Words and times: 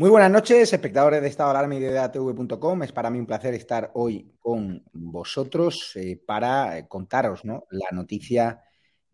Muy 0.00 0.08
buenas 0.08 0.30
noches, 0.30 0.72
espectadores 0.72 1.20
de 1.20 1.28
Estado 1.28 1.50
Alarma 1.50 1.74
y 1.74 1.78
de 1.78 1.92
DATV.com. 1.92 2.82
Es 2.84 2.90
para 2.90 3.10
mí 3.10 3.18
un 3.18 3.26
placer 3.26 3.52
estar 3.52 3.90
hoy 3.92 4.32
con 4.38 4.82
vosotros 4.94 5.92
eh, 5.94 6.16
para 6.16 6.78
eh, 6.78 6.88
contaros 6.88 7.44
la 7.44 7.90
noticia 7.92 8.64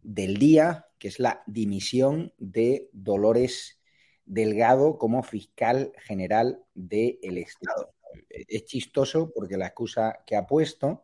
del 0.00 0.36
día, 0.36 0.86
que 0.96 1.08
es 1.08 1.18
la 1.18 1.42
dimisión 1.48 2.32
de 2.38 2.88
Dolores 2.92 3.80
Delgado 4.26 4.96
como 4.96 5.24
fiscal 5.24 5.92
general 5.98 6.62
del 6.72 7.38
Estado. 7.38 7.92
Es 8.30 8.66
chistoso 8.66 9.32
porque 9.34 9.56
la 9.56 9.66
excusa 9.66 10.20
que 10.24 10.36
ha 10.36 10.46
puesto 10.46 11.02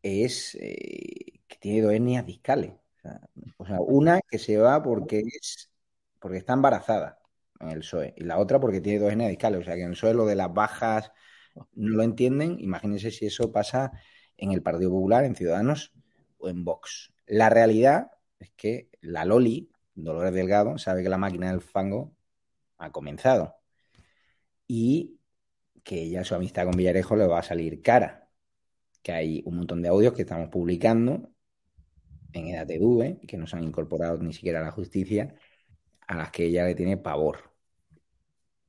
es 0.00 0.54
eh, 0.54 1.42
que 1.46 1.56
tiene 1.60 1.82
dos. 1.82 2.80
O 2.96 3.00
sea, 3.02 3.20
o 3.58 3.66
sea, 3.66 3.80
una 3.80 4.20
que 4.26 4.38
se 4.38 4.56
va 4.56 4.82
porque, 4.82 5.18
es, 5.20 5.70
porque 6.18 6.38
está 6.38 6.54
embarazada 6.54 7.19
en 7.60 7.68
el 7.68 7.80
PSOE 7.80 8.14
y 8.16 8.24
la 8.24 8.38
otra 8.38 8.58
porque 8.58 8.80
tiene 8.80 8.98
dos 8.98 9.12
hernias. 9.12 9.32
O 9.32 9.62
sea, 9.62 9.74
que 9.74 9.82
en 9.82 9.88
el 9.88 9.92
PSOE 9.92 10.14
lo 10.14 10.26
de 10.26 10.36
las 10.36 10.52
bajas 10.52 11.12
no 11.74 11.96
lo 11.96 12.02
entienden. 12.02 12.58
Imagínense 12.60 13.10
si 13.10 13.26
eso 13.26 13.52
pasa 13.52 13.92
en 14.36 14.52
el 14.52 14.62
Partido 14.62 14.90
Popular, 14.90 15.24
en 15.24 15.34
Ciudadanos 15.34 15.92
o 16.38 16.48
en 16.48 16.64
Vox. 16.64 17.12
La 17.26 17.50
realidad 17.50 18.10
es 18.38 18.50
que 18.56 18.90
la 19.00 19.24
Loli, 19.24 19.70
Dolores 19.94 20.32
Delgado, 20.32 20.78
sabe 20.78 21.02
que 21.02 21.08
la 21.08 21.18
máquina 21.18 21.50
del 21.50 21.60
fango 21.60 22.14
ha 22.78 22.90
comenzado 22.90 23.56
y 24.66 25.20
que 25.84 26.08
ya 26.08 26.24
su 26.24 26.34
amistad 26.34 26.64
con 26.64 26.76
Villarejo 26.76 27.16
le 27.16 27.26
va 27.26 27.40
a 27.40 27.42
salir 27.42 27.82
cara. 27.82 28.28
Que 29.02 29.12
hay 29.12 29.42
un 29.46 29.56
montón 29.56 29.82
de 29.82 29.88
audios 29.88 30.12
que 30.12 30.22
estamos 30.22 30.48
publicando 30.48 31.30
en 32.32 32.48
EDATV, 32.48 33.26
que 33.26 33.36
no 33.36 33.46
se 33.46 33.56
han 33.56 33.64
incorporado 33.64 34.18
ni 34.18 34.32
siquiera 34.32 34.60
a 34.60 34.64
la 34.64 34.70
justicia, 34.70 35.34
a 36.06 36.16
las 36.16 36.30
que 36.30 36.44
ella 36.44 36.64
le 36.64 36.74
tiene 36.74 36.96
pavor. 36.96 37.49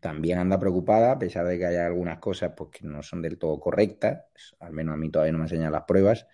También 0.02 0.40
anda 0.40 0.60
preocupada, 0.60 1.12
a 1.14 1.20
pesar 1.20 1.46
de 1.48 1.60
que 1.60 1.66
haya 1.68 1.86
algunas 1.86 2.20
cosas 2.20 2.54
pues, 2.58 2.72
que 2.72 2.88
no 2.88 3.04
son 3.04 3.22
del 3.22 3.38
todo 3.38 3.60
correctas, 3.60 4.26
al 4.60 4.74
menos 4.74 4.96
a 4.96 4.98
mí 4.98 5.12
todavía 5.12 5.32
no 5.32 5.38
me 5.38 5.46
enseñan 5.46 5.72
las 5.72 5.84
pruebas, 5.84 6.28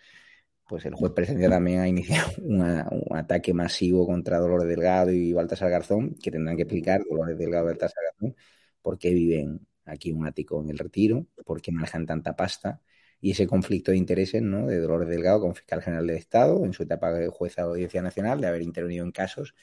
pues 0.67 0.85
el 0.85 0.95
juez 0.95 1.11
presencia 1.13 1.49
también 1.49 1.81
ha 1.81 1.87
iniciado 1.87 2.29
un 2.41 3.17
ataque 3.17 3.53
masivo 3.53 4.05
contra 4.07 4.39
Dolores 4.39 4.67
Delgado 4.69 5.11
y 5.11 5.33
Baltasar 5.33 5.69
Garzón, 5.69 6.15
que 6.15 6.31
tendrán 6.31 6.55
que 6.55 6.63
explicar, 6.63 7.01
Dolores 7.09 7.37
Delgado 7.37 7.65
y 7.65 7.67
Baltasar 7.67 8.03
Garzón, 8.05 8.35
por 8.81 8.97
qué 8.97 9.13
viven 9.13 9.67
aquí 9.85 10.13
un 10.13 10.25
ático 10.25 10.61
en 10.61 10.69
el 10.69 10.77
retiro, 10.77 11.27
por 11.45 11.61
qué 11.61 11.73
manejan 11.73 12.05
tanta 12.05 12.37
pasta, 12.37 12.81
y 13.19 13.31
ese 13.31 13.47
conflicto 13.47 13.91
de 13.91 13.97
intereses 13.97 14.41
¿no? 14.41 14.67
de 14.67 14.79
Dolores 14.79 15.09
Delgado 15.09 15.41
con 15.41 15.55
fiscal 15.55 15.81
general 15.81 16.07
del 16.07 16.17
Estado, 16.17 16.63
en 16.63 16.71
su 16.73 16.83
etapa 16.83 17.11
de 17.11 17.27
jueza 17.27 17.63
de 17.63 17.69
Audiencia 17.69 18.01
Nacional, 18.01 18.39
de 18.39 18.47
haber 18.47 18.61
intervenido 18.61 19.03
en 19.05 19.11
casos 19.11 19.55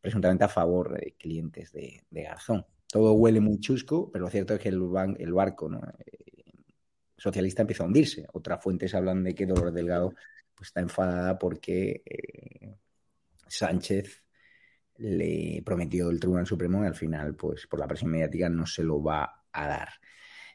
presuntamente 0.00 0.44
a 0.44 0.48
favor 0.48 0.98
de 0.98 1.14
clientes 1.18 1.72
de 1.72 2.02
Garzón. 2.10 2.64
Todo 2.90 3.12
huele 3.12 3.40
muy 3.40 3.60
chusco, 3.60 4.10
pero 4.10 4.24
lo 4.24 4.30
cierto 4.30 4.54
es 4.54 4.60
que 4.60 4.70
el, 4.70 4.80
barco. 5.32 5.70
Eh, 5.72 6.28
socialista 7.16 7.62
empieza 7.62 7.82
a 7.82 7.86
hundirse. 7.86 8.26
Otras 8.32 8.62
fuentes 8.62 8.94
hablan 8.94 9.24
de 9.24 9.34
que 9.34 9.46
Dolores 9.46 9.74
Delgado 9.74 10.14
pues, 10.54 10.68
está 10.68 10.80
enfadada 10.80 11.38
porque 11.38 12.02
eh, 12.06 12.76
Sánchez 13.46 14.22
le 14.96 15.62
prometió 15.64 16.10
el 16.10 16.20
Tribunal 16.20 16.46
Supremo 16.46 16.82
y 16.82 16.86
al 16.86 16.94
final, 16.94 17.34
pues 17.34 17.66
por 17.66 17.78
la 17.78 17.86
presión 17.86 18.10
mediática, 18.10 18.48
no 18.48 18.66
se 18.66 18.82
lo 18.82 19.02
va 19.02 19.44
a 19.52 19.68
dar. 19.68 19.88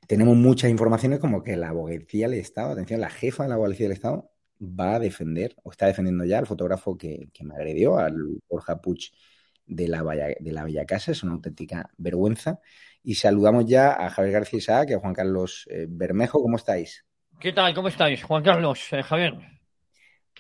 Tenemos 0.08 0.36
muchas 0.36 0.70
informaciones 0.70 1.20
como 1.20 1.44
que 1.44 1.56
la 1.56 1.70
abogacía 1.70 2.28
del 2.28 2.40
Estado, 2.40 2.72
atención, 2.72 3.00
la 3.00 3.10
jefa 3.10 3.44
de 3.44 3.50
la 3.50 3.56
abogacía 3.56 3.86
del 3.86 3.94
Estado 3.94 4.32
va 4.62 4.96
a 4.96 5.00
defender, 5.00 5.56
o 5.64 5.72
está 5.72 5.88
defendiendo 5.88 6.26
ya 6.26 6.40
al 6.40 6.48
fotógrafo 6.48 6.98
que, 6.98 7.30
que 7.34 7.44
me 7.46 7.56
agredió, 7.56 7.98
al 7.98 8.42
Borja 8.50 8.82
Puig 8.82 9.12
de 9.66 9.88
la, 9.88 10.04
Valla- 10.04 10.36
de 10.40 10.52
la 10.52 10.64
Bella 10.64 10.86
Casa, 10.86 11.12
es 11.12 11.24
una 11.24 11.34
auténtica 11.34 11.90
vergüenza. 11.98 12.60
Y 13.04 13.16
saludamos 13.16 13.66
ya 13.66 13.92
a 13.94 14.10
Javier 14.10 14.34
García 14.34 14.60
Isaac 14.60 14.90
y 14.90 14.94
a 14.94 15.00
Juan 15.00 15.14
Carlos 15.14 15.68
eh, 15.70 15.86
Bermejo, 15.90 16.42
¿cómo 16.42 16.56
estáis? 16.58 17.06
¿Qué 17.40 17.52
tal? 17.52 17.74
¿Cómo 17.74 17.88
estáis? 17.90 18.24
Juan 18.24 18.44
Carlos, 18.44 18.82
eh, 18.92 19.04
Javier. 19.04 19.34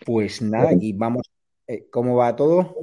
Pues 0.05 0.41
nada, 0.41 0.69
aquí 0.71 0.93
vamos. 0.93 1.29
Eh, 1.67 1.85
¿Cómo 1.91 2.15
va 2.15 2.35
todo? 2.35 2.75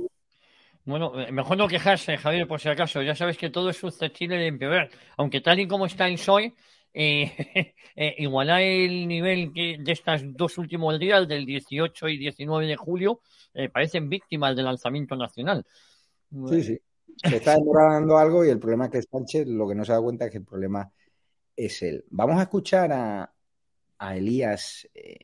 Bueno, 0.85 1.13
mejor 1.31 1.57
no 1.59 1.69
quejarse, 1.69 2.17
Javier, 2.17 2.47
por 2.49 2.61
si 2.61 2.69
acaso. 2.69 3.03
Ya 3.03 3.15
sabes 3.15 3.37
que 3.37 3.51
todo 3.51 3.71
es 3.71 3.77
susceptible 3.77 4.37
de 4.37 4.47
empeorar. 4.47 4.91
Aunque 5.17 5.41
tal 5.41 5.61
y 5.61 5.69
como 5.69 5.87
está 5.87 6.09
el 6.09 6.15
PSOE, 6.15 6.55
eh, 6.93 7.75
eh, 7.97 8.15
igualar 8.19 8.63
el 8.63 9.07
nivel 9.07 9.53
que 9.53 9.77
de 9.79 9.93
estos 9.93 10.23
dos 10.37 10.59
últimos 10.59 10.99
días, 10.99 11.29
del 11.29 11.45
18 11.47 12.09
y 12.09 12.19
19 12.19 12.67
de 12.67 12.77
julio, 12.77 13.21
eh, 13.55 13.69
parecen 13.69 14.09
víctimas 14.09 14.57
del 14.57 14.65
lanzamiento 14.65 15.17
nacional. 15.17 15.65
Sí, 16.49 16.63
sí. 16.63 16.81
Se 17.17 17.37
está 17.37 17.55
demorando 17.55 18.17
algo 18.17 18.45
y 18.45 18.49
el 18.49 18.59
problema 18.59 18.87
es 18.87 18.91
que 18.91 19.03
Sánchez 19.03 19.47
lo 19.47 19.69
que 19.69 19.75
no 19.75 19.85
se 19.85 19.93
da 19.93 20.01
cuenta 20.01 20.27
es 20.27 20.31
que 20.31 20.39
el 20.39 20.45
problema 20.45 20.91
es 21.55 21.83
él. 21.83 22.05
Vamos 22.11 22.39
a 22.39 22.43
escuchar 22.43 22.93
a, 22.93 23.33
a 23.99 24.17
Elías 24.17 24.89
eh, 24.95 25.19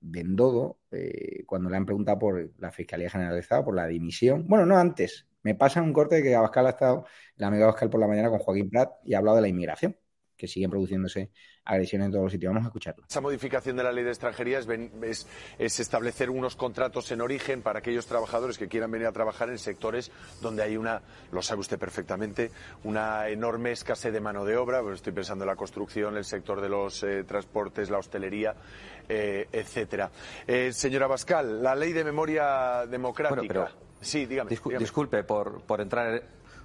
Bendodo 0.00 0.80
eh, 0.90 1.44
cuando 1.46 1.68
le 1.68 1.76
han 1.76 1.86
preguntado 1.86 2.18
por 2.18 2.50
la 2.58 2.70
Fiscalía 2.70 3.10
General 3.10 3.36
Estado, 3.38 3.64
por 3.64 3.74
la 3.74 3.86
dimisión. 3.86 4.46
Bueno, 4.46 4.64
no 4.66 4.78
antes. 4.78 5.26
Me 5.42 5.54
pasa 5.54 5.82
un 5.82 5.92
corte 5.92 6.16
de 6.16 6.22
que 6.22 6.34
Abascal 6.34 6.66
ha 6.66 6.70
estado, 6.70 7.06
el 7.36 7.44
amigo 7.44 7.64
Abascal 7.64 7.90
por 7.90 8.00
la 8.00 8.06
mañana 8.06 8.30
con 8.30 8.38
Joaquín 8.38 8.70
Prat 8.70 8.92
y 9.04 9.14
ha 9.14 9.18
hablado 9.18 9.36
de 9.36 9.42
la 9.42 9.48
inmigración, 9.48 9.96
que 10.36 10.48
siguen 10.48 10.70
produciéndose 10.70 11.30
agresiones 11.66 12.06
en 12.06 12.12
todos 12.12 12.24
los 12.24 12.32
sitios. 12.32 12.50
Vamos 12.52 12.66
a 12.66 12.68
escucharlo. 12.68 13.04
Esa 13.08 13.20
modificación 13.20 13.76
de 13.76 13.82
la 13.82 13.92
ley 13.92 14.04
de 14.04 14.10
extranjería 14.10 14.58
es, 14.58 14.66
ven- 14.66 14.90
es- 15.02 15.26
es 15.58 15.80
establecer 15.80 16.28
unos 16.30 16.56
contratos 16.56 17.10
en 17.12 17.20
origen 17.20 17.62
para 17.62 17.78
aquellos 17.78 18.06
trabajadores 18.06 18.58
que 18.58 18.68
quieran 18.68 18.90
venir 18.90 19.06
a 19.06 19.12
trabajar 19.12 19.48
en 19.48 19.58
sectores 19.58 20.10
donde 20.42 20.62
hay 20.62 20.76
una, 20.76 21.00
lo 21.32 21.40
sabe 21.42 21.60
usted 21.60 21.78
perfectamente, 21.78 22.50
una 22.84 23.28
enorme 23.28 23.72
escasez 23.72 24.12
de 24.12 24.20
mano 24.20 24.44
de 24.44 24.56
obra. 24.56 24.82
Pues 24.82 24.96
estoy 24.96 25.12
pensando 25.12 25.44
en 25.44 25.48
la 25.48 25.56
construcción, 25.56 26.16
el 26.16 26.24
sector 26.24 26.60
de 26.60 26.68
los 26.68 27.02
eh, 27.02 27.24
transportes, 27.24 27.88
la 27.90 27.98
hostelería, 27.98 28.54
eh, 29.08 29.48
etcétera. 29.52 30.10
Eh, 30.46 30.72
señora 30.72 31.06
Bascal, 31.06 31.62
la 31.62 31.74
ley 31.74 31.92
de 31.92 32.04
memoria 32.04 32.84
democrática. 32.86 33.36
Bueno, 33.36 33.48
pero- 33.48 33.68
sí, 34.00 34.26
dígame. 34.26 34.50
Discul- 34.50 34.64
dígame. 34.68 34.78
Disculpe 34.84 35.24
por, 35.24 35.62
por 35.62 35.80
entrar 35.80 36.22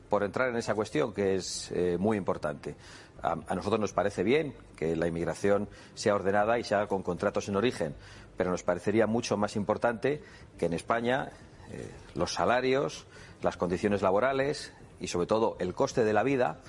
por 0.09 0.23
entrar 0.23 0.49
en 0.49 0.55
esa 0.55 0.73
cuestión 0.73 1.13
que 1.13 1.35
es 1.35 1.71
eh, 1.71 1.95
muy 1.99 2.17
importante. 2.17 2.75
A, 3.21 3.55
nosotros 3.55 3.79
nos 3.79 3.93
parece 3.93 4.23
bien 4.23 4.53
que 4.75 4.95
la 4.95 5.07
inmigración 5.07 5.69
sea 5.93 6.15
ordenada 6.15 6.59
y 6.59 6.63
se 6.63 6.75
haga 6.75 6.87
con 6.87 7.03
contratos 7.03 7.49
en 7.49 7.55
origen, 7.55 7.95
pero 8.37 8.51
nos 8.51 8.63
parecería 8.63 9.07
mucho 9.07 9.37
más 9.37 9.55
importante 9.55 10.21
que 10.57 10.65
en 10.65 10.73
España 10.73 11.31
eh, 11.71 11.89
los 12.15 12.33
salarios, 12.33 13.05
las 13.41 13.57
condiciones 13.57 14.01
laborales 14.01 14.73
y 14.99 15.07
sobre 15.07 15.27
todo 15.27 15.55
el 15.59 15.73
coste 15.73 16.03
de 16.03 16.13
la 16.13 16.23
vida 16.23 16.59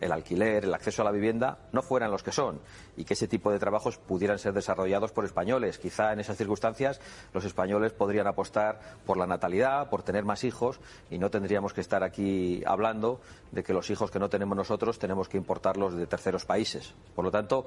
el 0.00 0.12
alquiler, 0.12 0.64
el 0.64 0.74
acceso 0.74 1.02
a 1.02 1.04
la 1.04 1.10
vivienda, 1.10 1.58
no 1.72 1.82
fueran 1.82 2.10
los 2.10 2.22
que 2.22 2.32
son 2.32 2.60
y 2.96 3.04
que 3.04 3.14
ese 3.14 3.28
tipo 3.28 3.50
de 3.50 3.58
trabajos 3.58 3.98
pudieran 3.98 4.38
ser 4.38 4.52
desarrollados 4.52 5.12
por 5.12 5.24
españoles. 5.24 5.78
Quizá 5.78 6.12
en 6.12 6.20
esas 6.20 6.36
circunstancias 6.36 7.00
los 7.32 7.44
españoles 7.44 7.92
podrían 7.92 8.26
apostar 8.26 8.80
por 9.06 9.16
la 9.16 9.26
natalidad, 9.26 9.90
por 9.90 10.02
tener 10.02 10.24
más 10.24 10.44
hijos 10.44 10.80
y 11.10 11.18
no 11.18 11.30
tendríamos 11.30 11.72
que 11.72 11.80
estar 11.80 12.02
aquí 12.04 12.62
hablando 12.66 13.20
de 13.52 13.62
que 13.62 13.72
los 13.72 13.90
hijos 13.90 14.10
que 14.10 14.18
no 14.18 14.28
tenemos 14.28 14.56
nosotros 14.56 14.98
tenemos 14.98 15.28
que 15.28 15.36
importarlos 15.36 15.94
de 15.94 16.06
terceros 16.06 16.44
países. 16.44 16.94
Por 17.14 17.24
lo 17.24 17.30
tanto, 17.30 17.66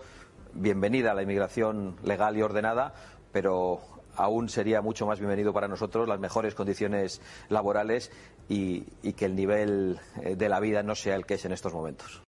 bienvenida 0.53 1.11
a 1.11 1.13
la 1.13 1.23
inmigración 1.23 1.95
legal 2.03 2.37
y 2.37 2.41
ordenada, 2.41 2.93
pero 3.31 3.79
aún 4.15 4.49
sería 4.49 4.81
mucho 4.81 5.05
más 5.05 5.19
bienvenido 5.19 5.53
para 5.53 5.67
nosotros 5.67 6.07
las 6.07 6.19
mejores 6.19 6.55
condiciones 6.55 7.21
laborales 7.49 8.11
y, 8.49 8.81
que 9.13 9.25
el 9.25 9.35
nivel 9.35 9.99
eh, 10.23 10.35
de 10.35 10.49
la 10.49 10.59
vida 10.59 10.83
no 10.83 10.95
sea 10.95 11.15
el 11.15 11.25
que 11.25 11.35
es 11.35 11.45
en 11.45 11.53
estos 11.53 11.73
momentos. 11.73 12.21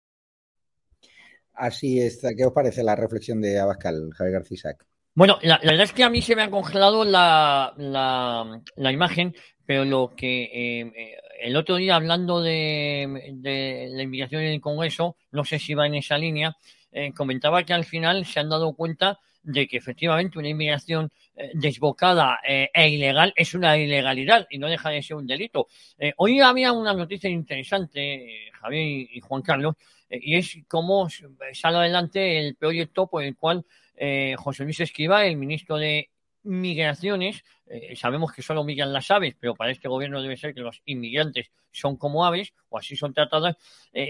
Así 1.54 2.00
es. 2.00 2.22
¿Qué 2.36 2.46
os 2.46 2.54
parece 2.54 2.84
la 2.84 2.96
reflexión 2.96 3.42
de 3.42 3.60
Abascal, 3.60 4.10
Javier 4.16 4.40
García 4.40 4.76
Bueno, 5.14 5.38
la, 5.44 5.60
verdad 5.60 5.84
es 5.84 5.94
que 5.94 6.04
a 6.04 6.10
mí 6.10 6.22
se 6.22 6.36
me 6.36 6.44
ha 6.44 6.50
congelado 6.50 7.04
la, 7.04 7.74
la, 7.78 8.92
imagen, 8.92 9.36
pero 9.66 9.86
lo 9.86 10.14
que 10.16 10.44
eh, 10.44 10.92
eh, 10.96 11.18
el 11.42 11.56
otro 11.56 11.76
día 11.76 11.96
hablando 11.96 12.42
de, 12.42 13.90
la 13.92 14.02
inmigración 14.02 14.42
en 14.42 14.54
el 14.54 14.62
Congreso, 14.62 15.18
no 15.32 15.44
sé 15.44 15.60
si 15.60 15.76
va 15.76 15.86
en 15.86 15.96
esa 15.96 16.18
línea, 16.18 16.56
comentaba 17.16 17.64
que 17.64 17.74
al 17.74 17.86
final 17.86 18.24
se 18.24 18.40
han 18.40 18.50
dado 18.50 18.74
cuenta 18.74 19.20
de 19.44 19.68
que 19.68 19.78
efectivamente 19.78 20.40
una 20.40 20.48
inmigración 20.48 21.12
eh, 21.36 21.52
desbocada 21.54 22.40
eh, 22.48 22.70
e 22.74 22.90
ilegal 22.90 23.34
es 23.36 23.54
una 23.54 23.78
ilegalidad 23.78 24.48
y 24.50 24.58
no 24.58 24.68
deja 24.68 24.90
de 24.90 25.04
ser 25.04 25.18
un 25.18 25.28
delito. 25.28 25.68
Eh, 25.98 26.14
hoy 26.18 26.40
había 26.40 26.72
una 26.72 26.94
noticia 26.94 27.30
interesante, 27.30 28.50
Javier 28.54 29.08
y 29.12 29.20
Juan 29.20 29.42
Carlos, 29.42 29.76
y 30.10 30.38
es 30.38 30.58
cómo 30.68 31.08
sale 31.54 31.78
adelante 31.78 32.40
el 32.40 32.56
proyecto 32.56 33.08
por 33.08 33.24
el 33.24 33.36
cual 33.36 33.66
José 34.38 34.64
Luis 34.64 34.80
Esquiva, 34.80 35.26
el 35.26 35.38
ministro 35.38 35.78
de 35.78 36.10
Migraciones, 36.44 37.44
sabemos 37.96 38.32
que 38.34 38.42
solo 38.42 38.64
migran 38.64 38.94
las 38.94 39.10
aves, 39.12 39.36
pero 39.40 39.56
para 39.56 39.72
este 39.72 39.88
gobierno 39.88 40.22
debe 40.22 40.38
ser 40.38 40.54
que 40.54 40.62
los 40.62 40.82
inmigrantes 40.86 41.52
son 41.72 41.98
como 41.98 42.26
aves, 42.26 42.54
o 42.70 42.78
así 42.78 42.96
son 42.96 43.14
tratadas, 43.14 43.56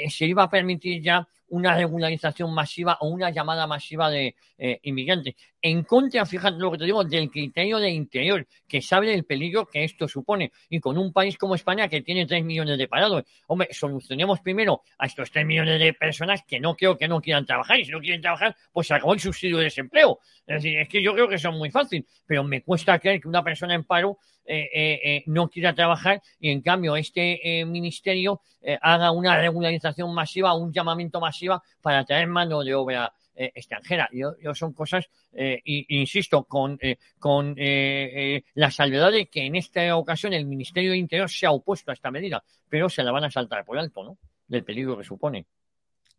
se 0.09 0.25
iba 0.25 0.43
a 0.43 0.49
permitir 0.49 1.01
ya 1.01 1.27
una 1.53 1.75
regularización 1.75 2.51
masiva 2.51 2.97
o 3.01 3.09
una 3.09 3.29
llamada 3.29 3.67
masiva 3.67 4.09
de 4.09 4.35
eh, 4.57 4.79
inmigrantes. 4.83 5.35
En 5.61 5.83
contra, 5.83 6.25
fíjate 6.25 6.57
lo 6.57 6.71
que 6.71 6.79
te 6.79 6.85
digo, 6.85 7.03
del 7.03 7.29
criterio 7.29 7.77
de 7.77 7.91
interior, 7.91 8.47
que 8.67 8.81
sabe 8.81 9.13
el 9.13 9.23
peligro 9.23 9.67
que 9.67 9.83
esto 9.83 10.07
supone. 10.07 10.51
Y 10.69 10.79
con 10.79 10.97
un 10.97 11.13
país 11.13 11.37
como 11.37 11.53
España 11.53 11.87
que 11.87 12.01
tiene 12.01 12.25
3 12.25 12.43
millones 12.43 12.77
de 12.79 12.87
parados, 12.87 13.23
hombre, 13.47 13.69
solucionemos 13.71 14.39
primero 14.41 14.81
a 14.97 15.05
estos 15.05 15.29
3 15.29 15.45
millones 15.45 15.79
de 15.79 15.93
personas 15.93 16.41
que 16.43 16.59
no 16.59 16.75
creo 16.75 16.97
que 16.97 17.07
no 17.07 17.21
quieran 17.21 17.45
trabajar. 17.45 17.79
Y 17.79 17.85
si 17.85 17.91
no 17.91 17.99
quieren 17.99 18.21
trabajar, 18.21 18.55
pues 18.71 18.87
se 18.87 18.95
acabó 18.95 19.13
el 19.13 19.19
subsidio 19.19 19.57
de 19.59 19.65
desempleo. 19.65 20.19
Es 20.47 20.55
decir, 20.55 20.79
es 20.79 20.89
que 20.89 21.03
yo 21.03 21.13
creo 21.13 21.29
que 21.29 21.35
es 21.35 21.45
muy 21.51 21.69
fácil, 21.69 22.05
pero 22.25 22.43
me 22.43 22.63
cuesta 22.63 22.97
creer 22.97 23.21
que 23.21 23.27
una 23.27 23.42
persona 23.43 23.75
en 23.75 23.83
paro 23.83 24.17
eh, 24.45 24.69
eh, 24.73 25.23
no 25.27 25.49
quiera 25.49 25.73
trabajar 25.73 26.21
y 26.39 26.49
en 26.49 26.61
cambio 26.61 26.95
este 26.95 27.63
ministerio 27.65 28.41
haga 28.81 29.11
una 29.11 29.37
regularización 29.37 30.13
masiva, 30.13 30.55
un 30.55 30.71
llamamiento 30.71 31.19
masivo 31.19 31.61
para 31.81 32.05
traer 32.05 32.27
mano 32.27 32.63
de 32.63 32.73
obra 32.73 33.13
eh, 33.35 33.51
extranjera. 33.55 34.07
Yo, 34.11 34.35
son 34.53 34.73
cosas, 34.73 35.09
eh, 35.31 35.59
insisto, 35.65 36.43
con, 36.43 36.77
eh, 36.79 36.99
con 37.17 37.55
la 37.57 38.69
salvedad 38.69 39.11
de 39.11 39.25
que 39.25 39.47
en 39.47 39.55
esta 39.55 39.95
ocasión 39.95 40.33
el 40.33 40.45
Ministerio 40.45 40.91
de 40.91 40.97
Interior 40.97 41.27
se 41.27 41.47
ha 41.47 41.51
opuesto 41.51 41.89
a 41.89 41.95
esta 41.95 42.11
medida, 42.11 42.43
pero 42.69 42.89
se 42.89 43.01
la 43.01 43.11
van 43.11 43.23
a 43.23 43.31
saltar 43.31 43.65
por 43.65 43.79
alto, 43.79 44.03
¿no? 44.03 44.19
Del 44.47 44.63
peligro 44.63 44.95
que 44.95 45.03
supone. 45.03 45.47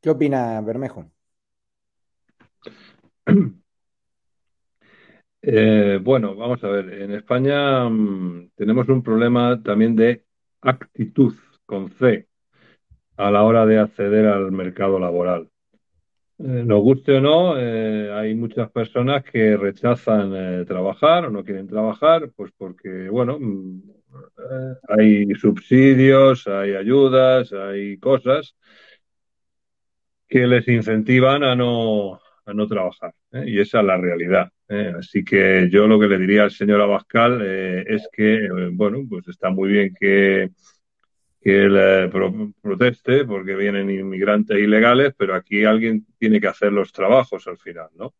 ¿Qué 0.01 0.11
opina 0.11 0.61
Bermejo? 0.61 1.09
bueno, 6.03 6.35
vamos 6.35 6.63
a 6.65 6.69
ver. 6.69 6.93
En 7.03 7.13
España 7.13 7.89
mm, 7.89 8.51
tenemos 8.57 8.89
un 8.89 9.03
problema 9.03 9.63
también 9.63 9.97
de 9.97 10.25
actitud 10.61 11.35
con 11.67 11.91
C 11.91 12.29
a 13.17 13.31
la 13.31 13.43
hora 13.43 13.67
de 13.67 13.79
acceder 13.79 14.27
al 14.27 14.53
mercado 14.53 14.99
laboral. 14.99 15.49
Eh, 16.39 16.65
nos 16.67 16.83
guste 16.83 17.13
o 17.17 17.21
no, 17.21 17.57
eh, 17.59 18.11
hay 18.13 18.35
muchas 18.35 18.71
personas 18.71 19.23
que 19.25 19.57
rechazan 19.57 20.33
eh, 20.35 20.65
trabajar 20.67 21.27
o 21.27 21.31
no 21.31 21.45
quieren 21.45 21.69
trabajar, 21.69 22.31
pues 22.35 22.53
porque, 22.59 23.09
bueno, 23.09 23.39
mm, 23.39 23.83
hay 24.89 25.33
subsidios, 25.35 26.47
hay 26.49 26.75
ayudas, 26.75 27.53
hay 27.53 27.99
cosas 27.99 28.57
que 30.29 30.47
les 30.47 30.67
incentivan 30.69 31.45
a 31.45 31.55
no, 31.55 32.15
a 32.45 32.53
no 32.55 32.67
trabajar. 32.67 33.15
Y 33.47 33.61
esa 33.61 33.81
es 33.81 33.87
la 33.87 33.97
realidad. 33.97 34.51
Así 34.67 35.23
que 35.25 35.69
yo 35.71 35.87
lo 35.87 36.01
que 36.01 36.09
le 36.09 36.19
diría 36.19 36.45
al 36.45 36.51
señor 36.51 36.81
Abascal 36.81 37.43
es 37.43 38.09
que, 38.11 38.49
bueno, 38.73 39.05
pues 39.09 39.29
está 39.29 39.51
muy 39.51 39.71
bien 39.71 39.95
que 39.99 40.51
él 41.45 41.77
eh, 41.79 42.11
proteste 42.63 43.25
porque 43.27 43.55
vienen 43.55 43.91
inmigrantes 43.91 44.59
ilegales, 44.59 45.13
pero 45.17 45.35
aquí 45.35 45.65
alguien 45.65 46.07
tiene 46.19 46.41
que 46.41 46.49
hacer 46.49 46.73
los 46.73 46.91
trabajos 46.93 47.47
al 47.47 47.59
final, 47.59 47.89
¿no? 47.97 48.15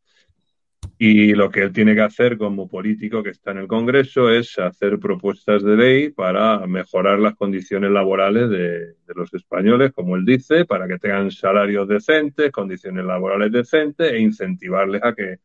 Y 0.99 1.33
lo 1.33 1.51
que 1.51 1.63
él 1.63 1.73
tiene 1.73 1.95
que 1.95 2.03
hacer 2.03 2.37
como 2.37 2.69
político 2.69 3.23
que 3.23 3.31
está 3.31 3.51
en 3.51 3.59
el 3.59 3.67
Congreso 3.67 4.31
es 4.31 4.59
hacer 4.59 4.99
propuestas 4.99 5.63
de 5.65 5.77
ley 5.77 6.11
para 6.11 6.65
mejorar 6.67 7.19
las 7.19 7.35
condiciones 7.35 7.91
laborales 7.91 8.49
de 8.51 8.95
los 9.15 9.33
españoles, 9.33 9.93
como 9.93 10.15
él 10.17 10.25
dice, 10.25 10.67
para 10.67 10.87
que 10.87 10.99
tengan 10.99 11.31
salarios 11.31 11.89
decentes, 11.89 12.53
condiciones 12.53 13.05
laborales 13.05 13.51
decentes 13.51 14.13
e 14.13 14.21
incentivarles 14.21 15.03
a 15.03 15.15
que 15.15 15.39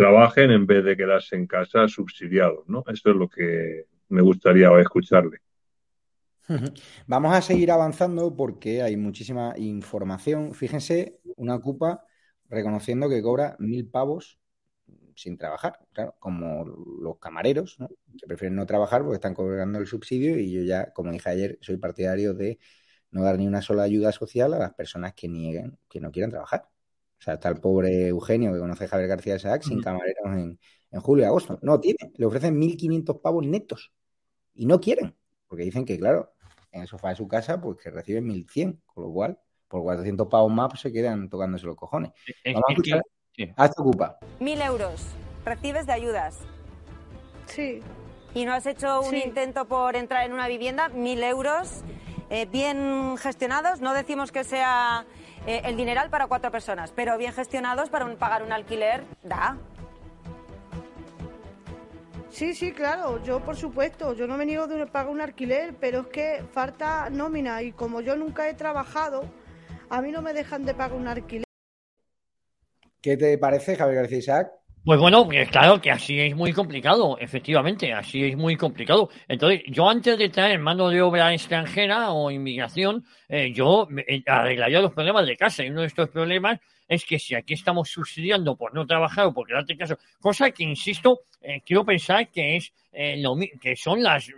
trabajen 0.00 0.50
en 0.50 0.66
vez 0.66 0.82
de 0.82 0.96
quedarse 0.96 1.36
en 1.36 1.46
casa 1.46 1.86
subsidiados, 1.86 2.66
¿no? 2.68 2.82
Eso 2.86 3.10
es 3.10 3.16
lo 3.16 3.28
que 3.28 3.84
me 4.08 4.22
gustaría 4.22 4.70
escucharle. 4.80 5.40
Vamos 7.06 7.34
a 7.34 7.42
seguir 7.42 7.70
avanzando 7.70 8.34
porque 8.34 8.80
hay 8.80 8.96
muchísima 8.96 9.52
información. 9.58 10.54
Fíjense, 10.54 11.20
una 11.36 11.58
cupa 11.58 12.02
reconociendo 12.48 13.10
que 13.10 13.20
cobra 13.20 13.56
mil 13.58 13.88
pavos 13.88 14.38
sin 15.14 15.36
trabajar, 15.36 15.78
claro, 15.92 16.16
como 16.18 16.64
los 16.64 17.18
camareros, 17.18 17.78
¿no? 17.78 17.88
que 18.18 18.26
prefieren 18.26 18.56
no 18.56 18.64
trabajar 18.64 19.02
porque 19.02 19.16
están 19.16 19.34
cobrando 19.34 19.78
el 19.78 19.86
subsidio 19.86 20.38
y 20.38 20.50
yo 20.50 20.62
ya, 20.62 20.94
como 20.94 21.12
dije 21.12 21.28
ayer, 21.28 21.58
soy 21.60 21.76
partidario 21.76 22.32
de 22.32 22.58
no 23.10 23.22
dar 23.22 23.36
ni 23.36 23.46
una 23.46 23.60
sola 23.60 23.82
ayuda 23.82 24.12
social 24.12 24.54
a 24.54 24.58
las 24.58 24.72
personas 24.72 25.12
que 25.12 25.28
nieguen, 25.28 25.78
que 25.90 26.00
no 26.00 26.10
quieran 26.10 26.30
trabajar. 26.30 26.69
O 27.20 27.22
sea, 27.22 27.34
está 27.34 27.50
el 27.50 27.60
pobre 27.60 28.08
Eugenio 28.08 28.50
que 28.52 28.58
conoce 28.58 28.84
a 28.84 28.88
Javier 28.88 29.08
García 29.08 29.34
de 29.34 29.40
Saac 29.40 29.62
sin 29.62 29.82
camareros 29.82 30.24
en, 30.24 30.58
en 30.90 31.00
julio 31.00 31.24
y 31.24 31.26
agosto. 31.26 31.58
No 31.60 31.78
tiene, 31.78 31.98
le 32.16 32.24
ofrecen 32.24 32.58
1.500 32.58 33.20
pavos 33.20 33.46
netos 33.46 33.92
y 34.54 34.64
no 34.64 34.80
quieren, 34.80 35.14
porque 35.46 35.64
dicen 35.64 35.84
que, 35.84 35.98
claro, 35.98 36.32
en 36.72 36.80
el 36.80 36.88
sofá 36.88 37.10
de 37.10 37.16
su 37.16 37.28
casa, 37.28 37.60
pues 37.60 37.76
que 37.76 37.90
reciben 37.90 38.26
1.100, 38.26 38.80
con 38.86 39.04
lo 39.04 39.12
cual, 39.12 39.38
por 39.68 39.82
400 39.82 40.28
pavos 40.28 40.50
más, 40.50 40.68
pues 40.70 40.80
se 40.80 40.92
quedan 40.92 41.28
tocándose 41.28 41.66
los 41.66 41.76
cojones. 41.76 42.10
Vamos 42.44 42.64
a 42.68 42.72
escuchar. 42.72 43.02
Hasta 43.56 43.82
ocupa. 43.82 44.18
1.000 44.40 44.66
euros. 44.66 45.06
¿Recibes 45.44 45.86
de 45.86 45.92
ayudas? 45.92 46.38
Sí. 47.46 47.82
¿Y 48.34 48.44
no 48.46 48.52
has 48.52 48.64
hecho 48.66 49.00
un 49.00 49.14
intento 49.14 49.66
por 49.66 49.96
entrar 49.96 50.24
en 50.24 50.32
una 50.32 50.48
vivienda? 50.48 50.88
1.000 50.90 51.22
euros. 51.24 51.82
Eh, 52.30 52.46
bien 52.46 53.16
gestionados, 53.18 53.80
no 53.80 53.92
decimos 53.92 54.30
que 54.30 54.44
sea 54.44 55.04
eh, 55.46 55.62
el 55.64 55.76
dineral 55.76 56.10
para 56.10 56.26
cuatro 56.26 56.50
personas, 56.50 56.92
pero 56.94 57.16
bien 57.18 57.32
gestionados 57.32 57.88
para 57.88 58.06
pagar 58.16 58.42
un 58.42 58.52
alquiler, 58.52 59.04
da. 59.22 59.56
Sí, 62.30 62.54
sí, 62.54 62.72
claro, 62.72 63.22
yo 63.24 63.40
por 63.40 63.56
supuesto, 63.56 64.14
yo 64.14 64.26
no 64.26 64.36
me 64.36 64.46
niego 64.46 64.66
de 64.66 64.86
pagar 64.86 65.10
un 65.10 65.20
alquiler, 65.20 65.74
pero 65.80 66.02
es 66.02 66.06
que 66.06 66.44
falta 66.52 67.10
nómina 67.10 67.62
y 67.62 67.72
como 67.72 68.00
yo 68.00 68.16
nunca 68.16 68.48
he 68.48 68.54
trabajado, 68.54 69.22
a 69.88 70.00
mí 70.00 70.12
no 70.12 70.22
me 70.22 70.32
dejan 70.32 70.64
de 70.64 70.74
pagar 70.74 70.96
un 70.96 71.08
alquiler. 71.08 71.44
¿Qué 73.00 73.16
te 73.16 73.36
parece, 73.38 73.76
Javier 73.76 74.02
García 74.02 74.18
Isaac? 74.18 74.59
Pues 74.82 74.98
bueno, 74.98 75.28
claro 75.50 75.78
que 75.78 75.90
así 75.90 76.18
es 76.18 76.34
muy 76.34 76.54
complicado, 76.54 77.18
efectivamente, 77.18 77.92
así 77.92 78.24
es 78.24 78.36
muy 78.36 78.56
complicado. 78.56 79.10
Entonces, 79.28 79.60
yo 79.66 79.86
antes 79.86 80.16
de 80.16 80.30
traer 80.30 80.58
mano 80.58 80.88
de 80.88 81.02
obra 81.02 81.34
extranjera 81.34 82.12
o 82.12 82.30
inmigración, 82.30 83.04
eh, 83.28 83.52
yo 83.52 83.86
eh, 84.08 84.22
arreglaría 84.26 84.80
los 84.80 84.94
problemas 84.94 85.26
de 85.26 85.36
casa. 85.36 85.62
Y 85.62 85.68
uno 85.68 85.82
de 85.82 85.88
estos 85.88 86.08
problemas 86.08 86.60
es 86.88 87.04
que 87.04 87.18
si 87.18 87.34
aquí 87.34 87.52
estamos 87.52 87.90
subsidiando 87.90 88.56
por 88.56 88.72
no 88.72 88.86
trabajar 88.86 89.26
o 89.26 89.34
por 89.34 89.46
quedarte 89.46 89.74
en 89.74 89.80
casa, 89.80 89.98
cosa 90.18 90.50
que, 90.50 90.64
insisto, 90.64 91.20
eh, 91.42 91.60
quiero 91.60 91.84
pensar 91.84 92.30
que 92.30 92.56
es 92.56 92.72
lo, 93.18 93.36
que 93.60 93.76
son 93.76 94.02
las 94.02 94.28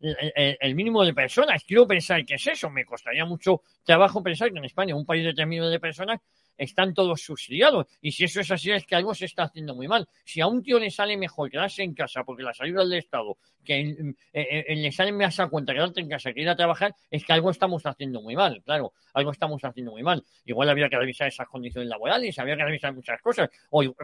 el, 0.00 0.74
mínimo 0.76 1.04
de 1.04 1.12
personas. 1.12 1.64
Quiero 1.64 1.88
pensar 1.88 2.24
que 2.24 2.34
es 2.36 2.46
eso. 2.46 2.70
Me 2.70 2.84
costaría 2.84 3.24
mucho 3.24 3.62
trabajo 3.84 4.22
pensar 4.22 4.52
que 4.52 4.58
en 4.58 4.64
España, 4.64 4.94
un 4.94 5.04
país 5.04 5.24
de 5.24 5.34
3 5.34 5.46
millones 5.46 5.72
de 5.72 5.80
personas, 5.80 6.20
están 6.58 6.92
todos 6.92 7.22
subsidiados. 7.22 7.86
Y 8.02 8.12
si 8.12 8.24
eso 8.24 8.40
es 8.40 8.50
así, 8.50 8.70
es 8.70 8.84
que 8.84 8.96
algo 8.96 9.14
se 9.14 9.24
está 9.24 9.44
haciendo 9.44 9.74
muy 9.74 9.88
mal. 9.88 10.08
Si 10.24 10.40
a 10.40 10.46
un 10.46 10.62
tío 10.62 10.78
le 10.78 10.90
sale 10.90 11.16
mejor 11.16 11.50
quedarse 11.50 11.82
en 11.82 11.94
casa 11.94 12.24
porque 12.24 12.42
las 12.42 12.60
ayudas 12.60 12.88
del 12.88 12.98
Estado, 12.98 13.38
que 13.68 13.80
eh, 13.80 14.14
eh, 14.32 14.76
le 14.76 14.90
sale 14.90 15.12
más 15.12 15.38
a 15.38 15.48
cuenta 15.48 15.74
quedarte 15.74 16.00
en 16.00 16.08
casa 16.08 16.32
que 16.32 16.40
ir 16.40 16.48
a 16.48 16.56
trabajar, 16.56 16.94
es 17.10 17.24
que 17.24 17.32
algo 17.34 17.50
estamos 17.50 17.84
haciendo 17.84 18.22
muy 18.22 18.34
mal, 18.34 18.62
claro, 18.64 18.94
algo 19.12 19.30
estamos 19.30 19.62
haciendo 19.62 19.92
muy 19.92 20.02
mal. 20.02 20.24
Igual 20.46 20.70
habría 20.70 20.88
que 20.88 20.96
revisar 20.96 21.28
esas 21.28 21.46
condiciones 21.46 21.88
laborales, 21.88 22.38
habría 22.38 22.56
que 22.56 22.64
revisar 22.64 22.94
muchas 22.94 23.20
cosas, 23.20 23.50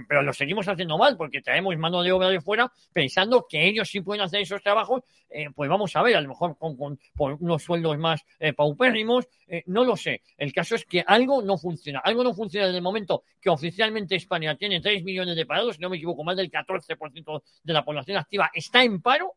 pero 0.06 0.22
lo 0.22 0.32
seguimos 0.34 0.68
haciendo 0.68 0.98
mal 0.98 1.16
porque 1.16 1.40
traemos 1.40 1.76
mano 1.78 2.02
de 2.02 2.12
obra 2.12 2.28
de 2.28 2.42
fuera 2.42 2.70
pensando 2.92 3.46
que 3.48 3.66
ellos 3.66 3.88
sí 3.88 4.02
pueden 4.02 4.22
hacer 4.22 4.42
esos 4.42 4.62
trabajos, 4.62 5.02
eh, 5.30 5.46
pues 5.54 5.70
vamos 5.70 5.96
a 5.96 6.02
ver, 6.02 6.16
a 6.16 6.20
lo 6.20 6.28
mejor 6.28 6.58
con, 6.58 6.76
con 6.76 6.98
por 7.14 7.34
unos 7.40 7.62
sueldos 7.62 7.96
más 7.96 8.22
paupérrimos, 8.56 9.26
no 9.66 9.84
lo 9.84 9.96
sé. 9.96 10.22
El 10.36 10.52
caso 10.52 10.74
es 10.74 10.84
que 10.84 11.02
algo 11.06 11.40
no 11.40 11.56
funciona, 11.56 12.00
algo 12.00 12.22
no 12.22 12.34
funciona 12.34 12.43
funciona 12.44 12.66
desde 12.66 12.78
el 12.78 12.82
momento 12.82 13.24
que 13.40 13.50
oficialmente 13.50 14.16
España 14.16 14.54
tiene 14.56 14.80
3 14.80 15.02
millones 15.02 15.34
de 15.34 15.46
parados, 15.46 15.76
si 15.76 15.82
no 15.82 15.88
me 15.88 15.96
equivoco, 15.96 16.22
más 16.24 16.36
del 16.36 16.50
14% 16.50 17.42
de 17.62 17.72
la 17.72 17.84
población 17.84 18.18
activa 18.18 18.50
está 18.52 18.82
en 18.84 19.00
paro 19.00 19.34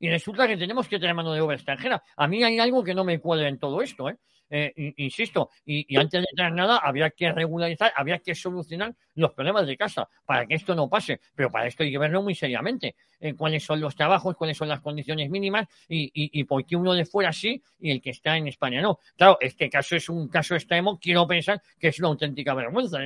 y 0.00 0.08
resulta 0.08 0.46
que 0.46 0.56
tenemos 0.56 0.88
que 0.88 0.98
tener 0.98 1.14
mano 1.14 1.32
de 1.32 1.40
obra 1.40 1.56
extranjera. 1.56 2.02
A 2.16 2.26
mí 2.26 2.42
hay 2.44 2.58
algo 2.58 2.84
que 2.84 2.94
no 2.94 3.04
me 3.04 3.20
cuadra 3.20 3.48
en 3.48 3.58
todo 3.58 3.82
esto, 3.82 4.08
¿eh? 4.08 4.16
Eh 4.50 4.94
insisto, 4.96 5.50
y, 5.64 5.96
antes 5.96 6.24
de 6.34 6.50
nada, 6.50 6.78
habría 6.78 7.10
que 7.10 7.32
regularizar, 7.32 7.92
habría 7.94 8.18
que 8.18 8.34
solucionar 8.34 8.94
los 9.14 9.32
problemas 9.32 9.66
de 9.66 9.76
casa 9.76 10.08
para 10.24 10.46
que 10.46 10.54
esto 10.54 10.74
no 10.74 10.88
pase. 10.88 11.20
Pero 11.34 11.50
para 11.50 11.66
esto 11.66 11.82
hay 11.82 11.90
que 11.90 11.98
verlo 11.98 12.22
muy 12.22 12.34
seriamente. 12.34 12.94
Eh, 13.20 13.34
cuáles 13.34 13.64
son 13.64 13.80
los 13.80 13.96
trabajos, 13.96 14.36
cuáles 14.36 14.56
son 14.56 14.68
las 14.68 14.80
condiciones 14.80 15.28
mínimas 15.28 15.66
y, 15.88 16.10
y, 16.14 16.44
por 16.44 16.64
qué 16.64 16.76
uno 16.76 16.94
de 16.94 17.04
fuera 17.04 17.32
sí 17.32 17.60
y 17.80 17.90
el 17.90 18.00
que 18.00 18.10
está 18.10 18.36
en 18.36 18.46
España 18.46 18.80
no. 18.80 19.00
Claro, 19.16 19.38
este 19.40 19.68
caso 19.68 19.96
es 19.96 20.08
un 20.08 20.28
caso 20.28 20.54
extremo, 20.54 20.98
quiero 20.98 21.26
pensar 21.26 21.60
que 21.78 21.88
es 21.88 21.98
una 21.98 22.08
auténtica 22.08 22.54
vergüenza. 22.54 22.98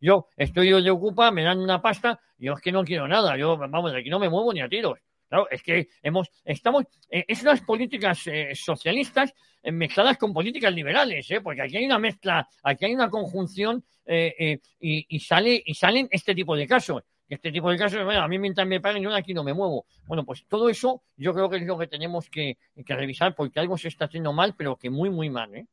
Yo, 0.00 0.28
estoy 0.36 0.70
de 0.82 0.90
Ocupa, 0.90 1.30
me 1.30 1.42
dan 1.42 1.58
una 1.58 1.82
pasta, 1.82 2.20
yo 2.38 2.54
es 2.54 2.60
que 2.60 2.70
no 2.70 2.84
quiero 2.84 3.08
nada, 3.08 3.36
yo, 3.36 3.56
vamos, 3.56 3.92
de 3.92 3.98
aquí 3.98 4.08
no 4.08 4.18
me 4.18 4.28
muevo 4.28 4.52
ni 4.52 4.60
a 4.60 4.68
tiros. 4.68 4.98
Claro, 5.28 5.48
es 5.50 5.62
que 5.62 5.88
hemos, 6.02 6.30
estamos, 6.44 6.84
eh, 7.10 7.24
es 7.26 7.42
unas 7.42 7.60
políticas 7.62 8.26
eh, 8.26 8.52
socialistas 8.54 9.34
mezcladas 9.64 10.16
con 10.16 10.32
políticas 10.32 10.72
liberales, 10.72 11.28
¿eh? 11.30 11.40
porque 11.40 11.62
aquí 11.62 11.76
hay 11.76 11.86
una 11.86 11.98
mezcla, 11.98 12.48
aquí 12.62 12.84
hay 12.84 12.94
una 12.94 13.10
conjunción 13.10 13.84
y, 14.08 15.18
sale, 15.18 15.60
y 15.66 15.74
salen 15.74 16.06
este 16.12 16.34
tipo 16.34 16.54
de 16.54 16.68
casos. 16.68 17.02
Este 17.28 17.50
tipo 17.50 17.68
de 17.68 17.76
casos, 17.76 18.04
bueno, 18.04 18.22
a 18.22 18.28
mí 18.28 18.38
mientras 18.38 18.68
me 18.68 18.80
paguen, 18.80 19.02
yo 19.02 19.12
aquí 19.12 19.34
no 19.34 19.42
me 19.42 19.52
muevo. 19.52 19.86
Bueno, 20.06 20.24
pues 20.24 20.46
todo 20.46 20.68
eso 20.68 21.02
yo 21.16 21.34
creo 21.34 21.50
que 21.50 21.56
es 21.56 21.64
lo 21.64 21.76
que 21.76 21.88
tenemos 21.88 22.30
que, 22.30 22.56
revisar 22.76 23.34
porque 23.34 23.58
algo 23.58 23.76
se 23.76 23.88
está 23.88 24.04
haciendo 24.04 24.32
mal, 24.32 24.54
pero 24.56 24.76
que 24.76 24.90
muy, 24.90 25.10
muy 25.10 25.28
mal. 25.28 25.66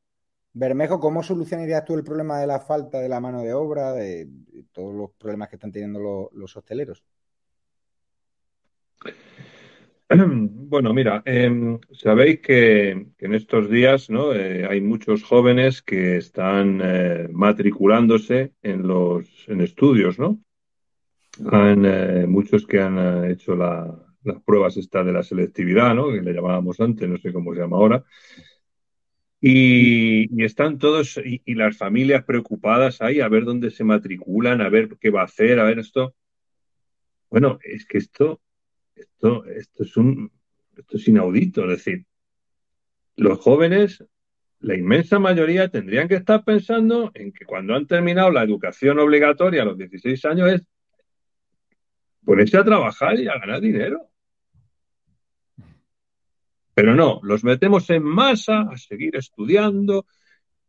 Bermejo, 0.53 1.00
¿cómo 1.00 1.22
solucionarías 1.22 1.86
tú 1.86 1.93
el 1.93 2.03
problema 2.03 2.39
de 2.39 2.48
la 2.48 2.60
falta 2.60 3.00
de 3.00 3.10
la 3.10 3.19
mano 3.19 3.43
de 3.43 3.53
obra, 3.53 3.93
de, 3.93 4.27
todos 4.72 4.95
los 4.95 5.12
problemas 5.12 5.50
que 5.50 5.57
están 5.57 5.72
teniendo 5.72 6.31
los 6.33 6.57
hosteleros? 6.57 7.03
Bueno, 10.74 10.93
mira, 10.93 11.22
em, 11.25 11.79
sabéis 11.91 12.39
que, 12.41 12.91
en 13.17 13.33
estos 13.33 13.69
días 13.69 14.10
¿no? 14.10 14.33
Eh, 14.33 14.65
hay 14.69 14.81
muchos 14.81 15.24
jóvenes 15.24 15.81
que 15.81 16.17
están 16.17 16.81
eh, 16.83 17.27
matriculándose 17.31 18.53
en 18.62 18.88
los 18.88 19.27
en 19.48 19.62
estudios, 19.62 20.19
¿no? 20.19 20.39
Han, 21.51 21.86
eh, 21.86 22.25
muchos 22.27 22.65
que 22.67 22.79
han 22.79 23.29
hecho 23.31 23.55
las 23.55 23.89
pruebas 24.45 24.77
esta 24.77 25.03
de 25.03 25.13
la 25.13 25.24
selectividad, 25.24 25.95
¿no? 25.95 26.12
Que 26.12 26.22
le 26.22 26.33
llamábamos 26.33 26.79
antes, 26.79 27.10
no 27.10 27.17
sé 27.17 27.33
cómo 27.33 27.53
se 27.53 27.62
llama 27.62 27.77
ahora. 27.77 28.03
Y, 29.41 30.41
están 30.43 30.77
todos, 30.77 31.17
y, 31.17 31.41
y, 31.43 31.55
las 31.55 31.75
familias 31.75 32.24
preocupadas 32.24 33.01
ahí 33.01 33.19
a 33.19 33.27
ver 33.27 33.43
dónde 33.43 33.72
se 33.72 33.83
matriculan, 33.83 34.62
a 34.62 34.69
ver 34.69 34.89
qué 35.01 35.10
va 35.10 35.22
a 35.22 35.25
hacer, 35.25 35.60
a 35.60 35.65
ver 35.65 35.79
esto. 35.79 36.15
Bueno, 37.29 37.60
es 37.63 37.86
que 37.86 37.98
esto 37.98 38.39
esto, 38.95 39.45
esto, 39.45 39.83
es 39.83 39.97
un, 39.97 40.31
esto 40.77 40.97
es 40.97 41.07
inaudito. 41.07 41.63
Es 41.63 41.83
decir, 41.83 42.05
los 43.15 43.39
jóvenes, 43.39 44.03
la 44.59 44.75
inmensa 44.75 45.19
mayoría, 45.19 45.69
tendrían 45.69 46.07
que 46.07 46.15
estar 46.15 46.43
pensando 46.43 47.12
en 47.13 47.31
que 47.31 47.45
cuando 47.45 47.75
han 47.75 47.88
terminado 47.88 48.31
la 48.31 48.43
educación 48.43 49.00
obligatoria 49.00 49.62
a 49.62 49.65
los 49.65 49.77
16 49.77 50.25
años 50.25 50.51
es 50.51 50.67
ponerse 52.23 52.57
a 52.57 52.63
trabajar 52.63 53.19
y 53.19 53.27
a 53.27 53.38
ganar 53.38 53.62
dinero. 53.62 54.09
Pero 56.73 56.95
no, 56.95 57.19
los 57.23 57.43
metemos 57.43 57.89
en 57.91 58.03
masa 58.03 58.62
a 58.62 58.77
seguir 58.77 59.15
estudiando, 59.15 60.07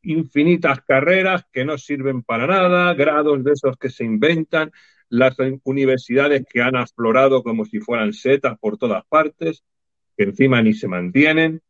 infinitas 0.02 0.82
carreras 0.82 1.46
que 1.50 1.64
no 1.64 1.78
sirven 1.78 2.22
para 2.22 2.46
nada, 2.46 2.92
grados 2.92 3.42
de 3.42 3.52
esos 3.52 3.76
que 3.78 3.88
se 3.88 4.04
inventan, 4.04 4.70
las 5.14 5.36
universidades 5.62 6.44
que 6.48 6.60
han 6.60 6.76
aflorado 6.76 7.42
como 7.42 7.64
si 7.64 7.78
fueran 7.78 8.12
setas 8.12 8.58
por 8.58 8.76
todas 8.76 9.04
partes, 9.06 9.62
que 10.16 10.24
encima 10.24 10.60
ni 10.60 10.74
se 10.74 10.88
mantienen. 10.88 11.62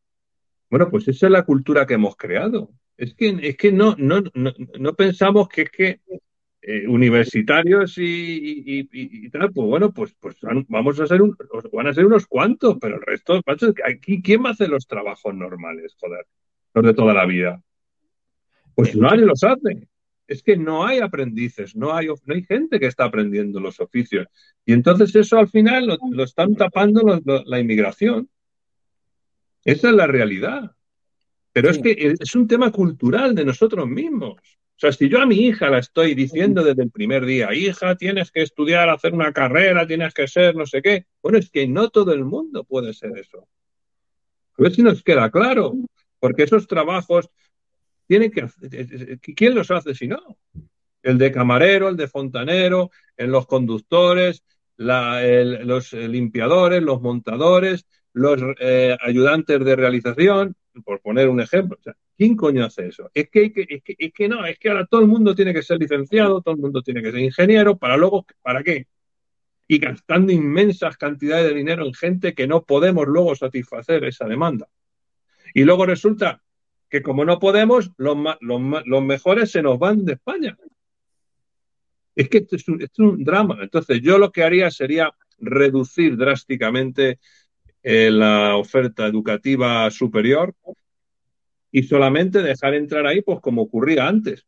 Bueno, 0.71 0.91
pues 0.91 1.07
esa 1.09 1.27
es 1.27 1.33
la 1.33 1.45
cultura 1.45 1.87
que 1.87 1.95
hemos 1.95 2.17
creado. 2.17 2.71
Es 2.97 3.15
que, 3.15 3.37
es 3.43 3.57
que 3.57 3.71
no, 3.71 3.95
no, 3.99 4.23
no, 4.35 4.95
pensamos 4.95 5.49
que 5.49 5.63
es 5.63 5.71
que 5.71 6.01
eh, 6.63 6.87
universitarios 6.89 7.99
y, 7.99 8.89
y, 8.93 9.31
tal, 9.31 9.53
pues 9.53 9.67
bueno, 9.67 9.93
pues, 9.93 10.15
pues 10.19 10.37
vamos 10.69 10.99
a 11.01 11.07
ser 11.07 11.21
un, 11.21 11.37
van 11.73 11.87
a 11.89 11.93
ser 11.93 12.07
unos 12.07 12.27
cuantos, 12.27 12.79
pero 12.81 12.97
el 12.97 13.03
resto, 13.03 13.41
aquí, 13.85 14.23
¿quién 14.23 14.43
va 14.43 14.51
a 14.51 14.53
hacer 14.53 14.71
los 14.71 14.87
trabajos 14.87 15.35
normales, 15.35 15.95
joder? 16.01 16.27
Los 16.73 16.85
de 16.85 16.95
toda 16.95 17.13
la 17.13 17.27
vida. 17.27 17.61
Pues 18.75 18.97
nadie 18.97 19.27
los 19.27 19.45
hace 19.45 19.87
es 20.27 20.43
que 20.43 20.57
no 20.57 20.87
hay 20.87 20.99
aprendices, 20.99 21.77
no 21.77 21.95
hay, 21.95 22.07
no 22.07 22.35
hay 22.35 22.43
gente 22.43 22.81
que 22.81 22.87
está 22.87 23.05
aprendiendo 23.05 23.61
los 23.61 23.81
oficios. 23.81 24.27
Y 24.65 24.73
entonces 24.73 25.15
eso 25.15 25.39
al 25.39 25.49
final 25.49 25.99
lo, 26.11 26.25
están 26.25 26.55
tapando 26.55 27.21
la 27.25 27.61
inmigración. 27.61 28.29
Esa 29.65 29.89
es 29.89 29.95
la 29.95 30.07
realidad. 30.07 30.73
Pero 31.53 31.71
es 31.71 31.79
que 31.79 32.17
es 32.19 32.35
un 32.35 32.49
tema 32.49 32.73
cultural 32.73 33.35
de 33.35 33.45
nosotros 33.45 33.87
mismos. 33.87 34.41
O 34.77 34.81
sea, 34.81 34.91
si 34.91 35.09
yo 35.09 35.21
a 35.21 35.27
mi 35.27 35.37
hija 35.37 35.71
la 35.71 35.79
estoy 35.79 36.15
diciendo 36.15 36.65
desde 36.65 36.83
el 36.83 36.91
primer 36.91 37.25
día, 37.25 37.55
hija, 37.55 37.95
tienes 37.95 38.33
que 38.33 38.43
estudiar, 38.43 38.89
hacer 38.89 39.15
una 39.15 39.33
carrera, 39.33 39.87
tienes 39.87 40.13
que 40.13 40.27
ser 40.27 40.57
no 40.57 40.67
sé 40.67 40.83
qué. 40.83 41.07
Bueno, 41.23 41.39
es 41.39 41.49
que 41.51 41.69
no 41.69 41.91
todo 41.91 42.13
el 42.13 42.25
mundo 42.25 42.65
puede 42.65 42.93
ser 42.93 43.17
eso. 43.17 43.47
A 44.59 44.63
ver 44.63 44.73
si 44.73 44.83
nos 44.83 45.03
queda 45.05 45.31
claro. 45.31 45.75
Porque 46.19 46.43
esos 46.43 46.67
trabajos, 46.67 47.31
tiene 48.07 48.31
que 48.31 48.47
¿quién 49.35 49.55
los 49.55 49.71
hace 49.71 49.95
si 49.95 50.09
no? 50.09 50.39
El 51.03 51.19
de 51.19 51.33
camarero, 51.33 51.89
el 51.89 51.97
de 51.97 52.09
fontanero, 52.09 52.91
en 53.17 53.31
los 53.31 53.47
conductores, 53.47 54.43
los 54.77 55.93
limpiadores, 55.93 56.83
los 56.83 57.01
montadores, 57.01 57.87
los 58.13 58.41
eh, 58.61 58.97
ayudantes 59.01 59.65
de 59.65 59.77
realización, 59.77 60.57
por 60.85 61.01
poner 61.01 61.29
un 61.29 61.41
ejemplo. 61.41 61.79
¿Quién 62.17 62.37
coño 62.37 62.65
hace 62.65 62.89
eso? 62.89 63.11
Es 63.13 63.29
que, 63.29 63.53
es 63.57 63.83
que, 63.83 63.97
es 63.99 64.13
que 64.13 64.29
no, 64.29 64.45
es 64.47 64.59
que 64.59 64.71
ahora 64.71 64.87
todo 64.87 65.01
el 65.01 65.09
mundo 65.09 65.35
tiene 65.35 65.53
que 65.53 65.63
ser 65.63 65.79
licenciado, 65.79 66.41
todo 66.41 66.55
el 66.55 66.61
mundo 66.61 66.83
tiene 66.83 67.03
que 67.03 67.13
ser 67.13 67.21
ingeniero, 67.21 67.77
para 67.77 67.97
luego, 67.97 68.25
¿para 68.43 68.63
qué? 68.63 68.87
Y 69.67 69.79
gastando 69.79 70.33
inmensas 70.33 70.97
cantidades 70.97 71.49
de 71.49 71.55
dinero 71.55 71.87
en 71.87 71.95
gente 71.95 72.35
que 72.35 72.47
no 72.47 72.65
podemos 72.65 73.07
luego 73.07 73.35
satisfacer 73.35 74.05
esa 74.05 74.27
demanda. 74.27 74.69
Y 75.55 75.65
luego 75.65 75.87
resulta 75.87 76.43
que 76.95 77.03
como 77.03 77.25
no 77.25 77.41
podemos, 77.41 77.91
los, 77.97 78.17
los, 78.41 79.03
mejores 79.03 79.51
se 79.51 79.63
nos 79.63 79.81
van 79.81 80.05
de 80.05 80.13
España. 80.13 80.57
Es 82.15 82.29
que 82.29 82.39
esto 82.39 82.55
es, 82.55 82.69
un, 83.01 83.25
drama. 83.25 83.59
Entonces, 83.63 84.01
yo 84.01 84.17
lo 84.17 84.31
que 84.31 84.45
haría 84.45 84.71
sería 84.71 85.13
reducir 85.39 86.17
drásticamente 86.17 87.19
eh, 87.83 88.13
la 88.13 88.55
oferta 88.55 89.09
educativa 89.09 89.91
superior 89.91 90.55
y 91.73 91.83
solamente 91.83 92.41
dejar 92.43 92.75
entrar 92.75 93.09
ahí, 93.09 93.23
pues 93.23 93.41
como 93.41 93.63
ocurría 93.63 94.07
antes, 94.07 94.47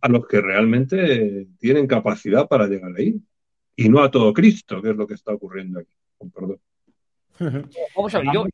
a 0.00 0.08
los 0.08 0.26
que 0.26 0.40
realmente 0.40 1.46
tienen 1.60 1.86
capacidad 1.86 2.48
para 2.48 2.66
llegar 2.66 2.96
ahí. 2.98 3.14
Y 3.76 3.88
no 3.88 4.02
a 4.02 4.10
todo 4.10 4.32
Cristo, 4.32 4.82
que 4.82 4.90
es 4.90 4.96
lo 4.96 5.06
que 5.06 5.14
está 5.14 5.32
ocurriendo 5.32 5.78
aquí. 5.78 5.94
perdón. 6.34 6.58
Vamos 7.94 8.12
a 8.12 8.18
ver, 8.18 8.28
yo, 8.34 8.44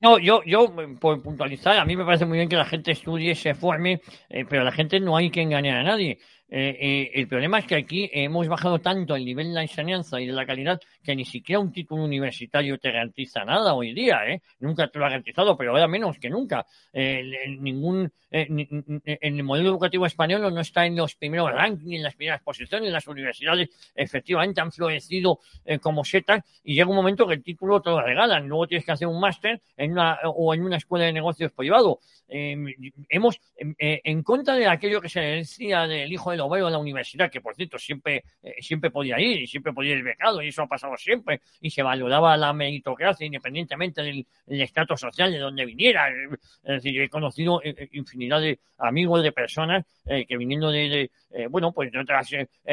no, 0.00 0.18
yo, 0.18 0.42
yo, 0.44 0.74
por 1.00 1.22
puntualizar, 1.22 1.78
a 1.78 1.84
mí 1.84 1.96
me 1.96 2.04
parece 2.04 2.26
muy 2.26 2.38
bien 2.38 2.48
que 2.48 2.56
la 2.56 2.64
gente 2.64 2.92
estudie, 2.92 3.34
se 3.34 3.54
forme, 3.54 4.00
eh, 4.28 4.44
pero 4.48 4.64
la 4.64 4.72
gente 4.72 5.00
no 5.00 5.16
hay 5.16 5.30
que 5.30 5.42
engañar 5.42 5.78
a 5.78 5.82
nadie. 5.82 6.18
Eh, 6.48 6.76
eh, 6.80 7.10
el 7.14 7.26
problema 7.26 7.58
es 7.58 7.66
que 7.66 7.74
aquí 7.74 8.08
hemos 8.12 8.46
bajado 8.46 8.78
tanto 8.78 9.16
el 9.16 9.24
nivel 9.24 9.48
de 9.48 9.54
la 9.54 9.62
enseñanza 9.62 10.20
y 10.20 10.26
de 10.26 10.32
la 10.32 10.46
calidad 10.46 10.80
que 11.06 11.16
ni 11.16 11.24
siquiera 11.24 11.60
un 11.60 11.72
título 11.72 12.04
universitario 12.04 12.78
te 12.78 12.90
garantiza 12.90 13.44
nada 13.44 13.74
hoy 13.74 13.94
día. 13.94 14.26
¿eh? 14.26 14.42
Nunca 14.58 14.88
te 14.88 14.98
lo 14.98 15.06
ha 15.06 15.08
garantizado, 15.08 15.56
pero 15.56 15.70
ahora 15.70 15.88
menos 15.88 16.18
que 16.18 16.28
nunca. 16.28 16.66
ningún, 16.92 18.12
en 18.30 19.06
el 19.20 19.42
modelo 19.44 19.70
educativo 19.70 20.04
español 20.04 20.52
no 20.52 20.60
está 20.60 20.84
en 20.84 20.96
los 20.96 21.14
primeros 21.14 21.52
rankings, 21.52 21.96
en 21.96 22.02
las 22.02 22.14
primeras 22.14 22.42
posiciones. 22.42 22.92
Las 22.92 23.06
universidades 23.06 23.70
efectivamente 23.94 24.60
han 24.60 24.72
florecido 24.72 25.38
como 25.80 26.04
setas 26.04 26.42
y 26.64 26.74
llega 26.74 26.90
un 26.90 26.96
momento 26.96 27.26
que 27.26 27.34
el 27.34 27.42
título 27.42 27.80
te 27.80 27.90
lo 27.90 28.02
regalan. 28.02 28.48
Luego 28.48 28.66
tienes 28.66 28.84
que 28.84 28.92
hacer 28.92 29.08
un 29.08 29.20
máster 29.20 29.62
en 29.76 29.92
una, 29.92 30.18
o 30.24 30.52
en 30.54 30.64
una 30.64 30.76
escuela 30.76 31.04
de 31.04 31.12
negocios 31.12 31.52
privado. 31.52 32.00
hemos, 32.28 33.40
en 33.56 34.22
contra 34.22 34.54
de 34.56 34.66
aquello 34.66 35.00
que 35.00 35.08
se 35.08 35.20
decía 35.20 35.86
del 35.86 36.12
hijo 36.12 36.32
de 36.32 36.36
lo 36.36 36.48
veo 36.48 36.66
en 36.66 36.72
la 36.72 36.78
universidad, 36.78 37.30
que 37.30 37.40
por 37.40 37.54
cierto 37.54 37.78
siempre, 37.78 38.24
eh, 38.42 38.54
siempre 38.60 38.90
podía 38.90 39.20
ir 39.20 39.42
y 39.42 39.46
siempre 39.46 39.72
podía 39.72 39.94
ir 39.94 40.02
becado 40.02 40.42
y 40.42 40.48
eso 40.48 40.62
ha 40.62 40.66
pasado 40.66 40.95
siempre 40.96 41.40
y 41.60 41.70
se 41.70 41.82
valoraba 41.82 42.36
la 42.36 42.52
meritocracia 42.52 43.26
independientemente 43.26 44.02
del, 44.02 44.26
estatus 44.46 45.00
social 45.00 45.32
de 45.32 45.38
donde 45.38 45.64
viniera. 45.64 46.08
Es 46.10 46.82
decir, 46.82 47.00
he 47.00 47.08
conocido 47.08 47.62
eh, 47.62 47.74
eh, 47.76 47.88
infinidad 47.92 48.40
de 48.40 48.58
amigos 48.78 49.22
de 49.22 49.32
personas 49.32 49.84
que 50.04 50.36
viniendo 50.36 50.70
de, 50.70 51.10
bueno, 51.50 51.72
pues 51.72 51.92
de 51.92 52.00
otros 52.00 52.30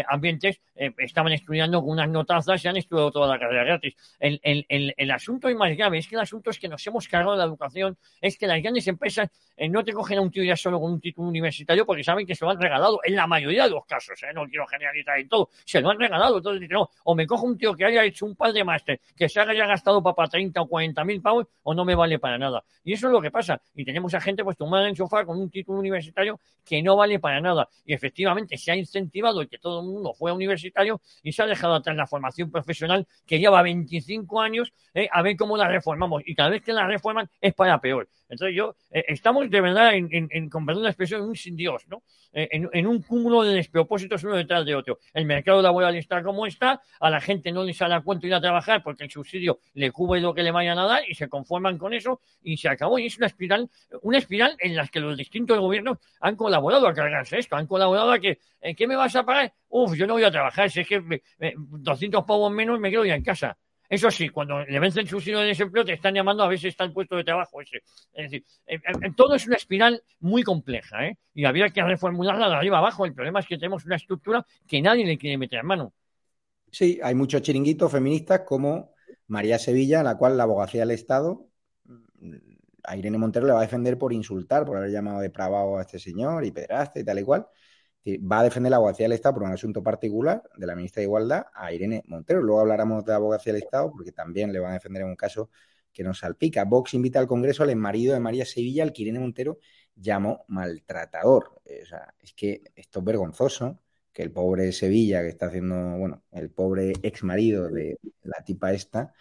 ambientes 0.08 0.62
estaban 0.76 1.34
estudiando 1.34 1.82
con 1.82 1.92
unas 1.92 2.10
notazas 2.10 2.64
y 2.64 2.68
han 2.68 2.78
estudiado 2.78 3.12
toda 3.12 3.28
la 3.28 3.40
carrera 3.40 3.64
gratis. 3.64 3.96
El, 4.20 4.40
el, 4.44 4.66
el, 4.70 4.94
el 4.98 5.12
asunto 5.12 5.50
y 5.50 5.56
más 5.56 5.76
grave 5.76 5.98
es 5.98 6.08
que 6.08 6.16
el 6.16 6.22
asunto 6.22 6.50
es 6.50 6.60
que 6.60 6.68
nos 6.68 6.86
hemos 6.88 7.08
cargado 7.08 7.34
de 7.34 7.40
la 7.40 7.46
educación, 7.46 7.98
es 8.22 8.38
que 8.38 8.48
las 8.48 8.62
grandes 8.62 8.88
empresas 8.88 9.30
no 9.70 9.84
te 9.84 9.94
cogen 9.94 10.18
a 10.18 10.22
un 10.22 10.32
tío 10.32 10.44
ya 10.44 10.56
solo 10.56 10.80
con 10.80 10.92
un 10.92 11.00
título 11.00 11.28
universitario 11.28 11.86
porque 11.86 12.04
saben 12.04 12.26
que 12.26 12.36
se 12.36 12.46
lo 12.46 12.52
han 12.52 12.60
regalado 12.60 13.00
en 13.04 13.16
la 13.16 13.28
mayoría 13.28 13.66
de 13.66 13.72
los 13.72 13.86
casos, 13.86 14.22
¿eh? 14.24 14.34
no 14.34 14.48
quiero 14.48 14.66
generalizar 14.68 15.20
en 15.20 15.28
todo, 15.28 15.50
se 15.66 15.82
lo 15.82 15.90
han 15.90 16.00
regalado. 16.00 16.38
Entonces, 16.38 16.70
no, 16.70 16.90
o 17.04 17.16
me 17.16 17.28
cojo 17.28 17.46
un 17.46 17.58
tío 17.58 17.76
que 17.76 17.86
haya 17.86 18.04
hecho 18.04 18.26
un 18.26 18.36
par 18.36 18.54
de 18.54 18.64
máster, 18.64 19.00
que 19.16 19.30
se 19.30 19.40
haya 19.40 19.66
gastado 19.66 20.02
para 20.02 20.28
30 20.28 20.62
o 20.62 20.68
40 20.68 21.04
mil 21.04 21.22
pavos, 21.22 21.48
o 21.64 21.74
no 21.74 21.86
me 21.86 21.96
vale 21.96 22.20
para 22.20 22.38
nada. 22.38 22.64
Y 22.84 22.94
eso 22.94 23.08
es 23.08 23.14
lo 23.14 23.22
que 23.22 23.32
pasa. 23.32 23.62
Y 23.76 23.86
tenemos 23.86 24.14
a 24.14 24.22
gente 24.22 24.44
pues 24.44 24.58
tomada 24.58 24.88
en 24.88 24.96
sofá 24.96 25.26
con 25.26 25.40
un 25.40 25.50
título 25.50 25.80
universitario 25.80 26.40
que 26.66 26.82
no 26.82 26.96
vale 26.96 27.20
para 27.20 27.40
nada. 27.40 27.68
Y 27.86 27.94
efectivamente 27.94 28.53
se 28.58 28.72
ha 28.72 28.76
incentivado 28.76 29.42
el 29.42 29.50
que 29.50 29.58
todo 29.58 29.82
el 29.82 29.88
mundo 29.88 30.14
fuera 30.14 30.34
universitario 30.34 31.02
y 31.22 31.32
se 31.32 31.44
ha 31.44 31.46
dejado 31.46 31.76
atrás 31.76 31.96
la 31.96 32.08
formación 32.08 32.52
profesional 32.52 33.08
que 33.26 33.40
lleva 33.40 33.62
25 33.62 34.42
años 34.42 34.74
¿eh? 34.94 35.08
a 35.12 35.22
ver 35.22 35.36
cómo 35.36 35.58
la 35.58 35.68
reformamos. 35.68 36.24
Y 36.26 36.36
cada 36.36 36.50
vez 36.50 36.62
que 36.62 36.74
la 36.74 36.88
reforman 36.88 37.30
es 37.42 37.54
para 37.54 37.80
peor. 37.80 38.10
Entonces 38.30 38.56
yo, 38.56 38.76
eh, 38.92 39.06
estamos 39.08 39.50
de 39.50 39.62
verdad 39.62 39.94
en, 39.94 40.10
en, 40.12 40.50
perdón 40.50 40.84
la 40.84 40.90
expresión, 40.90 41.22
un 41.22 41.36
sin 41.36 41.56
Dios, 41.56 41.86
¿no? 41.88 42.04
en, 42.34 42.70
en, 42.74 42.88
un 42.88 43.02
cúmulo 43.02 43.44
de 43.44 43.54
despropósitos 43.54 44.24
uno 44.24 44.36
detrás 44.36 44.66
de 44.66 44.76
otro. 44.76 45.00
El 45.14 45.26
mercado 45.26 45.62
laboral 45.62 45.96
está 45.96 46.24
como 46.24 46.46
está, 46.48 46.82
a 47.00 47.10
la 47.10 47.22
gente 47.22 47.52
no 47.52 47.64
le 47.64 47.74
sale 47.74 47.94
a 47.94 48.02
cuento 48.02 48.26
ir 48.26 48.34
a 48.34 48.42
trabajar 48.42 48.82
porque 48.84 49.04
el 49.04 49.12
subsidio 49.12 49.60
le 49.76 49.92
cubre 49.92 50.20
lo 50.20 50.34
que 50.34 50.44
le 50.44 50.52
vayan 50.52 50.80
a 50.80 50.86
dar 50.86 51.04
y 51.08 51.14
se 51.14 51.30
conforman 51.30 51.78
con 51.78 51.94
eso 51.94 52.22
y 52.42 52.58
se 52.58 52.70
acabó. 52.70 52.98
Y 52.98 53.06
es 53.06 53.18
una 53.18 53.28
espiral, 53.28 53.70
una 54.02 54.18
espiral 54.18 54.56
en 54.60 54.76
la 54.76 54.88
que 54.88 55.00
los 55.00 55.16
distintos 55.18 55.60
gobiernos 55.60 55.98
han 56.20 56.36
colaborado 56.36 56.88
a 56.88 56.94
cargarse 56.94 57.40
esto, 57.40 57.56
han 57.56 57.68
colaborado 57.68 58.12
a 58.12 58.20
que, 58.20 58.40
¿en 58.62 58.76
qué 58.76 58.88
me 58.88 58.96
vas 58.96 59.16
a 59.16 59.24
pagar? 59.24 59.54
Uf, 59.70 59.96
yo 59.96 60.08
no 60.08 60.14
voy 60.14 60.24
a 60.24 60.32
trabajar, 60.32 60.70
si 60.70 60.82
es 60.82 60.88
que 60.88 61.22
200 61.56 62.24
pavos 62.26 62.52
menos 62.52 62.80
me 62.80 62.90
quedo 62.90 63.06
ya 63.06 63.16
en 63.16 63.24
casa. 63.24 63.58
Eso 63.90 64.10
sí, 64.10 64.30
cuando 64.30 64.64
le 64.66 64.80
vencen 64.80 65.02
el 65.02 65.10
subsidio 65.10 65.40
de 65.40 65.48
desempleo 65.48 65.86
te 65.86 65.94
están 65.94 66.16
llamando 66.16 66.44
a 66.44 66.48
ver 66.48 66.58
si 66.58 66.68
está 66.68 66.84
el 66.84 66.92
puesto 66.92 67.16
de 67.16 67.24
trabajo 67.24 67.62
ese. 67.62 67.84
Es 68.14 68.32
decir, 68.32 68.46
todo 69.16 69.36
es 69.36 69.46
una 69.46 69.58
espiral 69.58 70.02
muy 70.20 70.42
compleja, 70.44 71.06
¿eh? 71.06 71.18
Y 71.34 71.46
había 71.46 71.70
que 71.70 71.84
reformularla 71.84 72.50
de 72.50 72.56
arriba 72.56 72.80
abajo. 72.80 73.06
El 73.06 73.14
problema 73.14 73.40
es 73.40 73.48
que 73.48 73.58
tenemos 73.58 73.86
una 73.86 73.98
estructura 73.98 74.46
que 74.68 74.82
nadie 74.82 75.06
le 75.06 75.18
quiere 75.18 75.38
meter 75.38 75.60
en 75.60 75.66
mano. 75.66 75.94
Sí, 76.72 77.00
hay 77.04 77.14
muchos 77.14 77.42
chiringuitos 77.44 77.92
feministas 77.92 78.42
como 78.42 78.94
María 79.28 79.60
Sevilla, 79.60 80.00
en 80.00 80.06
la 80.06 80.18
cual 80.18 80.38
la 80.38 80.44
abogacía 80.44 80.82
del 80.82 80.92
Estado 80.92 81.48
a 82.84 82.98
Irene 82.98 83.18
Montero 83.18 83.46
le 83.46 83.54
va 83.54 83.60
a 83.60 83.64
defender 83.64 83.98
por 83.98 84.12
insultar, 84.12 84.66
por 84.66 84.78
haber 84.78 84.92
llamado 84.92 85.20
depravado 85.22 85.78
a 85.78 85.82
este 85.82 86.00
señor 86.00 86.46
y 86.46 86.52
pedraste 86.52 87.02
y 87.02 87.04
tal 87.04 87.20
y 87.20 87.24
cual 87.24 87.48
va 88.06 88.40
a 88.40 88.44
defender 88.44 88.70
la 88.70 88.78
abogacía 88.78 89.06
del 89.06 89.14
Estado 89.14 89.36
por 89.36 89.44
un 89.44 89.52
asunto 89.52 89.82
particular 89.82 90.44
de 90.58 90.68
la 90.68 90.76
ministra 90.76 91.02
de 91.02 91.06
Igualdad 91.06 91.46
a 91.54 91.72
Irene 91.72 92.04
Montero. 92.08 92.42
Luego 92.42 92.62
hablaremos 92.62 93.06
de 93.06 93.12
la 93.12 93.18
abogacía 93.18 93.54
del 93.54 93.64
Estado 93.64 93.92
porque 93.92 94.12
también 94.12 94.52
le 94.52 94.60
van 94.60 94.72
a 94.72 94.74
defender 94.76 95.04
en 95.04 95.10
un 95.10 95.16
caso 95.16 95.50
que 95.92 96.04
nos 96.04 96.20
salpica. 96.20 96.66
Vox 96.66 96.94
invita 96.94 97.20
al 97.20 97.28
Congreso 97.28 97.64
al 97.64 97.76
marido 97.76 98.14
de 98.14 98.20
María 98.20 98.46
Sevilla, 98.46 98.84
al 98.84 98.92
que 98.92 99.04
Irene 99.04 99.20
Montero 99.20 99.60
llamó 99.96 100.44
maltratador. 100.48 101.62
O 101.64 101.86
sea, 101.86 102.14
es 102.20 102.34
que 102.34 102.64
esto 102.76 103.00
es 103.00 103.06
vergonzoso 103.06 103.80
que 104.12 104.24
el 104.24 104.32
pobre 104.32 104.72
Sevilla, 104.72 105.22
que 105.22 105.30
está 105.30 105.48
haciendo, 105.48 105.98
bueno, 105.98 106.24
el 106.32 106.52
pobre 106.52 106.94
ex 107.02 107.24
marido 107.24 107.70
de 107.70 107.98
la 108.24 108.44
tipa 108.44 108.74
esta, 108.74 109.14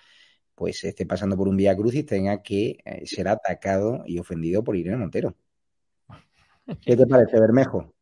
pues 0.54 0.84
esté 0.84 1.06
pasando 1.06 1.36
por 1.36 1.48
un 1.48 1.56
vía 1.56 1.76
crucis, 1.76 2.04
tenga 2.06 2.42
que 2.42 2.78
eh, 2.84 3.06
ser 3.06 3.28
atacado 3.28 4.02
y 4.06 4.18
ofendido 4.18 4.62
por 4.62 4.76
Irene 4.76 4.98
Montero. 4.98 5.36
¿Qué 6.84 6.96
te 6.96 7.06
parece, 7.06 7.40
Bermejo? 7.40 7.94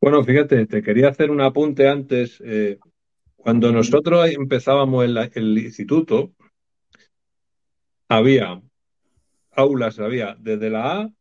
Bueno, 0.00 0.22
fíjate, 0.24 0.66
te 0.66 0.82
quería 0.82 1.08
hacer 1.08 1.30
un 1.30 1.40
apunte 1.40 1.88
antes. 1.88 2.40
Eh, 2.44 2.78
cuando 3.36 3.72
nosotros 3.72 4.28
empezábamos 4.30 5.04
el, 5.04 5.58
instituto, 5.58 6.32
había 8.08 8.60
aulas, 9.52 9.98
había 9.98 10.36
desde 10.38 10.70
la 10.70 11.00
A 11.00 11.12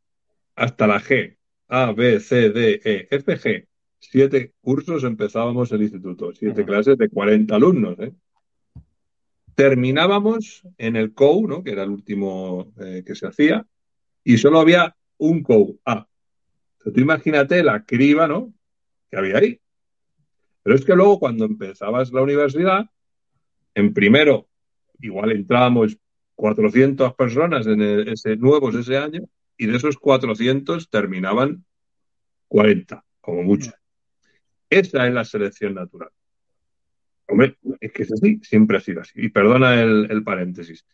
hasta 0.55 0.87
la 0.87 0.99
G, 0.99 1.37
A, 1.67 1.93
B, 1.93 2.19
C, 2.19 2.49
D, 2.49 2.81
E, 2.83 3.07
F, 3.11 3.37
G. 3.37 3.67
Siete 3.99 4.53
cursos 4.61 5.03
empezábamos 5.03 5.71
el 5.71 5.81
instituto, 5.83 6.33
siete 6.33 6.65
clases 6.65 6.97
de 6.97 7.09
40 7.09 7.55
alumnos. 7.55 7.97
¿eh? 7.99 8.13
Terminábamos 9.55 10.63
en 10.77 10.95
el 10.95 11.13
COU, 11.13 11.47
¿no? 11.47 11.63
que 11.63 11.71
era 11.71 11.83
el 11.83 11.89
último 11.89 12.73
eh, 12.79 13.03
que 13.05 13.15
se 13.15 13.25
hacía, 13.25 13.65
y 14.23 14.37
solo 14.37 14.59
había 14.59 14.95
un 15.17 15.43
COU, 15.43 15.79
A. 15.85 16.07
tú 16.83 16.99
imagínate 16.99 17.63
la 17.63 17.83
criba, 17.83 18.27
¿no? 18.27 18.53
Que 19.09 19.17
había 19.17 19.37
ahí. 19.37 19.59
Pero 20.63 20.75
es 20.75 20.85
que 20.85 20.95
luego 20.95 21.19
cuando 21.19 21.45
empezabas 21.45 22.11
la 22.11 22.21
universidad, 22.21 22.85
en 23.75 23.93
primero, 23.93 24.49
igual 24.99 25.31
entrábamos 25.31 25.97
400 26.35 27.13
personas 27.15 27.67
en 27.67 27.81
ese 27.81 28.35
nuevos 28.35 28.75
ese 28.75 28.97
año 28.97 29.21
y 29.57 29.67
de 29.67 29.77
esos 29.77 29.97
400 29.97 30.89
terminaban 30.89 31.65
40, 32.47 33.03
como 33.21 33.43
mucho. 33.43 33.71
Esa 34.69 35.07
es 35.07 35.13
la 35.13 35.23
selección 35.23 35.75
natural. 35.75 36.09
Hombre, 37.27 37.57
es 37.79 37.91
que 37.91 38.03
es 38.03 38.11
así, 38.13 38.39
siempre 38.43 38.77
ha 38.77 38.81
sido 38.81 39.01
así. 39.01 39.13
Y 39.15 39.29
perdona 39.29 39.81
el 39.81 40.23
paréntesis. 40.23 40.85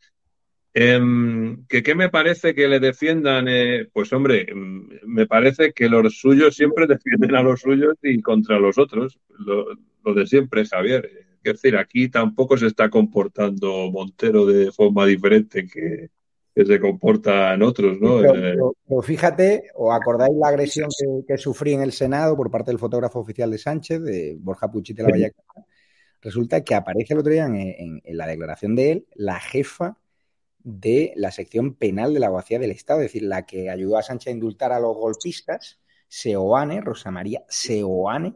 Em, 0.73 1.65
¿que 1.67 1.83
¿Qué 1.83 1.95
me 1.95 2.09
parece 2.09 2.55
que 2.55 2.67
le 2.67 2.79
defiendan? 2.79 3.47
Eh, 3.49 3.89
pues 3.91 4.13
hombre, 4.13 4.49
em, 4.49 4.87
me 5.05 5.27
parece 5.27 5.73
que 5.73 5.89
los 5.89 6.17
suyos 6.19 6.55
siempre 6.55 6.87
defienden 7.29 7.35
a 7.35 7.43
los 7.43 7.61
suyos 7.61 7.95
y 8.01 8.21
contra 8.21 8.57
los 8.57 8.77
otros. 8.77 9.19
Lo, 9.39 9.65
de 10.13 10.25
siempre, 10.25 10.65
Javier. 10.65 11.09
Es 11.43 11.53
decir, 11.53 11.75
aquí 11.75 12.09
tampoco 12.09 12.55
se 12.57 12.67
está 12.67 12.89
comportando 12.89 13.91
Montero 13.91 14.45
de 14.45 14.71
forma 14.71 15.05
diferente 15.05 15.65
que, 15.67 16.09
se 16.53 16.79
comportan 16.79 17.61
otros, 17.63 17.99
¿no? 17.99 18.23
Eh, 18.23 18.55
pero, 18.87 19.01
fíjate, 19.01 19.71
¿o 19.73 19.91
acordáis 19.91 20.35
la 20.35 20.49
agresión 20.49 20.89
que, 21.27 21.37
sufrí 21.37 21.73
en 21.73 21.81
el 21.81 21.91
Senado 21.91 22.35
por 22.35 22.51
parte 22.51 22.71
del 22.71 22.79
fotógrafo 22.79 23.19
oficial 23.19 23.49
de 23.49 23.57
Sánchez, 23.57 24.01
de 24.03 24.37
Borja 24.39 24.69
Puchite 24.69 25.01
la 25.01 25.09
Vallecana? 25.09 25.65
Resulta 26.21 26.61
que 26.63 26.75
aparece 26.75 27.13
el 27.13 27.19
otro 27.19 27.31
día 27.31 27.45
en 27.45 28.01
la 28.05 28.27
declaración 28.27 28.75
de 28.75 28.91
él 28.91 29.05
la 29.15 29.39
jefa 29.39 29.97
de 30.63 31.13
la 31.15 31.31
sección 31.31 31.75
penal 31.75 32.13
de 32.13 32.19
la 32.19 32.27
abogacía 32.27 32.59
del 32.59 32.71
Estado, 32.71 33.01
es 33.01 33.07
decir, 33.07 33.23
la 33.23 33.45
que 33.45 33.69
ayudó 33.69 33.97
a 33.97 34.03
Sánchez 34.03 34.27
a 34.27 34.35
indultar 34.35 34.71
a 34.71 34.79
los 34.79 34.95
golpistas, 34.95 35.79
Seoane, 36.07 36.81
Rosa 36.81 37.11
María 37.11 37.43
Seoane, 37.47 38.33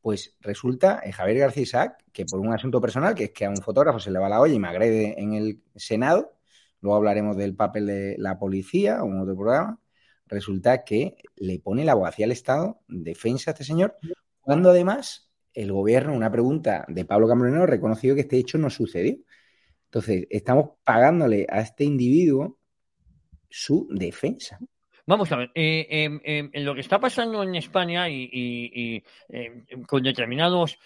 pues 0.00 0.36
resulta 0.40 1.00
eh, 1.04 1.12
Javier 1.12 1.38
García 1.38 1.62
Isaac, 1.62 2.04
que 2.12 2.24
por 2.24 2.40
un 2.40 2.52
asunto 2.52 2.80
personal, 2.80 3.14
que 3.14 3.24
es 3.24 3.30
que 3.30 3.44
a 3.44 3.50
un 3.50 3.56
fotógrafo 3.56 3.98
se 3.98 4.10
le 4.10 4.18
va 4.18 4.28
la 4.28 4.40
olla 4.40 4.54
y 4.54 4.58
me 4.58 4.68
agrede 4.68 5.20
en 5.20 5.34
el 5.34 5.62
Senado, 5.76 6.32
luego 6.80 6.96
hablaremos 6.96 7.36
del 7.36 7.54
papel 7.54 7.86
de 7.86 8.16
la 8.18 8.38
policía 8.38 9.02
o 9.02 9.06
en 9.08 9.20
otro 9.20 9.34
programa, 9.34 9.80
resulta 10.26 10.84
que 10.84 11.16
le 11.36 11.58
pone 11.58 11.84
la 11.84 11.92
abogacía 11.92 12.24
del 12.24 12.32
Estado 12.32 12.80
defensa 12.88 13.50
a 13.50 13.52
este 13.52 13.64
señor, 13.64 13.96
cuando 14.40 14.70
además 14.70 15.30
el 15.54 15.72
gobierno, 15.72 16.14
una 16.14 16.30
pregunta 16.30 16.84
de 16.88 17.04
Pablo 17.04 17.28
Cambronero, 17.28 17.66
reconocido 17.66 18.14
que 18.14 18.22
este 18.22 18.38
hecho 18.38 18.58
no 18.58 18.70
sucedió. 18.70 19.18
Entonces, 19.90 20.28
estamos 20.30 20.70
pagándole 20.84 21.46
a 21.50 21.60
este 21.60 21.82
individuo 21.82 22.56
su 23.48 23.88
defensa. 23.90 24.60
Vamos 25.10 25.32
a 25.32 25.36
ver, 25.38 25.50
eh, 25.56 25.88
em, 25.90 26.20
em, 26.22 26.50
lo 26.62 26.72
que 26.72 26.82
está 26.82 27.00
pasando 27.00 27.42
en 27.42 27.56
España 27.56 28.08
y, 28.08 29.02
em, 29.28 29.64
con 29.82 30.04
determinados, 30.04 30.78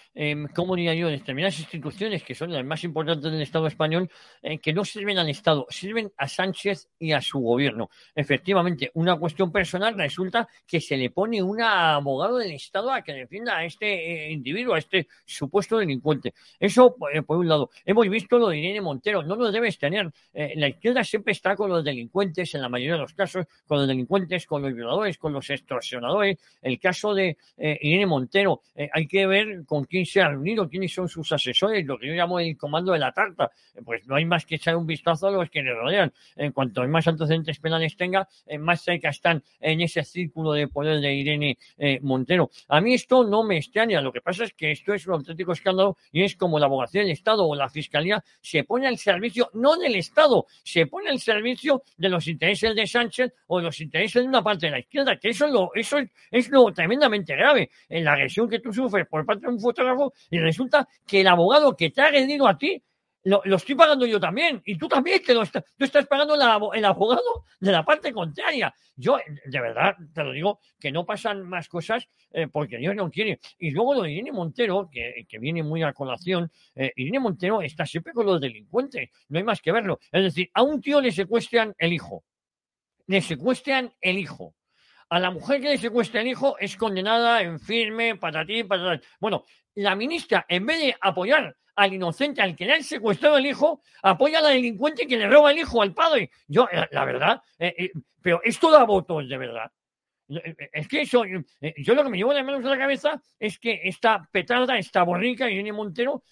¿cómo 0.55 0.77
diría 0.77 0.95
yo?, 0.95 1.09
determinadas 1.09 1.59
instituciones 1.59 2.23
que 2.23 2.35
son 2.35 2.51
las 2.51 2.65
más 2.65 2.83
importantes 2.85 3.31
del 3.31 3.43
Estado 3.43 3.67
español, 3.67 4.11
eh, 4.41 4.61
que 4.61 4.73
no 4.73 4.83
sirven 4.83 5.19
al 5.19 5.29
Estado, 5.29 5.67
sirven 5.69 6.11
a 6.17 6.27
Sánchez 6.27 6.89
y 6.99 7.13
a 7.13 7.21
su 7.21 7.39
gobierno. 7.39 7.91
Efectivamente, 8.15 8.91
una 8.95 9.15
cuestión 9.15 9.53
personal 9.53 9.95
resulta 9.95 10.49
que 10.67 10.81
se 10.81 10.97
le 10.97 11.11
pone 11.11 11.43
un 11.43 11.61
abogado 11.61 12.39
del 12.39 12.53
Estado 12.53 12.93
a 12.93 13.03
que 13.03 13.13
defienda 13.13 13.59
a 13.59 13.67
este 13.67 14.29
eh, 14.29 14.33
individuo, 14.33 14.73
a 14.73 14.79
este 14.79 15.07
supuesto 15.27 15.77
delincuente. 15.77 16.33
Eso, 16.59 16.97
por 16.97 17.37
un 17.37 17.47
lado. 17.47 17.69
Hemos 17.85 18.09
visto 18.09 18.39
lo 18.39 18.49
de 18.49 18.57
Irene 18.57 18.81
Montero, 18.81 19.23
no 19.23 19.37
lo 19.37 19.53
debes 19.53 19.79
tener. 19.79 20.11
la 20.33 20.69
izquierda 20.69 21.05
siempre 21.05 21.33
está 21.33 21.55
con 21.55 21.69
los 21.69 21.85
delincuentes, 21.85 22.55
en 22.55 22.63
la 22.63 22.71
mayoría 22.71 22.95
de 22.95 23.01
los 23.01 23.13
casos, 23.13 23.45
con 23.67 23.81
los 23.81 23.87
delincuentes 23.87 24.14
con 24.47 24.63
los 24.63 24.73
violadores, 24.73 25.19
con 25.19 25.33
los 25.33 25.51
extorsionadores. 25.51 26.39
El 26.63 26.79
caso 26.79 27.15
de 27.15 27.37
eh, 27.57 27.79
Irene 27.83 28.07
Montero, 28.07 28.63
eh, 28.75 28.89
hay 28.93 29.07
que 29.07 29.27
ver 29.27 29.65
con 29.67 29.85
quién 29.85 30.07
se 30.07 30.21
ha 30.21 30.29
reunido, 30.29 30.69
quiénes 30.69 30.93
son 30.93 31.09
sus 31.09 31.33
asesores, 31.33 31.85
lo 31.85 31.99
que 31.99 32.09
yo 32.09 32.15
llamo 32.15 32.39
el 32.39 32.57
comando 32.57 32.93
de 32.93 33.01
la 33.01 33.13
tarta. 33.13 33.51
Eh, 33.75 33.81
pues 33.85 34.07
no 34.07 34.15
hay 34.15 34.25
más 34.25 34.47
que 34.47 34.55
echar 34.55 34.77
un 34.77 34.87
vistazo 34.87 35.27
a 35.27 35.31
los 35.33 35.51
que 35.51 35.63
le 35.63 35.75
rodean. 35.75 36.13
En 36.37 36.53
cuanto 36.53 36.87
más 36.87 37.09
antecedentes 37.09 37.59
penales 37.59 37.97
tenga, 37.97 38.29
más 38.59 38.83
cerca 38.83 39.09
están 39.09 39.43
en 39.61 39.81
ese 39.81 40.05
círculo 40.05 40.53
de 40.53 40.69
poder 40.69 41.01
de 41.01 41.15
Irene 41.15 41.59
Montero. 42.03 42.51
A 42.69 42.81
mí 42.81 42.95
esto 42.95 43.25
no 43.25 43.43
me 43.43 43.57
extraña, 43.57 44.01
lo 44.01 44.13
que 44.13 44.21
pasa 44.21 44.45
es 44.45 44.53
que 44.53 44.71
esto 44.71 44.93
es 44.95 45.07
un 45.07 45.15
auténtico 45.15 45.53
escándalo 45.53 45.97
y 46.13 46.23
es 46.23 46.37
como 46.37 46.59
la 46.59 46.67
abogacía 46.67 47.01
del 47.01 47.11
Estado 47.11 47.47
o 47.47 47.55
la 47.55 47.69
Fiscalía 47.69 48.23
se 48.41 48.65
pone 48.65 48.87
al 48.87 48.99
servicio, 48.99 49.51
no 49.55 49.77
del 49.77 49.97
Estado, 49.97 50.47
se 50.63 50.87
pone 50.87 51.11
al 51.11 51.19
servicio 51.19 51.83
de 51.97 52.09
los 52.09 52.29
intereses 52.29 52.77
de 52.77 52.87
Sánchez 52.87 53.33
o 53.47 53.59
de 53.59 53.65
los 53.65 53.81
intereses 53.81 53.94
es 54.03 54.17
en 54.17 54.29
una 54.29 54.43
parte 54.43 54.67
de 54.67 54.73
la 54.73 54.79
izquierda, 54.81 55.19
que 55.19 55.29
eso 55.31 55.47
es 55.47 55.53
lo, 55.53 55.71
eso 55.75 55.99
es, 56.31 56.51
lo 56.51 56.73
tremendamente 56.73 57.37
grave, 57.37 57.71
en 57.89 58.05
la 58.05 58.13
agresión 58.13 58.49
que 58.49 58.61
tú 58.61 58.73
sufres 58.73 59.07
por 59.07 59.25
parte 59.25 59.47
de 59.47 59.53
un 59.53 59.61
fotógrafo 59.61 60.13
y 60.31 60.39
resulta 60.39 60.89
que 61.07 61.21
el 61.21 61.29
abogado 61.29 61.77
que 61.77 61.91
te 61.91 62.01
ha 62.01 62.07
agredido 62.07 62.49
a 62.49 62.59
ti 62.59 62.83
lo, 63.25 63.43
estoy 63.57 63.75
pagando 63.75 64.05
yo 64.07 64.21
también, 64.21 64.61
y 64.65 64.77
tú 64.77 64.87
también 64.87 65.23
que 65.23 65.33
lo 65.33 65.43
estás, 65.43 65.65
tú 65.77 65.85
estás 65.85 66.07
pagando 66.07 66.35
el 66.75 66.85
abogado 66.85 67.45
de 67.59 67.73
la 67.73 67.83
parte 67.83 68.13
contraria. 68.13 68.75
Yo, 68.97 69.19
de 69.47 69.61
verdad, 69.61 69.97
te 70.13 70.23
lo 70.23 70.33
digo, 70.33 70.61
que 70.79 70.93
no 70.93 71.05
pasan 71.07 71.43
más 71.43 71.69
cosas 71.69 72.07
eh, 72.33 72.49
porque 72.49 72.77
Dios 72.77 72.95
no 72.95 73.11
quiere. 73.11 73.41
Y 73.59 73.71
luego 73.71 73.95
lo 73.95 74.03
de 74.03 74.13
Irene 74.13 74.31
Montero, 74.31 74.89
que, 74.93 75.27
viene 75.39 75.63
muy 75.63 75.83
a 75.83 75.93
colación, 75.93 76.51
eh, 76.75 76.93
Irene 76.97 77.19
Montero 77.19 77.63
está 77.63 77.87
siempre 77.87 78.13
con 78.13 78.27
los 78.27 78.41
delincuentes, 78.41 79.09
no 79.29 79.39
hay 79.39 79.45
más 79.45 79.61
que 79.61 79.73
verlo. 79.73 79.99
Es 80.13 80.23
decir, 80.23 80.51
a 80.53 80.63
un 80.63 80.81
tío 80.81 81.01
le 81.01 81.11
secuestran 81.11 81.75
el 81.79 81.95
hijo, 81.95 82.25
le 83.07 83.21
secuestran 83.21 83.93
el 84.01 84.19
hijo. 84.19 84.55
A 85.11 85.21
la 85.21 85.31
mujer 85.31 85.61
que 85.61 85.69
le 85.69 85.79
secuestra 85.79 86.21
el 86.21 86.29
hijo 86.29 86.57
es 86.59 86.77
condenada 86.77 87.43
en 87.43 87.61
firme, 87.61 88.17
para 88.17 88.45
ti, 88.45 88.65
para 88.65 89.01
Bueno, 89.21 89.45
la 89.75 89.95
ministra, 89.95 90.45
en 90.49 90.67
vez 90.67 90.79
de 90.81 90.97
apoyar 91.01 91.57
al 91.77 91.93
inocente, 91.93 92.41
al 92.41 92.55
que 92.55 92.65
le 92.65 92.75
han 92.75 92.85
secuestrado 92.85 93.37
el 93.37 93.47
hijo, 93.47 93.83
apoya 94.03 94.39
a 94.39 94.43
la 94.43 94.49
delincuente 94.51 95.07
que 95.07 95.17
le 95.17 95.29
roba 95.29 95.51
el 95.51 95.59
hijo 95.59 95.83
al 95.83 95.93
padre. 95.93 96.31
Yo, 96.47 96.69
la, 96.91 97.05
verdad, 97.05 97.43
eh, 97.59 97.75
eh, 97.77 97.93
pero 98.23 98.41
esto 98.43 98.71
da 98.71 98.85
votos, 98.85 99.29
de 99.29 99.39
verdad. 99.39 99.71
Eh, 100.29 100.57
es 100.73 100.89
que 100.89 101.03
eso, 101.03 101.25
yo 101.25 101.95
lo 101.95 102.05
que 102.05 102.11
me 102.11 102.17
llevo 102.17 102.33
de 102.33 102.43
menos 102.43 102.65
a 102.65 102.69
la 102.69 102.79
cabeza 102.79 103.21
es 103.39 103.59
que 103.59 103.81
esta 103.85 104.29
petarda, 104.31 104.79
esta 104.79 105.03
borrica, 105.03 105.51
Irene 105.51 105.73
Montero, 105.73 106.23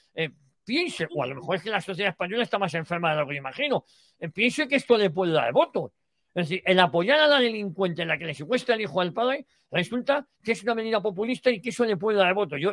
piense, 0.64 1.08
o 1.10 1.22
a 1.22 1.26
lo 1.26 1.34
mejor 1.34 1.56
es 1.56 1.62
que 1.62 1.70
la 1.70 1.80
sociedad 1.80 2.10
española 2.10 2.44
está 2.44 2.58
más 2.58 2.72
enferma 2.74 3.12
de 3.12 3.20
lo 3.20 3.28
que 3.28 3.34
imagino, 3.34 3.84
piense 4.32 4.68
que 4.68 4.76
esto 4.76 4.96
le 4.96 5.10
puede 5.10 5.32
dar 5.32 5.52
votos. 5.52 5.90
Es 6.34 6.48
decir, 6.48 6.62
el 6.64 6.80
apoyar 6.80 7.20
a 7.20 7.26
la 7.26 7.38
delincuente 7.38 8.02
en 8.02 8.08
la 8.08 8.16
que 8.16 8.24
le 8.24 8.34
secuestra 8.34 8.74
el 8.74 8.80
hijo 8.80 9.00
al 9.00 9.12
padre 9.12 9.46
resulta 9.70 10.26
que 10.42 10.52
es 10.52 10.62
una 10.62 10.74
medida 10.74 11.00
populista 11.00 11.50
y 11.50 11.60
que 11.60 11.70
eso 11.70 11.84
le 11.84 11.96
puede 11.96 12.18
dar 12.18 12.32
voto. 12.34 12.56
Yo, 12.56 12.72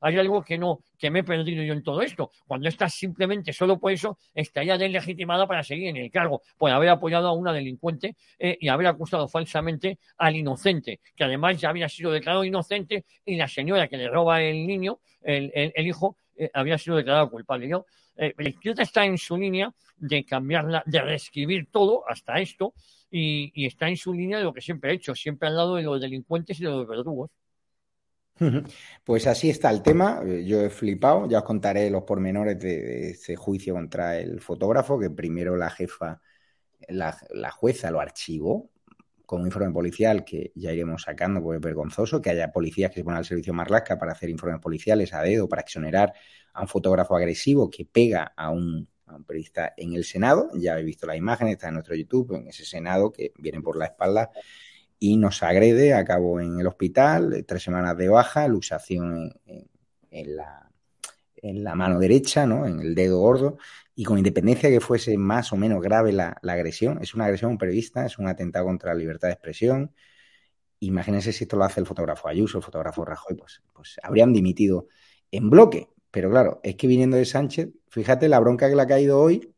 hay 0.00 0.18
algo 0.18 0.42
que 0.42 0.56
no, 0.56 0.80
que 0.98 1.10
me 1.10 1.20
he 1.20 1.24
perdido 1.24 1.62
yo 1.62 1.74
en 1.74 1.82
todo 1.82 2.00
esto. 2.02 2.30
Cuando 2.46 2.68
estás 2.68 2.94
simplemente 2.94 3.52
solo 3.52 3.78
por 3.78 3.92
eso, 3.92 4.18
estaría 4.34 4.78
deslegitimada 4.78 5.46
para 5.46 5.62
seguir 5.62 5.88
en 5.88 5.96
el 5.96 6.10
cargo, 6.10 6.42
por 6.56 6.70
haber 6.70 6.88
apoyado 6.88 7.28
a 7.28 7.32
una 7.32 7.52
delincuente 7.52 8.16
eh, 8.38 8.56
y 8.60 8.68
haber 8.68 8.86
acusado 8.86 9.28
falsamente 9.28 9.98
al 10.16 10.36
inocente, 10.36 11.00
que 11.14 11.24
además 11.24 11.60
ya 11.60 11.68
había 11.68 11.88
sido 11.88 12.10
declarado 12.10 12.44
inocente 12.44 13.04
y 13.24 13.36
la 13.36 13.48
señora 13.48 13.88
que 13.88 13.96
le 13.98 14.08
roba 14.08 14.40
el 14.42 14.66
niño, 14.66 15.00
el, 15.22 15.72
hijo, 15.86 16.16
eh, 16.36 16.50
había 16.54 16.78
sido 16.78 16.96
declarado 16.96 17.30
culpable. 17.30 17.68
Yo, 17.68 17.84
eh, 18.16 18.34
la 18.36 18.48
izquierda 18.48 18.82
está 18.82 19.04
en 19.04 19.18
su 19.18 19.36
línea 19.36 19.72
de 19.96 20.24
cambiarla, 20.24 20.82
de 20.86 21.00
reescribir 21.00 21.68
todo 21.70 22.08
hasta 22.08 22.40
esto 22.40 22.74
y, 23.10 23.66
está 23.66 23.88
en 23.88 23.96
su 23.96 24.12
línea 24.12 24.38
de 24.38 24.44
lo 24.44 24.52
que 24.52 24.60
siempre 24.60 24.90
ha 24.90 24.94
hecho, 24.94 25.14
siempre 25.14 25.48
al 25.48 25.56
lado 25.56 25.76
de 25.76 25.82
los 25.82 26.00
delincuentes 26.00 26.58
y 26.60 26.64
de 26.64 26.70
los 26.70 26.86
verdugos. 26.86 27.30
Pues 29.04 29.26
así 29.26 29.50
está 29.50 29.70
el 29.70 29.82
tema. 29.82 30.22
Yo 30.24 30.62
he 30.62 30.70
flipado. 30.70 31.28
Ya 31.28 31.38
os 31.38 31.44
contaré 31.44 31.90
los 31.90 32.02
pormenores 32.02 32.58
de, 32.58 33.10
ese 33.10 33.36
juicio 33.36 33.74
contra 33.74 34.18
el 34.18 34.40
fotógrafo, 34.40 34.98
que 34.98 35.10
primero 35.10 35.56
la 35.56 35.70
jefa, 35.70 36.20
la, 36.88 37.12
jueza 37.52 37.90
lo 37.90 38.00
archivó 38.00 38.70
con 39.26 39.42
un 39.42 39.46
informe 39.46 39.72
policial 39.72 40.24
que 40.24 40.50
ya 40.54 40.72
iremos 40.72 41.02
sacando 41.02 41.40
porque 41.40 41.56
es 41.56 41.62
vergonzoso 41.62 42.20
que 42.20 42.30
haya 42.30 42.50
policías 42.50 42.90
que 42.90 42.96
se 42.96 43.04
ponen 43.04 43.18
al 43.18 43.24
servicio 43.24 43.54
Marlasca 43.54 43.98
para 43.98 44.12
hacer 44.12 44.28
informes 44.28 44.60
policiales 44.60 45.14
a 45.14 45.22
dedo, 45.22 45.48
para 45.48 45.62
exonerar 45.62 46.12
a 46.52 46.62
un 46.62 46.68
fotógrafo 46.68 47.16
agresivo 47.16 47.70
que 47.70 47.84
pega 47.84 48.32
a 48.36 48.50
un, 48.50 48.88
periodista 49.26 49.74
en 49.76 49.92
el 49.94 50.04
Senado. 50.04 50.50
Ya 50.54 50.72
habéis 50.72 50.86
visto 50.86 51.06
la 51.06 51.16
imagen, 51.16 51.48
está 51.48 51.68
en 51.68 51.74
nuestro 51.74 51.94
YouTube, 51.94 52.34
en 52.34 52.48
ese 52.48 52.64
Senado 52.64 53.12
que 53.12 53.32
viene 53.38 53.60
por 53.60 53.76
la 53.76 53.86
espalda 53.86 54.30
y 54.98 55.16
nos 55.16 55.42
agrede. 55.42 55.94
Acabó 55.94 56.40
en 56.40 56.60
el 56.60 56.66
hospital, 56.66 57.44
tres 57.46 57.62
semanas 57.62 57.96
de 57.96 58.08
baja, 58.08 58.48
luxación 58.48 59.34
en, 60.10 60.36
la, 60.36 60.70
en 61.36 61.64
la 61.64 61.74
mano 61.74 61.98
derecha, 61.98 62.46
¿no? 62.46 62.66
en 62.66 62.80
el 62.80 62.94
dedo 62.94 63.18
gordo. 63.18 63.58
Y 63.94 64.04
con 64.04 64.16
independencia 64.16 64.68
de 64.68 64.76
que 64.76 64.80
fuese 64.80 65.18
más 65.18 65.52
o 65.52 65.56
menos 65.56 65.82
grave 65.82 66.12
la, 66.12 66.38
agresión, 66.42 66.98
es 67.02 67.14
una 67.14 67.24
agresión 67.24 67.58
periodista, 67.58 68.06
es 68.06 68.18
un 68.18 68.28
atentado 68.28 68.64
contra 68.64 68.94
la 68.94 68.98
libertad 68.98 69.28
de 69.28 69.34
expresión. 69.34 69.92
Imagínense 70.80 71.32
si 71.32 71.44
esto 71.44 71.56
lo 71.56 71.64
hace 71.64 71.80
el 71.80 71.86
fotógrafo 71.86 72.28
Ayuso, 72.28 72.58
el 72.58 72.64
fotógrafo 72.64 73.04
Rajoy, 73.04 73.36
pues, 73.36 73.62
pues 73.72 74.00
habrían 74.02 74.32
dimitido 74.32 74.88
en 75.30 75.50
bloque. 75.50 75.88
Pero 76.12 76.30
claro, 76.30 76.60
es 76.62 76.76
que 76.76 76.86
viniendo 76.86 77.16
de 77.16 77.24
Sánchez, 77.24 77.70
fíjate 77.88 78.28
la 78.28 78.38
bronca 78.38 78.68
que 78.68 78.76
le 78.76 78.82
ha 78.82 78.86
caído 78.86 79.18
hoy 79.18 79.52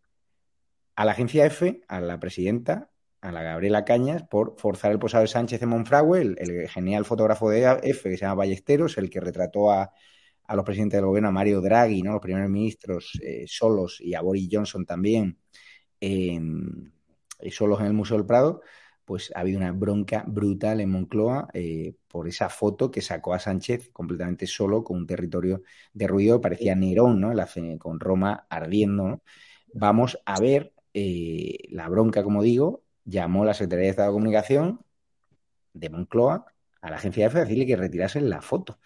a 0.94 1.04
la 1.04 1.10
agencia 1.10 1.44
F, 1.46 1.82
a 1.88 2.00
la 2.00 2.20
presidenta, 2.20 2.90
a 3.20 3.32
la 3.32 3.42
Gabriela 3.42 3.84
Cañas, 3.84 4.22
por 4.22 4.54
forzar 4.56 4.92
el 4.92 5.00
posado 5.00 5.22
de 5.22 5.28
Sánchez 5.28 5.60
en 5.62 5.70
Monfragüe, 5.70 6.20
el, 6.20 6.68
genial 6.68 7.04
fotógrafo 7.04 7.50
de 7.50 7.80
F 7.82 8.08
que 8.08 8.16
se 8.16 8.24
llama 8.24 8.36
Ballesteros, 8.36 8.96
el 8.98 9.10
que 9.10 9.20
retrató 9.20 9.72
a, 9.72 9.92
los 10.54 10.64
presidentes 10.64 10.98
del 10.98 11.06
gobierno, 11.06 11.30
a 11.30 11.32
Mario 11.32 11.60
Draghi, 11.60 12.02
¿no? 12.02 12.12
los 12.12 12.22
primeros 12.22 12.48
ministros 12.48 13.18
eh, 13.20 13.46
solos 13.48 14.00
y 14.00 14.14
a 14.14 14.20
Boris 14.20 14.48
Johnson 14.52 14.86
también, 14.86 15.36
eh, 16.00 16.40
solos 17.50 17.80
en 17.80 17.86
el 17.86 17.94
Museo 17.94 18.16
del 18.16 18.26
Prado 18.26 18.60
pues 19.04 19.32
ha 19.34 19.40
habido 19.40 19.58
una 19.58 19.72
bronca 19.72 20.24
brutal 20.26 20.80
en 20.80 20.90
Moncloa 20.90 21.48
eh, 21.54 21.94
por 22.08 22.28
esa 22.28 22.48
foto 22.48 22.90
que 22.90 23.02
sacó 23.02 23.34
a 23.34 23.38
Sánchez 23.38 23.90
completamente 23.92 24.46
solo 24.46 24.84
con 24.84 24.98
un 24.98 25.06
territorio 25.06 25.62
de 25.92 26.06
ruido, 26.06 26.40
parecía 26.40 26.74
Nerón, 26.74 27.20
¿no? 27.20 27.34
La, 27.34 27.48
con 27.78 28.00
Roma 28.00 28.46
ardiendo. 28.48 29.22
Vamos 29.72 30.18
a 30.24 30.40
ver 30.40 30.72
eh, 30.94 31.58
la 31.70 31.88
bronca, 31.88 32.22
como 32.22 32.42
digo, 32.42 32.84
llamó 33.04 33.44
la 33.44 33.54
Secretaría 33.54 33.84
de 33.84 33.90
Estado 33.90 34.08
de 34.10 34.14
Comunicación 34.14 34.80
de 35.72 35.90
Moncloa 35.90 36.46
a 36.80 36.90
la 36.90 36.96
agencia 36.96 37.24
de 37.24 37.28
F 37.28 37.38
a 37.38 37.40
decirle 37.42 37.66
que 37.66 37.76
retirasen 37.76 38.30
la 38.30 38.40
foto. 38.42 38.78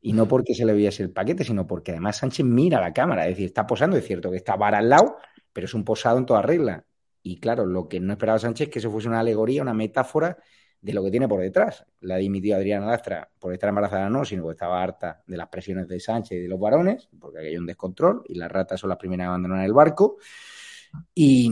Y 0.00 0.12
no 0.14 0.28
porque 0.28 0.54
se 0.54 0.64
le 0.64 0.74
viese 0.74 1.02
el 1.02 1.12
paquete, 1.12 1.44
sino 1.44 1.66
porque 1.66 1.92
además 1.92 2.18
Sánchez 2.18 2.46
mira 2.46 2.80
la 2.80 2.92
cámara, 2.92 3.24
es 3.26 3.32
decir, 3.32 3.46
está 3.46 3.66
posando, 3.66 3.96
es 3.96 4.06
cierto 4.06 4.30
que 4.30 4.38
está 4.38 4.56
vara 4.56 4.78
al 4.78 4.88
lado, 4.88 5.16
pero 5.52 5.66
es 5.66 5.74
un 5.74 5.84
posado 5.84 6.18
en 6.18 6.26
toda 6.26 6.42
regla. 6.42 6.86
Y 7.22 7.38
claro, 7.38 7.66
lo 7.66 7.88
que 7.88 8.00
no 8.00 8.12
esperaba 8.12 8.38
Sánchez 8.38 8.68
es 8.68 8.72
que 8.72 8.78
eso 8.78 8.90
fuese 8.90 9.08
una 9.08 9.20
alegoría, 9.20 9.62
una 9.62 9.74
metáfora 9.74 10.38
de 10.80 10.92
lo 10.92 11.04
que 11.04 11.10
tiene 11.10 11.28
por 11.28 11.40
detrás. 11.40 11.84
La 12.00 12.16
dimitió 12.16 12.56
Adriana 12.56 12.86
Lastra 12.86 13.28
por 13.38 13.52
estar 13.52 13.68
embarazada, 13.68 14.08
no, 14.08 14.24
sino 14.24 14.42
porque 14.42 14.54
estaba 14.54 14.82
harta 14.82 15.22
de 15.26 15.36
las 15.36 15.48
presiones 15.48 15.88
de 15.88 16.00
Sánchez 16.00 16.38
y 16.38 16.42
de 16.42 16.48
los 16.48 16.58
varones, 16.58 17.08
porque 17.18 17.40
hay 17.40 17.56
un 17.56 17.66
descontrol 17.66 18.22
y 18.26 18.34
las 18.34 18.50
ratas 18.50 18.80
son 18.80 18.88
las 18.88 18.98
primeras 18.98 19.26
a 19.26 19.28
abandonar 19.28 19.64
el 19.64 19.72
barco. 19.72 20.16
Y, 21.14 21.48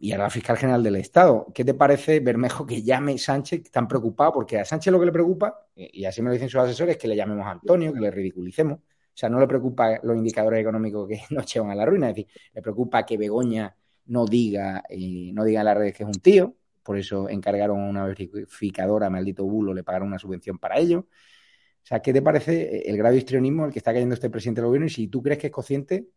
y 0.00 0.12
ahora 0.12 0.24
la 0.24 0.30
fiscal 0.30 0.56
general 0.56 0.82
del 0.82 0.96
Estado. 0.96 1.46
¿Qué 1.54 1.64
te 1.64 1.74
parece, 1.74 2.20
Bermejo, 2.20 2.64
que 2.64 2.82
llame 2.82 3.18
Sánchez 3.18 3.70
tan 3.70 3.86
preocupado? 3.86 4.32
Porque 4.32 4.58
a 4.58 4.64
Sánchez 4.64 4.92
lo 4.92 4.98
que 4.98 5.06
le 5.06 5.12
preocupa, 5.12 5.66
y 5.74 6.04
así 6.04 6.22
me 6.22 6.28
lo 6.28 6.34
dicen 6.34 6.48
sus 6.48 6.60
asesores, 6.60 6.94
es 6.94 7.02
que 7.02 7.08
le 7.08 7.16
llamemos 7.16 7.46
a 7.46 7.50
Antonio, 7.50 7.92
que 7.92 8.00
le 8.00 8.10
ridiculicemos. 8.10 8.78
O 8.78 9.20
sea, 9.20 9.28
no 9.28 9.40
le 9.40 9.48
preocupa 9.48 9.98
los 10.02 10.16
indicadores 10.16 10.60
económicos 10.60 11.08
que 11.08 11.20
nos 11.34 11.52
llevan 11.52 11.72
a 11.72 11.74
la 11.74 11.84
ruina, 11.84 12.08
es 12.10 12.16
decir, 12.16 12.32
le 12.54 12.62
preocupa 12.62 13.04
que 13.04 13.18
Begoña 13.18 13.74
no 14.08 14.26
diga, 14.26 14.82
eh, 14.88 15.30
no 15.32 15.44
diga 15.44 15.60
en 15.60 15.66
las 15.66 15.76
redes 15.76 15.94
que 15.94 16.02
es 16.02 16.08
un 16.08 16.20
tío, 16.20 16.56
por 16.82 16.98
eso 16.98 17.28
encargaron 17.28 17.80
a 17.80 17.88
una 17.88 18.06
verificadora, 18.06 19.10
maldito 19.10 19.44
bulo, 19.44 19.74
le 19.74 19.84
pagaron 19.84 20.08
una 20.08 20.18
subvención 20.18 20.58
para 20.58 20.78
ello. 20.78 21.00
O 21.00 21.86
sea, 21.88 22.00
¿qué 22.00 22.12
te 22.12 22.22
parece 22.22 22.88
el 22.88 22.96
grado 22.96 23.12
de 23.12 23.18
histrionismo 23.18 23.64
al 23.64 23.72
que 23.72 23.78
está 23.78 23.92
cayendo 23.92 24.14
este 24.14 24.30
presidente 24.30 24.60
del 24.60 24.68
gobierno 24.68 24.86
y 24.86 24.90
si 24.90 25.08
tú 25.08 25.22
crees 25.22 25.38
que 25.38 25.48
es 25.48 25.52
consciente 25.52 26.08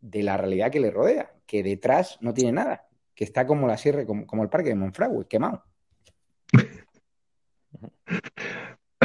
de 0.00 0.22
la 0.22 0.36
realidad 0.36 0.70
que 0.70 0.80
le 0.80 0.90
rodea, 0.90 1.32
que 1.46 1.62
detrás 1.62 2.18
no 2.20 2.34
tiene 2.34 2.52
nada, 2.52 2.86
que 3.14 3.24
está 3.24 3.46
como 3.46 3.66
la 3.66 3.78
sierra, 3.78 4.04
como, 4.04 4.42
el 4.42 4.48
parque 4.50 4.68
de 4.68 4.74
Monfragüe, 4.74 5.26
quemado? 5.26 5.64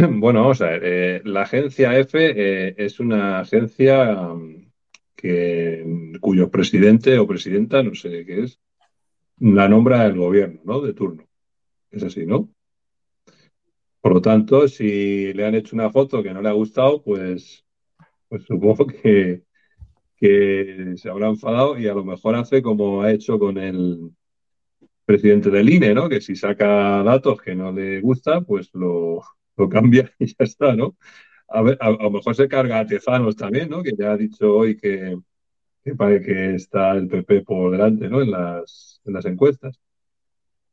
Bueno, 0.02 0.44
vamos 0.44 0.62
a 0.62 0.76
eh, 0.76 1.22
la 1.26 1.42
agencia 1.42 1.98
F 1.98 2.18
eh, 2.18 2.74
es 2.78 3.02
una 3.02 3.42
agencia 3.42 4.14
mm, 4.34 4.59
cuyo 6.20 6.50
presidente 6.50 7.18
o 7.18 7.28
presidenta, 7.28 7.84
no 7.84 7.96
sé 7.96 8.26
qué 8.26 8.44
es, 8.44 8.60
la 9.40 9.68
nombra 9.68 10.06
el 10.06 10.18
gobierno, 10.18 10.62
¿no? 10.64 10.82
De 10.82 10.94
turno. 10.94 11.26
Es 11.92 12.04
así, 12.04 12.26
¿no? 12.26 12.50
Por 14.02 14.14
lo 14.14 14.22
tanto, 14.22 14.68
si 14.68 15.34
le 15.34 15.46
han 15.46 15.56
hecho 15.56 15.76
una 15.76 15.90
foto 15.90 16.24
que 16.24 16.34
no 16.34 16.42
le 16.42 16.50
ha 16.50 16.54
gustado, 16.54 17.02
pues, 17.02 17.66
pues 18.28 18.44
supongo 18.46 18.88
que, 19.04 19.44
que 20.16 20.94
se 20.96 21.10
habrá 21.10 21.28
enfadado 21.28 21.78
y 21.78 21.88
a 21.88 21.94
lo 21.94 22.06
mejor 22.06 22.36
hace 22.36 22.62
como 22.62 23.02
ha 23.02 23.12
hecho 23.12 23.38
con 23.40 23.58
el 23.58 24.12
presidente 25.06 25.50
del 25.50 25.70
INE, 25.70 25.94
¿no? 25.94 26.08
Que 26.08 26.22
si 26.22 26.36
saca 26.36 27.04
datos 27.04 27.42
que 27.42 27.56
no 27.56 27.72
le 27.72 28.00
gusta, 28.00 28.42
pues 28.42 28.70
lo, 28.74 29.22
lo 29.58 29.70
cambia 29.70 30.12
y 30.20 30.28
ya 30.28 30.36
está, 30.40 30.76
¿no? 30.76 30.96
A, 31.52 31.62
ver, 31.62 31.78
a, 31.82 31.90
lo 31.92 32.12
mejor 32.12 32.36
se 32.36 32.48
carga 32.48 32.80
a 32.80 32.86
Tezanos 32.86 33.36
también, 33.36 33.70
¿no? 33.70 33.82
Que 33.84 33.94
ya 33.98 34.12
ha 34.12 34.18
dicho 34.18 34.54
hoy 34.56 34.78
que, 34.78 35.18
parece 35.98 36.26
que 36.26 36.56
está 36.56 36.92
el 36.94 37.08
PP 37.08 37.42
por 37.44 37.72
delante, 37.72 38.10
¿no? 38.10 38.22
En 38.22 38.32
las, 38.32 39.02
en 39.06 39.14
las 39.14 39.26
encuestas. 39.26 39.80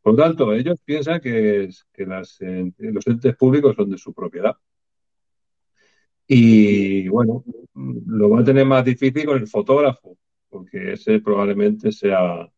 Por 0.02 0.14
lo 0.14 0.22
tanto, 0.24 0.52
ellos 0.54 0.80
piensan 0.84 1.20
que, 1.20 1.68
que 1.92 2.06
las, 2.06 2.38
los 2.78 3.06
entes 3.06 3.36
públicos 3.36 3.76
son 3.76 3.90
de 3.90 3.98
su 3.98 4.14
propiedad. 4.14 4.56
Y 6.28 7.08
bueno, 7.08 7.44
lo 7.74 8.30
va 8.30 8.40
a 8.40 8.44
tener 8.44 8.64
más 8.66 8.84
difícil 8.84 9.26
con 9.26 9.38
el 9.38 9.46
fotógrafo, 9.46 10.16
porque 10.48 10.92
ese 10.94 11.20
probablemente 11.20 11.92
sea, 11.92 12.48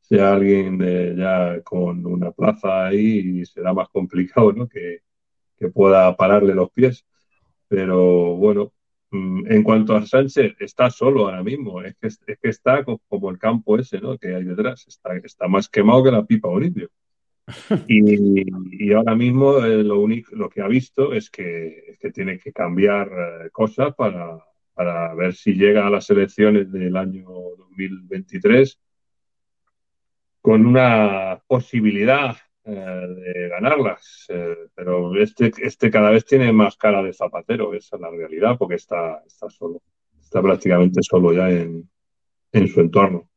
sea 0.00 0.34
alguien 0.34 0.78
de- 0.78 1.14
ya 1.16 1.62
con 1.62 2.04
una 2.06 2.32
plaza 2.32 2.86
ahí 2.86 3.40
y 3.40 3.46
será 3.46 3.72
más 3.74 3.88
complicado, 3.88 4.52
¿no? 4.52 4.68
Que, 4.68 5.00
que 5.58 5.68
pueda 5.70 6.16
pararle 6.16 6.54
los 6.54 6.70
pies. 6.72 7.04
Pero 7.72 8.36
bueno, 8.36 8.70
mm, 9.12 9.50
en 9.50 9.62
cuanto 9.62 9.96
a 9.96 10.04
Sánchez, 10.04 10.56
está 10.60 10.90
solo 10.90 11.24
ahora 11.24 11.42
mismo. 11.42 11.80
Es 11.80 11.94
que, 11.96 12.08
es 12.08 12.18
que 12.38 12.48
está 12.50 12.84
co- 12.84 13.00
como 13.08 13.30
el 13.30 13.38
campo 13.38 13.78
ese, 13.78 13.98
¿no? 13.98 14.18
Que 14.18 14.34
hay 14.34 14.44
detrás. 14.44 14.84
Está, 14.86 15.16
está 15.16 15.48
más 15.48 15.70
quemado 15.70 16.04
que 16.04 16.10
la 16.10 16.22
pipa 16.26 16.48
Bolivia. 16.48 16.86
Y, 17.88 18.84
y 18.86 18.92
ahora 18.92 19.14
mismo 19.14 19.56
eh, 19.64 19.82
lo 19.82 20.00
único, 20.00 20.36
lo 20.36 20.50
que 20.50 20.60
ha 20.60 20.68
visto 20.68 21.14
es 21.14 21.30
que, 21.30 21.84
es 21.92 21.98
que 21.98 22.10
tiene 22.12 22.38
que 22.38 22.52
cambiar 22.52 23.08
eh, 23.08 23.50
cosas 23.50 23.94
para, 23.94 24.38
para 24.74 25.14
ver 25.14 25.34
si 25.34 25.54
llega 25.54 25.86
a 25.86 25.90
las 25.90 26.10
elecciones 26.10 26.70
del 26.70 26.94
año 26.96 27.24
2023 27.56 28.78
con 30.42 30.66
una 30.66 31.42
posibilidad 31.46 32.36
de 32.64 33.48
ganarlas. 33.48 34.26
Eh, 34.28 34.56
pero 34.74 35.14
este, 35.20 35.50
este 35.62 35.90
cada 35.90 36.10
vez 36.10 36.24
tiene 36.24 36.52
más 36.52 36.76
cara 36.76 37.02
de 37.02 37.12
zapatero, 37.12 37.74
esa 37.74 37.96
es 37.96 38.02
la 38.02 38.10
realidad, 38.10 38.56
porque 38.58 38.76
está, 38.76 39.22
está 39.26 39.48
solo, 39.50 39.82
está 40.20 40.40
prácticamente 40.40 41.00
solo 41.02 41.32
ya 41.32 41.50
en, 41.50 41.88
en 42.52 42.68
su 42.68 42.80
entorno. 42.80 43.28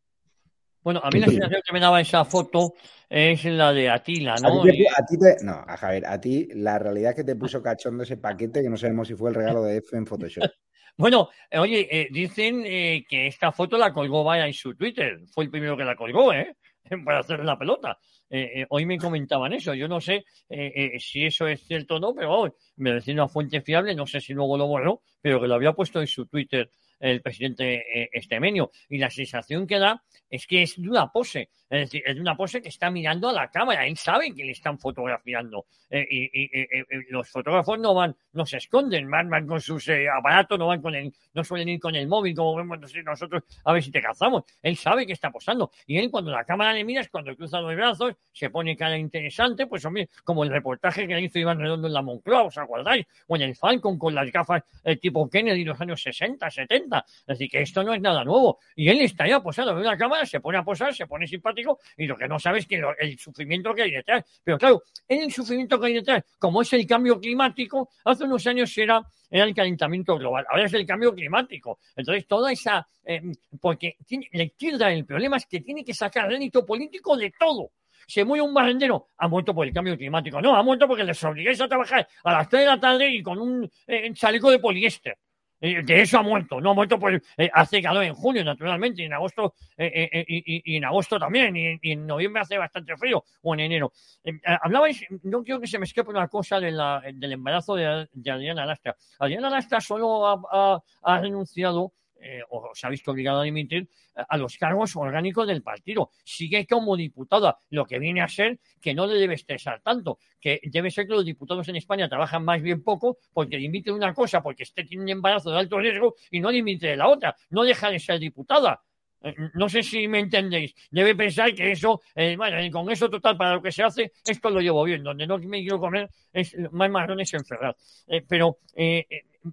Bueno, 0.83 1.01
a 1.03 1.09
mí 1.09 1.19
la 1.19 1.27
sensación 1.27 1.61
que 1.65 1.73
me 1.73 1.79
daba 1.79 1.99
esa 1.99 2.23
foto 2.25 2.73
es 3.09 3.43
la 3.45 3.73
de 3.73 3.89
Atila, 3.89 4.35
A 4.35 4.39
¿no? 4.39 4.61
ti, 4.61 4.69
te, 4.69 4.83
Eh, 4.83 4.87
a 4.95 5.05
ti 5.05 5.17
te- 5.17 5.43
no, 5.43 5.53
a 5.53 5.77
Javier, 5.77 6.05
a 6.05 6.21
ti 6.21 6.47
la 6.53 6.77
realidad 6.77 7.09
es 7.11 7.15
que 7.15 7.23
te 7.23 7.35
puso 7.35 7.63
cachondo 7.63 8.03
ese 8.03 8.17
paquete 8.17 8.61
que 8.61 8.69
no 8.69 8.77
sabemos 8.77 9.07
si 9.07 9.15
fue 9.15 9.29
el 9.29 9.35
regalo 9.35 9.63
de 9.63 9.77
F 9.77 9.97
en 9.97 10.05
Photoshop. 10.05 10.43
Bueno, 10.97 11.27
eh, 11.51 11.59
oye, 11.59 11.87
eh, 11.91 12.07
dicen 12.09 12.63
eh, 12.65 13.03
que 13.09 13.27
esta 13.27 13.51
foto 13.51 13.77
la 13.77 13.91
colgó 13.91 14.23
Vaya 14.23 14.47
en 14.47 14.53
su 14.53 14.75
Twitter. 14.75 15.19
Fue 15.33 15.43
el 15.43 15.49
primero 15.49 15.75
que 15.75 15.83
la 15.83 15.93
colgó, 15.97 16.31
¿eh? 16.31 16.55
Para 17.05 17.19
hacer 17.19 17.43
la 17.43 17.57
pelota. 17.57 17.97
Eh, 18.29 18.61
eh, 18.61 18.65
hoy 18.69 18.85
me 18.85 18.97
comentaban 18.97 19.53
eso. 19.53 19.73
Yo 19.73 19.87
no 19.87 20.01
sé 20.01 20.25
eh, 20.49 20.97
si 20.99 21.25
eso 21.25 21.47
es 21.47 21.61
cierto 21.65 21.95
o 21.95 21.99
no, 21.99 22.13
pero 22.13 22.55
me 22.77 22.93
decía 22.93 23.13
una 23.13 23.27
fuente 23.27 23.61
fiable, 23.61 23.95
no 23.95 24.05
sé 24.07 24.19
si 24.21 24.33
luego 24.33 24.57
lo 24.57 24.67
borró, 24.67 25.01
pero 25.21 25.39
que 25.41 25.47
lo 25.47 25.55
había 25.55 25.73
puesto 25.73 25.99
en 26.01 26.07
su 26.07 26.25
Twitter 26.25 26.69
el 26.99 27.21
presidente 27.21 28.07
Estemenio. 28.17 28.71
Y 28.89 28.97
la 28.97 29.09
sensación 29.09 29.67
que 29.67 29.77
da 29.77 30.01
es 30.29 30.47
que 30.47 30.63
es 30.63 30.81
de 30.81 30.89
una 30.89 31.11
pose. 31.11 31.49
Es 31.69 31.81
decir, 31.81 32.01
es 32.05 32.15
de 32.15 32.21
una 32.21 32.37
pose 32.37 32.61
que 32.61 32.69
está 32.69 32.89
mirando 32.89 33.29
a 33.29 33.33
la 33.33 33.51
cámara. 33.51 33.85
Él 33.85 33.97
sabe 33.97 34.33
que 34.33 34.45
le 34.45 34.53
están 34.53 34.79
fotografiando. 34.79 35.65
Y 35.91 35.97
y- 35.99 36.49
y- 36.53 36.61
y 36.63 37.11
los 37.11 37.29
fotógrafos 37.29 37.77
no 37.79 37.93
van, 37.93 38.15
no 38.35 38.45
se 38.45 38.57
esconden, 38.57 39.09
van, 39.09 39.29
van 39.29 39.47
con 39.47 39.61
sus 39.61 39.87
eh, 39.87 40.07
aparatos, 40.09 40.59
no 40.59 40.67
van 40.67 40.81
con 40.81 40.93
el, 40.95 41.13
no 41.33 41.43
suelen 41.43 41.69
ir 41.69 41.79
con 41.79 41.95
el 41.95 42.07
móvil 42.07 42.35
como 42.35 42.55
vemos 42.55 42.79
nosotros 43.03 43.43
a 43.63 43.73
ver 43.73 43.83
si 43.83 43.91
te 43.91 44.01
cazamos. 44.01 44.43
Él 44.61 44.77
sabe 44.77 45.05
que 45.05 45.13
está 45.13 45.31
posando. 45.31 45.71
Y 45.87 45.97
él 45.97 46.11
cuando 46.11 46.31
la 46.31 46.43
cámara 46.43 46.73
le 46.73 46.83
mira 46.83 47.01
es 47.01 47.09
cuando 47.09 47.35
cruza 47.35 47.61
los 47.61 47.75
brazos, 47.75 48.13
se 48.31 48.49
pone 48.49 48.75
cara 48.75 48.97
interesante, 48.97 49.67
pues 49.67 49.83
hombre, 49.85 50.09
como 50.23 50.43
el 50.43 50.49
reportaje 50.49 51.07
que 51.07 51.19
hizo 51.19 51.39
Iván 51.39 51.59
Redondo 51.59 51.87
en 51.87 51.93
la 51.93 52.01
Moncloa, 52.01 52.43
¿os 52.43 52.57
acordáis? 52.57 53.05
O 53.27 53.35
en 53.35 53.43
el 53.43 53.55
Falcon 53.55 53.97
con 53.97 54.13
las 54.13 54.31
gafas 54.31 54.63
eh, 54.83 54.97
tipo 54.97 55.29
Kennedy 55.29 55.63
de 55.63 55.69
los 55.69 55.81
años 55.81 56.01
60, 56.01 56.49
70. 56.49 57.05
Es 57.07 57.25
decir, 57.25 57.49
que 57.49 57.61
esto 57.61 57.83
no 57.83 57.93
es 57.93 58.01
nada 58.01 58.23
nuevo. 58.23 58.59
Y 58.75 58.89
él 58.89 59.01
está 59.01 59.27
ya 59.27 59.41
posado, 59.41 59.73
ve 59.75 59.81
una 59.81 59.97
cámara, 59.97 60.25
se 60.25 60.39
pone 60.39 60.57
a 60.57 60.63
posar, 60.63 60.93
se 60.93 61.07
pone 61.07 61.27
simpático 61.27 61.79
y 61.97 62.05
lo 62.05 62.17
que 62.17 62.27
no 62.27 62.39
sabe 62.39 62.59
es 62.59 62.67
que 62.67 62.81
el 62.99 63.17
sufrimiento 63.17 63.73
que 63.73 63.83
hay 63.83 63.91
detrás. 63.91 64.23
Pero 64.43 64.57
claro, 64.57 64.83
en 65.07 65.23
el 65.23 65.31
sufrimiento 65.31 65.79
que 65.79 65.87
hay 65.87 65.93
detrás, 65.93 66.23
como 66.37 66.61
es 66.61 66.73
el 66.73 66.85
cambio 66.85 67.19
climático, 67.19 67.89
hace 68.03 68.24
unos 68.25 68.45
años 68.47 68.77
era, 68.77 69.03
era 69.29 69.45
el 69.45 69.53
calentamiento 69.53 70.17
global, 70.17 70.45
ahora 70.49 70.65
es 70.65 70.73
el 70.73 70.85
cambio 70.85 71.13
climático. 71.13 71.79
Entonces, 71.95 72.27
toda 72.27 72.51
esa. 72.51 72.87
eh, 73.05 73.21
porque 73.59 73.97
tiene, 74.05 74.29
la 74.33 74.43
izquierda, 74.43 74.91
el 74.91 75.05
problema 75.05 75.37
es 75.37 75.45
que 75.45 75.61
tiene 75.61 75.83
que 75.83 75.93
sacar 75.93 76.27
rédito 76.27 76.65
político 76.65 77.15
de 77.15 77.33
todo. 77.37 77.71
Se 78.07 78.23
muere 78.23 78.43
un 78.43 78.53
barrendero, 78.53 79.09
ha 79.17 79.27
muerto 79.27 79.53
por 79.55 79.65
el 79.65 79.73
cambio 79.73 79.97
climático. 79.97 80.39
No, 80.39 80.55
ha 80.55 80.61
muerto 80.61 80.87
porque 80.87 81.03
les 81.03 81.23
obligáis 81.23 81.59
a 81.59 81.67
trabajar 81.67 82.07
a 82.23 82.31
las 82.33 82.49
3 82.49 82.61
de 82.61 82.67
la 82.67 82.79
tarde 82.79 83.09
y 83.09 83.23
con 83.23 83.39
un 83.39 83.69
eh, 83.87 84.13
chaleco 84.13 84.51
de 84.51 84.59
poliéster. 84.59 85.17
Eh, 85.61 85.81
de 85.83 86.01
eso 86.01 86.17
ha 86.19 86.21
muerto, 86.21 86.59
no 86.59 86.71
ha 86.71 86.73
muerto 86.73 86.99
por 86.99 87.13
eh, 87.13 87.49
hace 87.53 87.81
calor 87.81 88.03
en 88.03 88.13
junio, 88.13 88.43
naturalmente, 88.43 89.01
y 89.01 89.05
en 89.05 89.13
agosto, 89.13 89.53
eh, 89.77 89.91
eh, 89.93 90.09
eh, 90.27 90.43
y, 90.65 90.75
en 90.75 90.85
agosto 90.85 91.17
también, 91.17 91.55
y, 91.55 91.79
en 91.91 92.05
noviembre 92.05 92.41
hace 92.41 92.57
bastante 92.57 92.95
frío, 92.97 93.23
o 93.41 93.53
en 93.53 93.61
enero. 93.61 93.91
Eh, 94.23 94.31
eh, 94.33 94.57
hablabais, 94.61 95.03
no 95.23 95.43
quiero 95.43 95.61
que 95.61 95.67
se 95.67 95.79
me 95.79 95.85
escape 95.85 96.09
una 96.09 96.27
cosa 96.27 96.59
de 96.59 96.71
la- 96.71 97.01
del 97.13 97.31
embarazo 97.33 97.75
de, 97.75 98.07
de 98.11 98.31
Adriana 98.31 98.65
Lastra. 98.65 98.95
Adriana 99.19 99.49
Lastra 99.49 99.79
solo 99.81 100.27
ha, 100.27 100.41
ha- 100.51 100.79
ha 101.03 101.19
renunciado 101.21 101.93
eh, 102.25 102.41
o 102.49 102.71
se 102.73 102.87
ha 102.87 102.89
visto 102.89 103.11
obligado 103.11 103.41
a 103.41 103.43
dimitir 103.43 103.87
eh, 104.15 104.23
a 104.27 104.37
los 104.37 104.57
cargos 104.57 104.95
orgánicos 104.95 105.47
del 105.47 105.61
partido. 105.61 106.09
Sigue 106.23 106.65
como 106.65 106.97
diputada, 106.97 107.59
lo 107.69 107.85
que 107.85 107.99
viene 107.99 108.21
a 108.21 108.27
ser 108.27 108.59
que 108.81 108.93
no 108.93 109.05
le 109.05 109.15
debe 109.15 109.35
estresar 109.35 109.81
tanto, 109.81 110.17
que 110.39 110.59
debe 110.63 110.89
ser 110.89 111.05
que 111.07 111.13
los 111.13 111.25
diputados 111.25 111.67
en 111.69 111.75
España 111.75 112.09
trabajan 112.09 112.43
más 112.43 112.61
bien 112.61 112.83
poco 112.83 113.17
porque 113.33 113.57
dimiten 113.57 113.93
una 113.93 114.13
cosa 114.13 114.41
porque 114.41 114.63
este 114.63 114.83
tiene 114.85 115.03
un 115.03 115.09
embarazo 115.09 115.51
de 115.51 115.59
alto 115.59 115.79
riesgo 115.79 116.15
y 116.31 116.39
no 116.39 116.49
dimite 116.49 116.95
la 116.95 117.07
otra. 117.07 117.35
No 117.51 117.63
deja 117.63 117.89
de 117.91 117.99
ser 117.99 118.19
diputada. 118.19 118.81
Eh, 119.21 119.33
No 119.53 119.69
sé 119.69 119.83
si 119.83 120.07
me 120.07 120.19
entendéis. 120.19 120.73
Debe 120.91 121.15
pensar 121.15 121.53
que 121.53 121.71
eso, 121.71 122.01
eh, 122.15 122.35
bueno, 122.37 122.57
en 122.57 122.65
el 122.65 122.71
Congreso 122.71 123.09
total 123.09 123.37
para 123.37 123.55
lo 123.55 123.61
que 123.61 123.71
se 123.71 123.83
hace, 123.83 124.11
esto 124.25 124.49
lo 124.49 124.61
llevo 124.61 124.83
bien. 124.83 125.03
Donde 125.03 125.27
no 125.27 125.37
me 125.39 125.59
quiero 125.61 125.79
comer 125.79 126.09
es 126.33 126.55
más 126.71 126.89
marrones 126.89 127.33
en 127.33 127.45
Ferraz. 127.45 127.75
Eh, 128.07 128.23
pero 128.27 128.59
eh, 128.75 129.05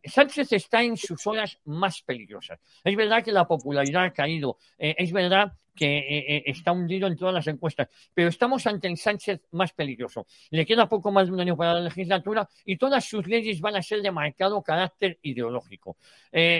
Sánchez 0.04 0.52
está 0.52 0.82
en 0.82 0.96
sus 0.96 1.26
horas 1.26 1.58
más 1.64 2.02
peligrosas. 2.02 2.58
Es 2.82 2.96
verdad 2.96 3.22
que 3.22 3.32
la 3.32 3.46
popularidad 3.46 4.04
ha 4.04 4.12
caído. 4.12 4.58
eh, 4.78 4.94
es 4.98 5.12
verdad 5.12 5.52
que 5.74 5.98
eh, 5.98 6.36
eh, 6.36 6.42
está 6.46 6.72
hundido 6.72 7.06
en 7.06 7.16
todas 7.16 7.34
las 7.34 7.46
encuestas. 7.46 7.88
Pero 8.12 8.28
estamos 8.28 8.66
ante 8.66 8.88
el 8.88 8.98
Sánchez 8.98 9.40
más 9.52 9.72
peligroso. 9.72 10.26
Le 10.50 10.66
queda 10.66 10.88
poco 10.88 11.10
más 11.10 11.26
de 11.26 11.32
un 11.32 11.40
año 11.40 11.56
para 11.56 11.74
la 11.74 11.80
legislatura 11.80 12.46
y 12.66 12.76
todas 12.76 13.04
sus 13.04 13.26
leyes 13.26 13.60
van 13.60 13.76
a 13.76 13.82
ser 13.82 14.02
de 14.02 14.10
marcado 14.10 14.62
carácter 14.62 15.18
ideológico. 15.22 15.96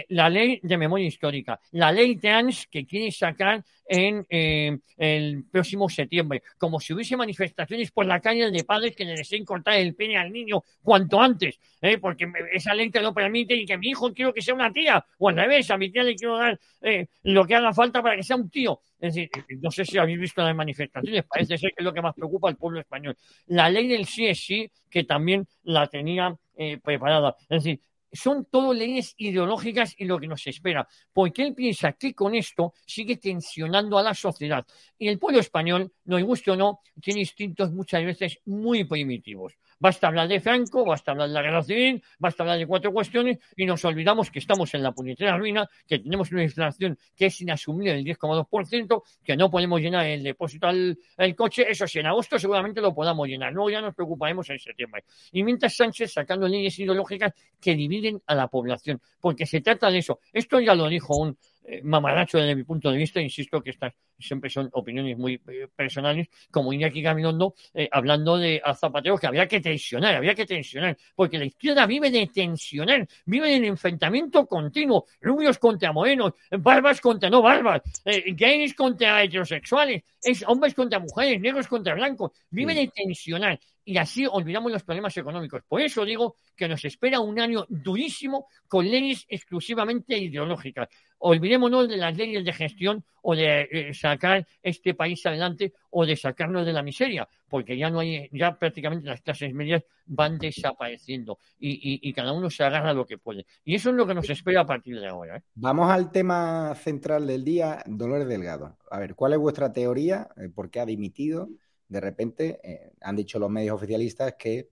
La 0.08 0.30
ley 0.30 0.60
de 0.62 0.76
memoria 0.78 1.06
histórica, 1.06 1.60
la 1.72 1.92
ley 1.92 2.16
trans 2.16 2.66
que 2.68 2.86
quiere 2.86 3.10
sacar 3.12 3.62
en 3.86 4.26
eh, 4.30 4.78
el 4.96 5.44
próximo 5.50 5.88
septiembre, 5.88 6.42
como 6.56 6.80
si 6.80 6.94
hubiese 6.94 7.16
manifestaciones 7.16 7.90
por 7.90 8.06
la 8.06 8.20
calle 8.20 8.50
de 8.50 8.64
padres 8.64 8.96
que 8.96 9.04
le 9.04 9.16
deseen 9.16 9.44
cortar 9.44 9.74
el 9.74 9.94
pene 9.94 10.16
al 10.16 10.32
niño 10.32 10.64
cuanto 10.82 11.20
antes, 11.20 11.58
porque 12.00 12.30
esa 12.52 12.74
ley 12.74 12.90
te 12.90 13.02
lo 13.02 13.12
permite 13.22 13.54
y 13.54 13.64
que 13.64 13.78
mi 13.78 13.88
hijo 13.88 14.12
quiero 14.12 14.32
que 14.32 14.42
sea 14.42 14.54
una 14.54 14.72
tía, 14.72 15.04
o 15.18 15.28
al 15.28 15.36
revés, 15.36 15.70
a 15.70 15.76
mi 15.76 15.90
tía 15.90 16.02
le 16.02 16.14
quiero 16.14 16.38
dar 16.38 16.58
eh, 16.80 17.06
lo 17.22 17.44
que 17.46 17.54
haga 17.54 17.72
falta 17.72 18.02
para 18.02 18.16
que 18.16 18.22
sea 18.22 18.36
un 18.36 18.50
tío. 18.50 18.80
Es 18.98 19.14
decir, 19.14 19.30
eh, 19.48 19.56
no 19.60 19.70
sé 19.70 19.84
si 19.84 19.98
habéis 19.98 20.18
visto 20.18 20.42
las 20.42 20.54
manifestaciones, 20.54 21.24
parece 21.24 21.58
ser 21.58 21.70
que 21.70 21.76
es 21.78 21.84
lo 21.84 21.92
que 21.92 22.02
más 22.02 22.14
preocupa 22.14 22.48
al 22.48 22.56
pueblo 22.56 22.80
español. 22.80 23.16
La 23.46 23.68
ley 23.68 23.88
del 23.88 24.06
sí 24.06 24.26
es 24.26 24.44
sí, 24.44 24.70
que 24.90 25.04
también 25.04 25.46
la 25.62 25.86
tenía 25.86 26.36
eh, 26.56 26.78
preparada. 26.78 27.36
Es 27.48 27.64
decir, 27.64 27.80
son 28.12 28.44
todo 28.44 28.74
leyes 28.74 29.14
ideológicas 29.16 29.94
y 29.98 30.04
lo 30.04 30.20
que 30.20 30.28
nos 30.28 30.46
espera, 30.46 30.86
porque 31.12 31.42
él 31.42 31.54
piensa 31.54 31.92
que 31.92 32.14
con 32.14 32.34
esto 32.34 32.74
sigue 32.86 33.16
tensionando 33.16 33.98
a 33.98 34.02
la 34.02 34.14
sociedad. 34.14 34.66
Y 34.98 35.08
el 35.08 35.18
pueblo 35.18 35.40
español, 35.40 35.90
no 36.04 36.18
le 36.18 36.24
guste 36.24 36.50
o 36.50 36.56
no, 36.56 36.80
tiene 37.00 37.20
instintos 37.20 37.72
muchas 37.72 38.04
veces 38.04 38.38
muy 38.44 38.84
primitivos. 38.84 39.54
Basta 39.82 40.06
hablar 40.06 40.28
de 40.28 40.38
Franco, 40.38 40.84
basta 40.84 41.10
hablar 41.10 41.28
de 41.28 41.50
la 41.50 41.60
civil, 41.60 42.00
basta 42.20 42.44
hablar 42.44 42.56
de 42.56 42.68
cuatro 42.68 42.92
cuestiones 42.92 43.40
y 43.56 43.66
nos 43.66 43.84
olvidamos 43.84 44.30
que 44.30 44.38
estamos 44.38 44.72
en 44.74 44.82
la 44.84 44.92
puñetera 44.92 45.36
ruina, 45.36 45.68
que 45.88 45.98
tenemos 45.98 46.30
una 46.30 46.44
inflación 46.44 46.96
que 47.16 47.26
es 47.26 47.40
inasumible 47.40 47.92
del 47.92 48.04
10,2%, 48.04 49.02
que 49.24 49.36
no 49.36 49.50
podemos 49.50 49.80
llenar 49.80 50.06
el 50.06 50.22
depósito 50.22 50.68
al 50.68 50.96
el 51.16 51.34
coche. 51.34 51.66
Eso 51.68 51.88
sí, 51.88 51.98
en 51.98 52.06
agosto 52.06 52.38
seguramente 52.38 52.80
lo 52.80 52.94
podamos 52.94 53.26
llenar. 53.26 53.52
Luego 53.52 53.70
ya 53.70 53.80
nos 53.80 53.92
preocuparemos 53.92 54.48
en 54.50 54.60
septiembre. 54.60 55.02
Y 55.32 55.42
mientras 55.42 55.74
Sánchez 55.74 56.12
sacando 56.12 56.46
leyes 56.46 56.78
ideológicas 56.78 57.32
que 57.60 57.74
dividen 57.74 58.22
a 58.28 58.36
la 58.36 58.46
población, 58.46 59.00
porque 59.20 59.46
se 59.46 59.62
trata 59.62 59.90
de 59.90 59.98
eso. 59.98 60.20
Esto 60.32 60.60
ya 60.60 60.76
lo 60.76 60.86
dijo 60.86 61.16
un 61.16 61.36
eh, 61.64 61.80
mamaracho 61.84 62.38
desde 62.38 62.56
mi 62.56 62.64
punto 62.64 62.90
de 62.90 62.98
vista, 62.98 63.20
insisto 63.20 63.62
que 63.62 63.70
estas 63.70 63.92
siempre 64.18 64.50
son 64.50 64.68
opiniones 64.72 65.16
muy 65.16 65.40
eh, 65.48 65.68
personales, 65.74 66.28
como 66.50 66.72
Iñaki 66.72 67.02
Gabilondo, 67.02 67.54
eh, 67.74 67.88
hablando 67.90 68.36
de 68.36 68.60
a 68.64 68.74
Zapatero 68.74 69.16
que 69.16 69.26
había 69.26 69.46
que 69.46 69.60
tensionar, 69.60 70.16
había 70.16 70.34
que 70.34 70.44
tensionar, 70.46 70.96
porque 71.14 71.38
la 71.38 71.44
izquierda 71.44 71.86
vive 71.86 72.10
de 72.10 72.26
tensionar, 72.26 73.06
vive 73.26 73.54
en 73.54 73.64
enfrentamiento 73.64 74.46
continuo, 74.46 75.06
rubios 75.20 75.58
contra 75.58 75.92
morenos, 75.92 76.32
barbas 76.50 77.00
contra 77.00 77.30
no 77.30 77.42
barbas, 77.42 77.82
gays 78.04 78.74
contra 78.74 79.22
heterosexuales, 79.22 80.02
es 80.22 80.44
hombres 80.46 80.74
contra 80.74 80.98
mujeres, 80.98 81.40
negros 81.40 81.68
contra 81.68 81.94
blancos, 81.94 82.32
vive 82.50 82.74
de 82.74 82.88
tensionar 82.88 83.58
y 83.84 83.96
así 83.96 84.26
olvidamos 84.26 84.72
los 84.72 84.82
problemas 84.82 85.16
económicos. 85.16 85.62
Por 85.66 85.80
eso 85.80 86.04
digo 86.04 86.36
que 86.56 86.68
nos 86.68 86.84
espera 86.84 87.20
un 87.20 87.38
año 87.40 87.64
durísimo 87.68 88.46
con 88.68 88.88
leyes 88.88 89.24
exclusivamente 89.28 90.16
ideológicas. 90.16 90.88
Olvidémonos 91.18 91.88
de 91.88 91.96
las 91.96 92.16
leyes 92.16 92.44
de 92.44 92.52
gestión 92.52 93.04
o 93.22 93.36
de 93.36 93.68
eh, 93.70 93.94
sacar 93.94 94.46
este 94.62 94.94
país 94.94 95.24
adelante 95.26 95.72
o 95.90 96.04
de 96.04 96.16
sacarnos 96.16 96.66
de 96.66 96.72
la 96.72 96.82
miseria, 96.82 97.28
porque 97.48 97.76
ya 97.76 97.90
no 97.90 98.00
hay, 98.00 98.28
ya 98.32 98.58
prácticamente 98.58 99.08
las 99.08 99.20
clases 99.20 99.54
medias 99.54 99.84
van 100.06 100.38
desapareciendo 100.38 101.38
y, 101.58 102.12
cada 102.12 102.32
uno 102.32 102.50
se 102.50 102.64
agarra 102.64 102.92
lo 102.92 103.06
que 103.06 103.18
puede. 103.18 103.46
Y 103.64 103.76
eso 103.76 103.90
es 103.90 103.96
lo 103.96 104.06
que 104.06 104.14
nos 104.14 104.28
espera 104.28 104.62
a 104.62 104.66
partir 104.66 104.98
de 105.00 105.06
ahora. 105.06 105.36
¿eh? 105.36 105.42
Vamos 105.54 105.90
al 105.90 106.10
tema 106.10 106.74
central 106.74 107.26
del 107.26 107.44
día, 107.44 107.82
Dolores 107.86 108.28
Delgado. 108.28 108.76
A 108.90 108.98
ver, 108.98 109.14
¿cuál 109.14 109.34
es 109.34 109.38
vuestra 109.38 109.72
teoría? 109.72 110.28
Eh, 110.36 110.48
¿Por 110.48 110.70
qué 110.70 110.80
ha 110.80 110.86
dimitido? 110.86 111.48
De 111.92 112.00
repente 112.00 112.58
eh, 112.64 112.92
han 113.02 113.16
dicho 113.16 113.38
los 113.38 113.50
medios 113.50 113.74
oficialistas 113.74 114.34
que 114.38 114.70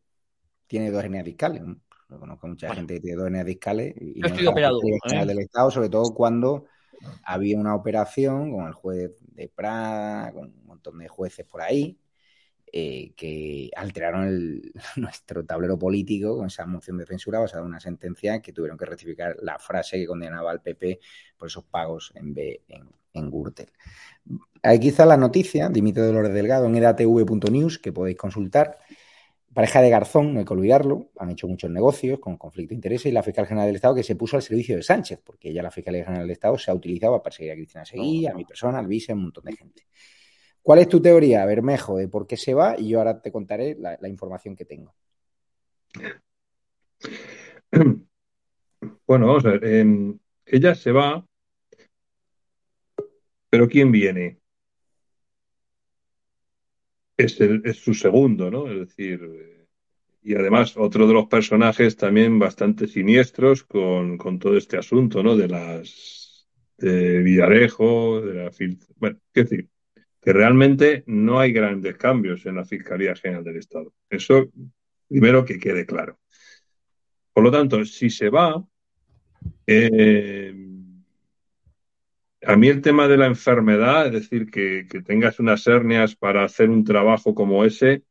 tiene 0.67 0.91
dos 0.91 1.05
hernias 1.05 1.25
discales. 1.25 1.63
conozco 2.09 2.49
mucha 2.49 2.75
gente 2.75 2.95
que 2.95 3.01
tiene 3.01 3.17
dos 3.17 3.27
hernias 3.27 3.47
discales 3.47 3.95
y 4.01 4.21
no 4.21 4.29
estoy 4.29 4.47
operado, 4.47 4.81
¿eh? 4.83 5.27
del 5.27 5.39
Estado, 5.41 5.71
sobre 5.71 5.91
todo 5.91 6.15
cuando 6.15 6.65
había 7.23 7.59
una 7.59 7.75
operación 7.75 8.53
con 8.53 8.67
el 8.67 8.73
juez 8.73 9.13
de 9.21 9.49
Prada, 9.49 10.33
con 10.33 10.47
un 10.47 10.65
montón 10.65 10.99
de 10.99 11.09
jueces 11.09 11.45
por 11.45 11.61
ahí, 11.61 11.99
eh, 12.73 13.13
que 13.17 13.71
alteraron 13.77 14.63
nuestro 14.97 15.45
tablero 15.45 15.79
político 15.79 16.39
con 16.39 16.47
esa 16.47 16.65
moción 16.65 16.97
de 16.97 17.07
censura 17.07 17.41
basada 17.41 17.63
en 17.63 17.69
una 17.69 17.81
sentencia 17.81 18.41
que 18.41 18.53
tuvieron 18.53 18.79
que 18.79 18.87
rectificar 18.87 19.37
la 19.43 19.59
frase 19.59 19.99
que 19.99 20.07
condenaba 20.07 20.51
al 20.51 20.63
PP 20.63 21.01
por 21.37 21.49
esos 21.49 21.65
pagos 21.65 22.13
en, 22.15 22.33
B, 22.33 22.63
en, 22.69 22.89
en 23.13 23.31
Gürtel. 23.31 23.71
Aquí 24.63 24.89
está 24.89 25.07
la 25.07 25.17
noticia, 25.17 25.69
dimite 25.69 26.01
Dolores 26.01 26.33
Delgado 26.33 26.67
en 26.67 26.77
edatv.news, 26.77 27.79
que 27.79 27.93
podéis 27.93 28.17
consultar. 28.17 28.79
Pareja 29.55 29.81
de 29.81 29.91
Garzón, 29.91 30.33
no 30.33 30.41
hay 30.41 30.45
que 30.45 30.53
olvidarlo, 30.53 31.11
han 31.19 31.31
hecho 31.31 31.49
muchos 31.49 31.71
negocios 31.71 32.21
con 32.21 32.37
conflicto 32.37 32.71
de 32.71 32.77
intereses 32.77 33.07
y 33.07 33.13
la 33.13 33.23
fiscal 33.23 33.47
general 33.47 33.67
del 33.67 33.77
Estado 33.77 33.95
que 33.95 34.03
se 34.03 34.15
puso 34.17 34.37
al 34.37 34.43
servicio 34.43 34.77
de 34.77 34.83
Sánchez, 34.83 35.21
porque 35.25 35.49
ella, 35.49 35.63
la 35.63 35.71
fiscalía 35.71 36.05
general 36.05 36.25
del 36.25 36.33
Estado, 36.33 36.57
se 36.59 36.71
ha 36.71 36.75
utilizado 36.75 37.15
para 37.15 37.23
perseguir 37.25 37.53
a 37.53 37.55
Cristina 37.57 37.85
Seguí, 37.85 38.27
a 38.27 38.35
mi 38.35 38.45
persona, 38.45 38.79
al 38.79 38.87
vice, 38.87 39.13
a 39.13 39.15
un 39.15 39.23
montón 39.23 39.45
de 39.45 39.57
gente. 39.57 39.87
¿Cuál 40.63 40.81
es 40.81 40.89
tu 40.89 41.01
teoría, 41.01 41.45
Bermejo, 41.47 41.97
de 41.97 42.09
por 42.09 42.27
qué 42.27 42.37
se 42.37 42.55
va? 42.55 42.79
Y 42.79 42.89
yo 42.89 42.99
ahora 42.99 43.21
te 43.21 43.33
contaré 43.33 43.77
la, 43.77 44.09
información 44.09 44.55
que 44.55 44.65
tengo. 44.65 44.95
Bueno, 49.07 49.27
vamos 49.27 49.45
a 49.45 49.51
ver. 49.51 49.65
Em, 49.65 50.19
ella 50.47 50.75
se 50.75 50.93
va 50.93 51.23
pero 53.51 53.69
¿quién 53.69 53.91
viene? 53.91 54.40
Es, 57.25 57.77
su 57.77 57.95
segundo, 57.95 58.51
¿no? 58.51 58.71
Es 58.71 58.79
decir, 58.81 59.21
eh, 59.23 59.67
y 60.23 60.35
además 60.35 60.77
otro 60.77 61.07
de 61.07 61.15
los 61.15 61.27
personajes 61.27 61.97
también 61.97 62.39
bastante 62.39 62.87
siniestros 62.87 63.65
con, 63.65 64.19
todo 64.39 64.57
este 64.57 64.79
asunto, 64.79 65.23
¿no? 65.23 65.37
De 65.37 65.49
las 65.49 66.49
de 66.79 67.19
Villarejo, 67.19 68.23
de 68.23 68.35
la 68.35 68.51
bueno, 68.97 69.19
es 69.35 69.49
decir, 69.49 69.69
que 70.23 70.33
realmente 70.33 71.05
no 71.07 71.39
hay 71.39 71.53
grandes 71.53 71.97
cambios 71.97 72.47
en 72.47 72.57
la 72.57 72.65
Fiscalía 72.65 73.15
General 73.15 73.45
del 73.45 73.57
Estado. 73.57 73.93
Eso 74.09 74.51
primero 75.09 75.45
que 75.45 75.59
quede 75.59 75.85
claro. 75.85 76.19
Por 77.33 77.45
lo 77.45 77.51
tanto, 77.51 77.85
si 77.85 78.11
se 78.11 78.29
va, 78.29 78.65
eh, 79.67 80.55
a 82.47 82.57
mí 82.57 82.69
el 82.69 82.81
tema 82.81 83.09
de 83.09 83.17
la 83.17 83.27
enfermedad, 83.27 84.07
es 84.07 84.13
decir, 84.13 84.51
que, 84.51 84.87
tengas 85.05 85.39
unas 85.41 85.67
hernias 85.67 86.17
para 86.17 86.45
hacer 86.45 86.71
un 86.71 86.85
trabajo 86.85 87.35
como 87.35 87.65
ese, 87.65 88.03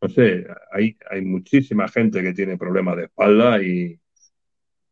no 0.00 0.08
sé, 0.08 0.46
hay, 0.72 0.96
muchísima 1.22 1.88
gente 1.88 2.22
que 2.22 2.34
tiene 2.34 2.58
problemas 2.58 2.96
de 2.96 3.04
espalda 3.04 3.62
y, 3.62 3.98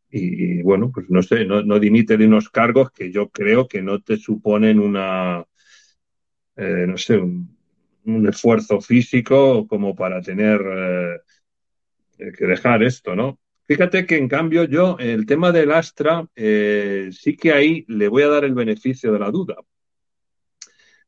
y 0.09 0.61
bueno, 0.63 0.91
pues 0.91 1.09
no 1.09 1.21
sé, 1.23 1.45
no, 1.45 1.63
no, 1.63 1.79
dimite 1.79 2.17
de 2.17 2.27
unos 2.27 2.49
cargos 2.49 2.91
que 2.91 3.11
yo 3.11 3.29
creo 3.29 3.67
que 3.67 3.81
no 3.81 4.01
te 4.01 4.17
suponen 4.17 4.79
una, 4.79 5.45
eh, 6.55 6.85
no 6.87 6.97
sé, 6.97 7.17
un, 7.17 7.57
esfuerzo 8.27 8.81
físico 8.81 9.65
como 9.67 9.95
para 9.95 10.21
tener 10.21 10.61
eh, 12.17 12.31
que 12.37 12.45
dejar 12.45 12.83
esto, 12.83 13.15
¿no? 13.15 13.39
Fíjate 13.65 14.05
que 14.05 14.17
en 14.17 14.27
cambio 14.27 14.65
yo, 14.65 14.97
el 14.99 15.25
tema 15.25 15.51
del 15.51 15.71
Astra, 15.71 16.27
eh, 16.35 17.09
sí 17.11 17.37
que 17.37 17.53
ahí 17.53 17.85
le 17.87 18.09
voy 18.09 18.23
a 18.23 18.27
dar 18.27 18.43
el 18.43 18.53
beneficio 18.53 19.13
de 19.13 19.19
la 19.19 19.31
duda. 19.31 19.55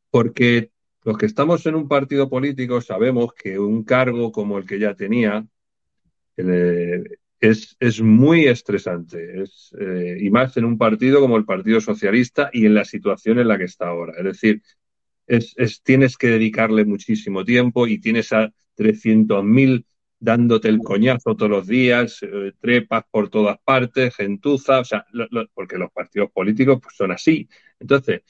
Porque 0.09 0.71
los 1.03 1.17
que 1.17 1.25
estamos 1.25 1.65
en 1.65 1.75
un 1.75 1.87
partido 1.87 2.29
político 2.29 2.79
sabemos 2.79 3.33
que 3.33 3.59
un 3.59 3.83
cargo 3.83 4.31
como 4.31 4.57
el 4.57 4.65
que 4.65 4.79
ya 4.79 4.95
tenía 4.95 5.45
eh, 6.37 7.03
es, 7.41 7.75
es, 7.79 8.01
muy 8.01 8.45
estresante. 8.47 9.43
Es, 9.43 9.75
eh, 9.77 10.17
y 10.21 10.29
más 10.29 10.55
en 10.55 10.65
un 10.65 10.77
partido 10.77 11.19
como 11.19 11.35
el 11.35 11.45
Partido 11.45 11.81
Socialista 11.81 12.49
y 12.53 12.65
en 12.65 12.73
la 12.73 12.85
situación 12.85 13.39
en 13.39 13.49
la 13.49 13.57
que 13.57 13.65
está 13.65 13.87
ahora. 13.87 14.13
Es 14.17 14.23
decir, 14.23 14.61
es, 15.27 15.53
es 15.57 15.83
tienes 15.83 16.17
que 16.17 16.27
dedicarle 16.27 16.85
muchísimo 16.85 17.43
tiempo 17.43 17.85
y 17.85 17.99
tienes 17.99 18.31
a 18.31 18.53
300.000 18.77 19.85
dándote 20.25 20.69
el 20.69 20.79
coñazo 20.79 21.35
todos 21.35 21.51
los 21.51 21.67
días, 21.67 22.19
eh, 22.23 22.51
trepas 22.59 23.03
por 23.11 23.29
todas 23.29 23.59
partes, 23.63 24.15
gentuza, 24.15 24.79
o 24.79 24.83
sea, 24.83 25.05
porque 25.53 25.77
los 25.77 25.91
partidos 25.91 26.31
políticos 26.31 26.79
pues, 26.81 26.95
son 26.95 27.11
así. 27.11 27.47
Entonces, 27.79 28.21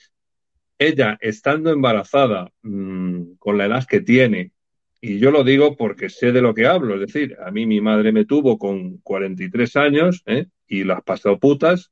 ella 0.77 1.17
estando 1.21 1.71
embarazada 1.71 2.51
mm, 2.63 3.36
con 3.39 3.58
la 3.58 3.65
edad 3.67 3.86
que 3.88 4.01
tiene, 4.01 4.51
y 4.99 5.19
yo 5.19 5.31
lo 5.31 5.45
digo 5.45 5.77
porque 5.77 6.10
sé 6.10 6.34
de 6.34 6.41
lo 6.41 6.53
que 6.53 6.67
hablo, 6.67 6.95
es 6.95 7.13
decir, 7.13 7.38
a 7.45 7.49
mí 7.51 7.65
mi 7.65 7.79
madre 7.79 8.12
me 8.12 8.25
tuvo 8.25 8.58
con 8.58 8.97
43 8.97 9.75
años 9.77 10.21
¿eh? 10.25 10.47
y 10.67 10.84
las 10.84 11.01
pasó 11.01 11.39
putas, 11.39 11.91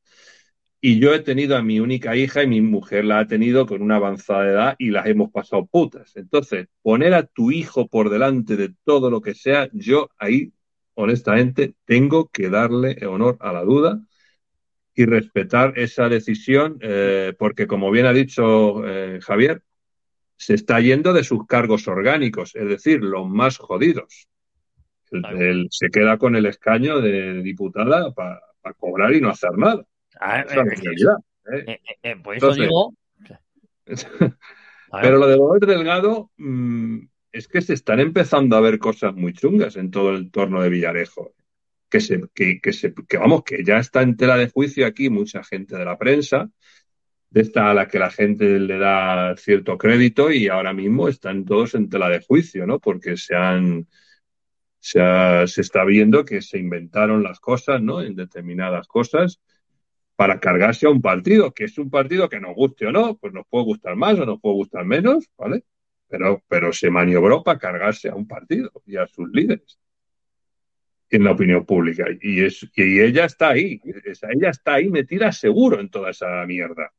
y 0.86 1.00
yo 1.00 1.14
he 1.14 1.22
tenido 1.22 1.56
a 1.56 1.62
mi 1.62 1.80
única 1.80 2.14
hija 2.18 2.44
y 2.44 2.48
mi 2.48 2.60
mujer 2.60 3.06
la 3.06 3.20
ha 3.20 3.26
tenido 3.26 3.66
con 3.66 3.82
una 3.82 3.96
avanzada 3.96 4.50
edad 4.50 4.76
y 4.78 4.90
las 4.90 5.08
hemos 5.08 5.32
pasado 5.32 5.66
putas. 5.66 6.14
Entonces, 6.18 6.68
poner 6.82 7.14
a 7.14 7.24
tu 7.24 7.52
hijo 7.52 7.88
por 7.88 8.10
delante 8.10 8.58
de 8.58 8.74
todo 8.84 9.10
lo 9.10 9.22
que 9.22 9.34
sea, 9.34 9.70
yo 9.72 10.10
ahí, 10.18 10.52
honestamente, 10.96 11.74
tengo 11.86 12.28
que 12.28 12.50
darle 12.50 12.98
honor 13.08 13.38
a 13.40 13.54
la 13.54 13.64
duda 13.64 14.02
y 14.94 15.06
respetar 15.06 15.80
esa 15.80 16.10
decisión, 16.10 16.80
eh, 16.82 17.34
porque 17.40 17.66
como 17.66 17.90
bien 17.90 18.06
ha 18.06 18.12
dicho 18.12 18.86
eh, 18.86 19.20
Javier, 19.22 19.64
se 20.36 20.54
está 20.54 20.82
yendo 20.82 21.14
de 21.14 21.24
sus 21.24 21.48
cargos 21.48 21.88
orgánicos, 21.88 22.58
es 22.58 22.68
decir, 22.68 23.02
los 23.02 23.30
más 23.30 23.56
jodidos. 23.56 24.28
Él, 25.12 25.68
se 25.70 25.88
queda 25.90 26.18
con 26.18 26.36
el 26.36 26.46
escaño 26.46 27.00
de 27.00 27.42
diputada 27.42 28.12
para 28.12 28.42
cobrar 28.78 29.14
y 29.14 29.22
no 29.22 29.30
hacer 29.30 29.58
nada. 29.58 29.86
Pero 35.02 35.18
lo 35.18 35.28
de 35.28 35.36
Robert 35.36 35.66
Delgado 35.66 36.32
mm, 36.38 37.00
es 37.32 37.48
que 37.48 37.62
se 37.62 37.74
están 37.74 38.00
empezando 38.00 38.56
a 38.56 38.62
ver 38.62 38.80
cosas 38.80 39.16
muy 39.16 39.34
chungas 39.34 39.76
en 39.76 39.92
todo 39.92 40.12
el 40.12 40.18
entorno 40.18 40.62
de 40.62 40.70
Villarejo. 40.70 41.34
Que, 41.90 42.00
se, 42.00 42.22
que, 42.34 42.74
se, 42.74 42.94
que 43.08 43.18
vamos, 43.18 43.44
que 43.44 43.64
ya 43.64 43.78
está 43.78 44.02
en 44.02 44.18
tela 44.18 44.36
de 44.36 44.50
juicio 44.50 44.88
aquí 44.88 45.12
mucha 45.12 45.44
gente 45.44 45.78
de 45.78 45.86
la 45.86 45.96
prensa, 45.98 46.50
de 47.30 47.42
esta 47.42 47.70
a 47.70 47.74
la 47.76 47.88
que 47.88 48.00
la 48.00 48.10
gente 48.10 48.60
le 48.60 48.80
da 48.80 49.36
cierto 49.38 49.78
crédito 49.78 50.32
y 50.32 50.48
ahora 50.48 50.74
mismo 50.74 51.08
están 51.08 51.46
todos 51.46 51.76
en 51.76 51.90
tela 51.90 52.10
de 52.10 52.22
juicio, 52.22 52.66
¿no? 52.66 52.80
Porque 52.80 53.16
se 53.16 53.36
han, 53.36 53.88
se, 54.80 55.02
se 55.46 55.62
está 55.62 55.84
viendo 55.84 56.26
que 56.26 56.42
se 56.42 56.58
inventaron 56.58 57.22
las 57.22 57.40
cosas, 57.40 57.80
¿no? 57.80 58.02
En 58.02 58.16
determinadas 58.16 58.88
cosas 58.88 59.40
para 60.24 60.40
cargarse 60.40 60.86
a 60.86 60.90
un 60.90 61.02
partido, 61.02 61.54
que 61.54 61.66
es 61.66 61.78
un 61.78 61.90
partido 61.90 62.30
que 62.30 62.40
nos 62.40 62.56
guste 62.56 62.86
o 62.86 62.94
no, 62.94 63.18
pues 63.18 63.34
nos 63.34 63.46
puede 63.46 63.66
gustar 63.66 63.98
más 63.98 64.18
o 64.18 64.26
nos 64.26 64.40
puede 64.40 64.56
gustar 64.56 64.86
menos, 64.86 65.30
¿vale? 65.38 65.66
Pero, 66.08 66.42
pero 66.48 66.72
se 66.72 66.90
maniobró 66.90 67.44
para 67.44 67.60
cargarse 67.60 68.08
a 68.08 68.16
un 68.16 68.26
partido 68.26 68.72
y 68.86 68.96
a 68.96 69.06
sus 69.06 69.30
líderes 69.34 69.78
en 71.10 71.26
la 71.26 71.32
opinión 71.32 71.66
pública. 71.66 72.06
Y, 72.22 72.42
es, 72.42 72.66
y 72.74 73.02
ella 73.02 73.26
está 73.26 73.50
ahí, 73.50 73.82
ella 73.84 74.50
está 74.50 74.76
ahí 74.76 74.88
metida 74.88 75.30
seguro 75.34 75.82
en 75.82 75.90
toda 75.90 76.12
esa 76.12 76.46
mierda. 76.46 76.94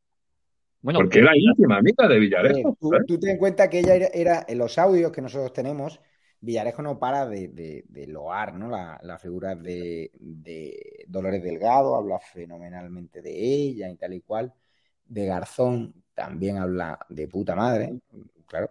Bueno, 0.82 0.98
Porque 0.98 1.20
era 1.20 1.32
íntima 1.34 1.78
amiga 1.78 2.06
de 2.06 2.18
Villarejo. 2.18 2.76
tú, 2.78 2.90
tú, 3.06 3.18
ten 3.18 3.30
en 3.30 3.38
cuenta 3.38 3.70
que 3.70 3.78
ella 3.78 3.94
era, 3.94 4.44
en 4.46 4.58
los 4.58 4.76
audios 4.76 5.12
que 5.12 5.22
nosotros 5.22 5.54
tenemos, 5.54 5.98
Villarejo 6.44 6.82
no 6.82 6.98
para 6.98 7.26
de, 7.26 7.84
loar 8.08 8.54
¿no? 8.54 8.68
la, 8.68 9.18
figura 9.18 9.54
de, 9.54 10.10
Dolores 11.08 11.42
Delgado, 11.42 11.96
habla 11.96 12.18
fenomenalmente 12.20 13.22
de 13.22 13.32
ella 13.32 13.90
y 13.90 13.96
tal 13.96 14.14
y 14.14 14.20
cual. 14.20 14.52
De 15.06 15.26
Garzón 15.26 16.04
también 16.14 16.58
habla 16.58 16.98
de 17.08 17.28
puta 17.28 17.54
madre, 17.54 17.98
claro, 18.46 18.70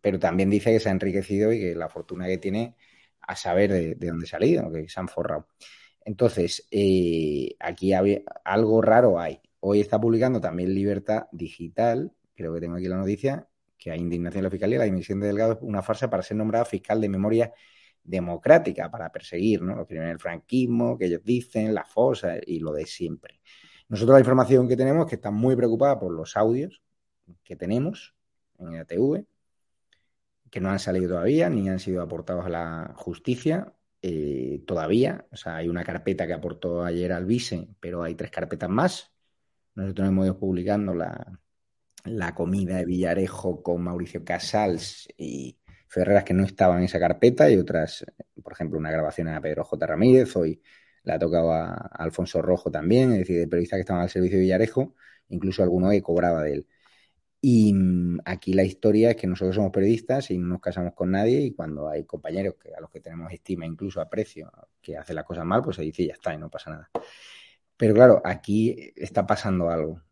pero 0.00 0.18
también 0.18 0.50
dice 0.50 0.72
que 0.72 0.80
se 0.80 0.88
ha 0.88 0.92
enriquecido 0.92 1.52
y 1.52 1.60
que 1.60 1.74
la 1.74 1.88
fortuna 1.88 2.26
que 2.26 2.38
tiene 2.38 2.76
a 3.20 3.36
saber 3.36 3.72
de, 3.72 3.94
dónde 3.94 4.26
ha 4.26 4.28
salido, 4.28 4.70
que 4.72 4.88
se 4.88 5.00
han 5.00 5.08
forrado. 5.08 5.48
Entonces, 6.04 6.66
eh, 6.70 7.54
aquí 7.60 7.92
algo 7.92 8.82
raro 8.82 9.18
hay. 9.20 9.40
Hoy 9.60 9.80
está 9.80 10.00
publicando 10.00 10.40
también 10.40 10.74
Libertad 10.74 11.26
Digital, 11.32 12.12
creo 12.34 12.54
que 12.54 12.60
tengo 12.60 12.76
aquí 12.76 12.86
la 12.86 12.96
noticia, 12.96 13.47
que 13.78 13.90
hay 13.92 14.00
indignación 14.00 14.40
en 14.40 14.44
la 14.44 14.50
fiscalía, 14.50 14.78
la 14.78 14.84
dimisión 14.84 15.20
de 15.20 15.28
Delgado 15.28 15.52
es 15.52 15.58
una 15.62 15.82
farsa 15.82 16.10
para 16.10 16.22
ser 16.22 16.36
nombrado 16.36 16.64
fiscal 16.64 17.00
de 17.00 17.08
memoria 17.08 17.52
democrática, 18.02 18.90
para 18.90 19.10
perseguir 19.12 19.62
¿no? 19.62 19.76
lo 19.76 19.86
que 19.86 19.96
el 19.96 20.18
franquismo, 20.18 20.98
que 20.98 21.06
ellos 21.06 21.22
dicen, 21.24 21.74
la 21.74 21.84
fosa 21.84 22.36
y 22.44 22.58
lo 22.58 22.72
de 22.72 22.86
siempre. 22.86 23.40
Nosotros 23.88 24.14
la 24.14 24.20
información 24.20 24.68
que 24.68 24.76
tenemos 24.76 25.06
es 25.06 25.10
que 25.10 25.16
están 25.16 25.34
muy 25.34 25.56
preocupada 25.56 25.98
por 25.98 26.12
los 26.12 26.36
audios 26.36 26.82
que 27.44 27.56
tenemos 27.56 28.14
en 28.58 28.74
el 28.74 28.80
ATV, 28.80 29.24
que 30.50 30.60
no 30.60 30.70
han 30.70 30.78
salido 30.78 31.10
todavía 31.10 31.48
ni 31.50 31.68
han 31.68 31.78
sido 31.78 32.02
aportados 32.02 32.46
a 32.46 32.48
la 32.48 32.94
justicia 32.96 33.72
eh, 34.02 34.62
todavía. 34.66 35.26
O 35.30 35.36
sea, 35.36 35.56
hay 35.56 35.68
una 35.68 35.84
carpeta 35.84 36.26
que 36.26 36.32
aportó 36.32 36.82
ayer 36.82 37.12
al 37.12 37.26
vice, 37.26 37.68
pero 37.80 38.02
hay 38.02 38.14
tres 38.14 38.30
carpetas 38.30 38.70
más. 38.70 39.12
Nosotros 39.74 40.08
hemos 40.08 40.26
ido 40.26 40.38
publicando 40.38 40.94
la, 40.94 41.38
la 42.10 42.34
comida 42.34 42.76
de 42.76 42.84
Villarejo 42.84 43.62
con 43.62 43.82
Mauricio 43.82 44.24
Casals 44.24 45.08
y 45.16 45.58
Ferreras 45.88 46.24
que 46.24 46.34
no 46.34 46.44
estaban 46.44 46.78
en 46.78 46.84
esa 46.84 47.00
carpeta 47.00 47.50
y 47.50 47.56
otras, 47.56 48.04
por 48.42 48.52
ejemplo, 48.52 48.78
una 48.78 48.90
grabación 48.90 49.28
a 49.28 49.40
Pedro 49.40 49.64
J. 49.64 49.86
Ramírez, 49.86 50.36
hoy 50.36 50.62
la 51.02 51.14
ha 51.14 51.18
tocado 51.18 51.52
a, 51.52 51.72
Alfonso 51.74 52.42
Rojo 52.42 52.70
también, 52.70 53.12
es 53.12 53.20
decir, 53.20 53.38
de 53.38 53.48
periodistas 53.48 53.78
que 53.78 53.80
estaban 53.80 54.02
al 54.02 54.10
servicio 54.10 54.36
de 54.38 54.42
Villarejo, 54.42 54.94
incluso 55.28 55.62
alguno 55.62 55.90
que 55.90 56.02
cobraba 56.02 56.42
de 56.42 56.54
él. 56.54 56.66
Y 57.40 57.72
mm, 57.72 58.20
aquí 58.24 58.52
la 58.52 58.64
historia 58.64 59.10
es 59.10 59.16
que 59.16 59.26
nosotros 59.26 59.56
somos 59.56 59.70
periodistas 59.72 60.30
y 60.30 60.38
no 60.38 60.48
nos 60.48 60.60
casamos 60.60 60.94
con 60.94 61.10
nadie 61.12 61.40
y 61.40 61.52
cuando 61.54 61.88
hay 61.88 62.04
compañeros 62.04 62.56
que, 62.60 62.74
a 62.74 62.80
los 62.80 62.90
que 62.90 63.00
tenemos 63.00 63.32
estima, 63.32 63.64
incluso 63.66 64.00
aprecio, 64.00 64.50
que 64.82 64.96
hacen 64.96 65.16
las 65.16 65.24
cosas 65.24 65.44
mal, 65.44 65.62
pues 65.62 65.76
se 65.76 65.82
dice 65.82 66.06
ya 66.06 66.14
está 66.14 66.34
y 66.34 66.38
no 66.38 66.50
pasa 66.50 66.70
nada. 66.70 66.90
Pero 67.76 67.94
claro, 67.94 68.20
aquí 68.24 68.92
está 68.96 69.26
pasando 69.26 69.70
algo 69.70 70.02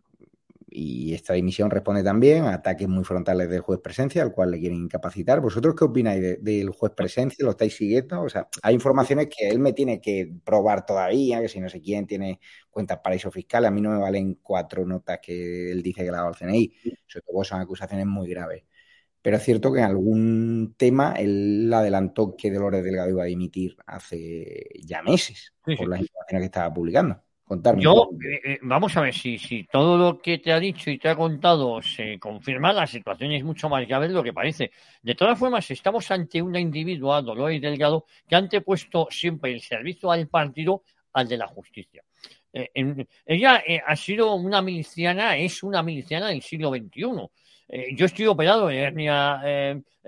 y 0.78 1.14
esta 1.14 1.32
dimisión 1.32 1.70
responde 1.70 2.04
también 2.04 2.44
a 2.44 2.52
ataques 2.52 2.86
muy 2.86 3.02
frontales 3.02 3.48
del 3.48 3.60
juez 3.60 3.80
presencia, 3.80 4.22
al 4.22 4.32
cual 4.32 4.50
le 4.50 4.60
quieren 4.60 4.76
incapacitar. 4.76 5.40
¿Vosotros 5.40 5.74
qué 5.74 5.84
opináis 5.84 6.36
del 6.42 6.68
juez 6.68 6.92
presencia? 6.94 7.42
¿Lo 7.46 7.52
estáis 7.52 7.74
siguiendo? 7.74 8.20
O 8.20 8.28
sea, 8.28 8.46
hay 8.62 8.74
informaciones 8.74 9.28
que 9.34 9.48
él 9.48 9.58
me 9.58 9.72
tiene 9.72 10.02
que 10.02 10.30
probar 10.44 10.84
todavía, 10.84 11.40
que 11.40 11.48
si 11.48 11.60
no 11.60 11.70
sé 11.70 11.80
quién 11.80 12.06
tiene 12.06 12.40
cuentas 12.68 12.98
paraíso 13.02 13.30
fiscal, 13.30 13.64
a 13.64 13.70
mí 13.70 13.80
no 13.80 13.88
me 13.88 13.96
valen 13.96 14.34
cuatro 14.42 14.84
notas 14.84 15.18
que 15.22 15.72
él 15.72 15.82
dice 15.82 16.04
que 16.04 16.10
le 16.10 16.16
ha 16.18 16.20
dado 16.20 16.28
al 16.28 16.36
CNI. 16.36 16.70
Sobre 17.06 17.24
todo 17.26 17.42
son 17.42 17.60
acusaciones 17.62 18.04
muy 18.04 18.28
graves. 18.28 18.64
Pero 19.22 19.38
es 19.38 19.42
cierto 19.42 19.72
que 19.72 19.78
en 19.78 19.86
algún 19.86 20.74
tema 20.76 21.14
él 21.16 21.72
adelantó 21.72 22.36
que 22.36 22.50
Dolores 22.50 22.84
Delgado 22.84 23.08
iba 23.08 23.22
a 23.22 23.26
dimitir 23.26 23.76
hace 23.86 24.68
ya 24.84 25.02
meses 25.02 25.54
por 25.64 25.88
las 25.88 26.00
informaciones 26.00 26.42
que 26.42 26.44
estaba 26.44 26.74
publicando. 26.74 27.25
Yo, 27.76 28.10
eh, 28.24 28.40
eh, 28.44 28.58
vamos 28.62 28.96
a 28.96 29.02
ver, 29.02 29.14
si, 29.14 29.38
si 29.38 29.62
todo 29.64 29.96
lo 29.96 30.18
que 30.20 30.38
te 30.38 30.52
ha 30.52 30.58
dicho 30.58 30.90
y 30.90 30.98
te 30.98 31.08
ha 31.08 31.14
contado 31.14 31.80
se 31.80 32.18
confirma, 32.18 32.72
la 32.72 32.88
situación 32.88 33.30
es 33.30 33.44
mucho 33.44 33.68
más 33.68 33.86
grave 33.86 34.08
de 34.08 34.14
lo 34.14 34.22
que 34.24 34.32
parece. 34.32 34.72
De 35.00 35.14
todas 35.14 35.38
formas, 35.38 35.70
estamos 35.70 36.10
ante 36.10 36.42
una 36.42 36.58
individua, 36.58 37.22
Dolores 37.22 37.60
Delgado, 37.60 38.04
que 38.28 38.34
ha 38.34 38.38
antepuesto 38.38 39.06
siempre 39.10 39.52
el 39.52 39.60
servicio 39.60 40.10
al 40.10 40.26
partido 40.26 40.82
al 41.12 41.28
de 41.28 41.36
la 41.36 41.46
justicia. 41.46 42.02
Eh, 42.52 43.06
ella 43.24 43.62
ha 43.86 43.94
sido 43.94 44.34
una 44.34 44.60
miliciana, 44.60 45.36
es 45.36 45.62
una 45.62 45.84
miliciana 45.84 46.28
del 46.28 46.42
siglo 46.42 46.70
XXI. 46.70 47.00
yo 47.94 48.06
estoy 48.06 48.26
operado 48.26 48.66
de 48.66 48.78
hernia 48.78 49.40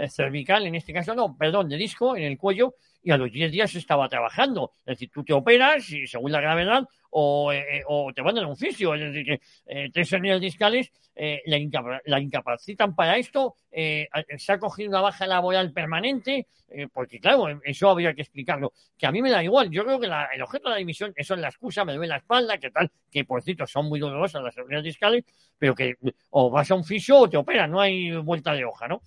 cervical, 0.08 0.66
en 0.66 0.74
este 0.74 0.92
caso, 0.92 1.14
no, 1.14 1.36
perdón, 1.36 1.68
de 1.68 1.76
disco 1.76 2.16
en 2.16 2.24
el 2.24 2.36
cuello, 2.36 2.74
y 3.02 3.12
a 3.12 3.16
los 3.16 3.30
10 3.30 3.52
días 3.52 3.74
estaba 3.74 4.08
trabajando. 4.08 4.72
Es 4.80 4.98
decir, 4.98 5.10
tú 5.12 5.24
te 5.24 5.32
operas 5.32 5.88
y 5.90 6.06
según 6.06 6.32
la 6.32 6.40
gravedad 6.40 6.84
o, 7.10 7.52
eh, 7.52 7.82
o 7.86 8.12
te 8.12 8.22
mandan 8.22 8.44
a 8.44 8.48
un 8.48 8.56
fisio. 8.56 8.94
Es 8.94 9.00
decir, 9.00 9.24
que 9.24 9.40
eh, 9.66 9.90
tres 9.92 10.12
hernias 10.12 10.40
discales 10.40 10.90
eh, 11.14 11.42
la, 11.46 12.20
incapacitan 12.20 12.94
para 12.94 13.16
esto. 13.16 13.54
se 13.70 14.52
ha 14.52 14.58
cogido 14.58 14.90
una 14.90 15.00
baja 15.00 15.26
laboral 15.26 15.72
permanente, 15.72 16.46
porque 16.92 17.18
claro, 17.18 17.60
eso 17.64 17.90
habría 17.90 18.14
que 18.14 18.22
explicarlo. 18.22 18.72
Que 18.96 19.06
a 19.06 19.12
mí 19.12 19.22
me 19.22 19.30
da 19.30 19.42
igual. 19.42 19.70
Yo 19.70 19.84
creo 19.84 19.98
que 19.98 20.06
el 20.06 20.42
objeto 20.42 20.68
de 20.68 20.74
la 20.74 20.78
dimisión, 20.78 21.12
eso 21.16 21.34
es 21.34 21.40
la 21.40 21.48
excusa, 21.48 21.84
me 21.84 21.94
duele 21.94 22.08
la 22.08 22.18
espalda, 22.18 22.58
que 22.58 22.70
tal, 22.70 22.90
que 23.10 23.24
por 23.24 23.42
cierto 23.42 23.66
son 23.66 23.88
muy 23.88 23.98
dolorosas 23.98 24.42
las 24.42 24.56
hernias 24.56 24.84
discales, 24.84 25.24
pero 25.58 25.74
que 25.74 25.96
o 26.30 26.50
vas 26.50 26.70
a 26.70 26.74
un 26.74 26.84
fisio 26.84 27.18
o 27.18 27.28
te 27.28 27.36
operan, 27.36 27.70
no 27.70 27.80
hay 27.80 28.14
vuelta 28.16 28.52
de 28.52 28.64
hoja, 28.64 28.86
¿no? 28.86 29.02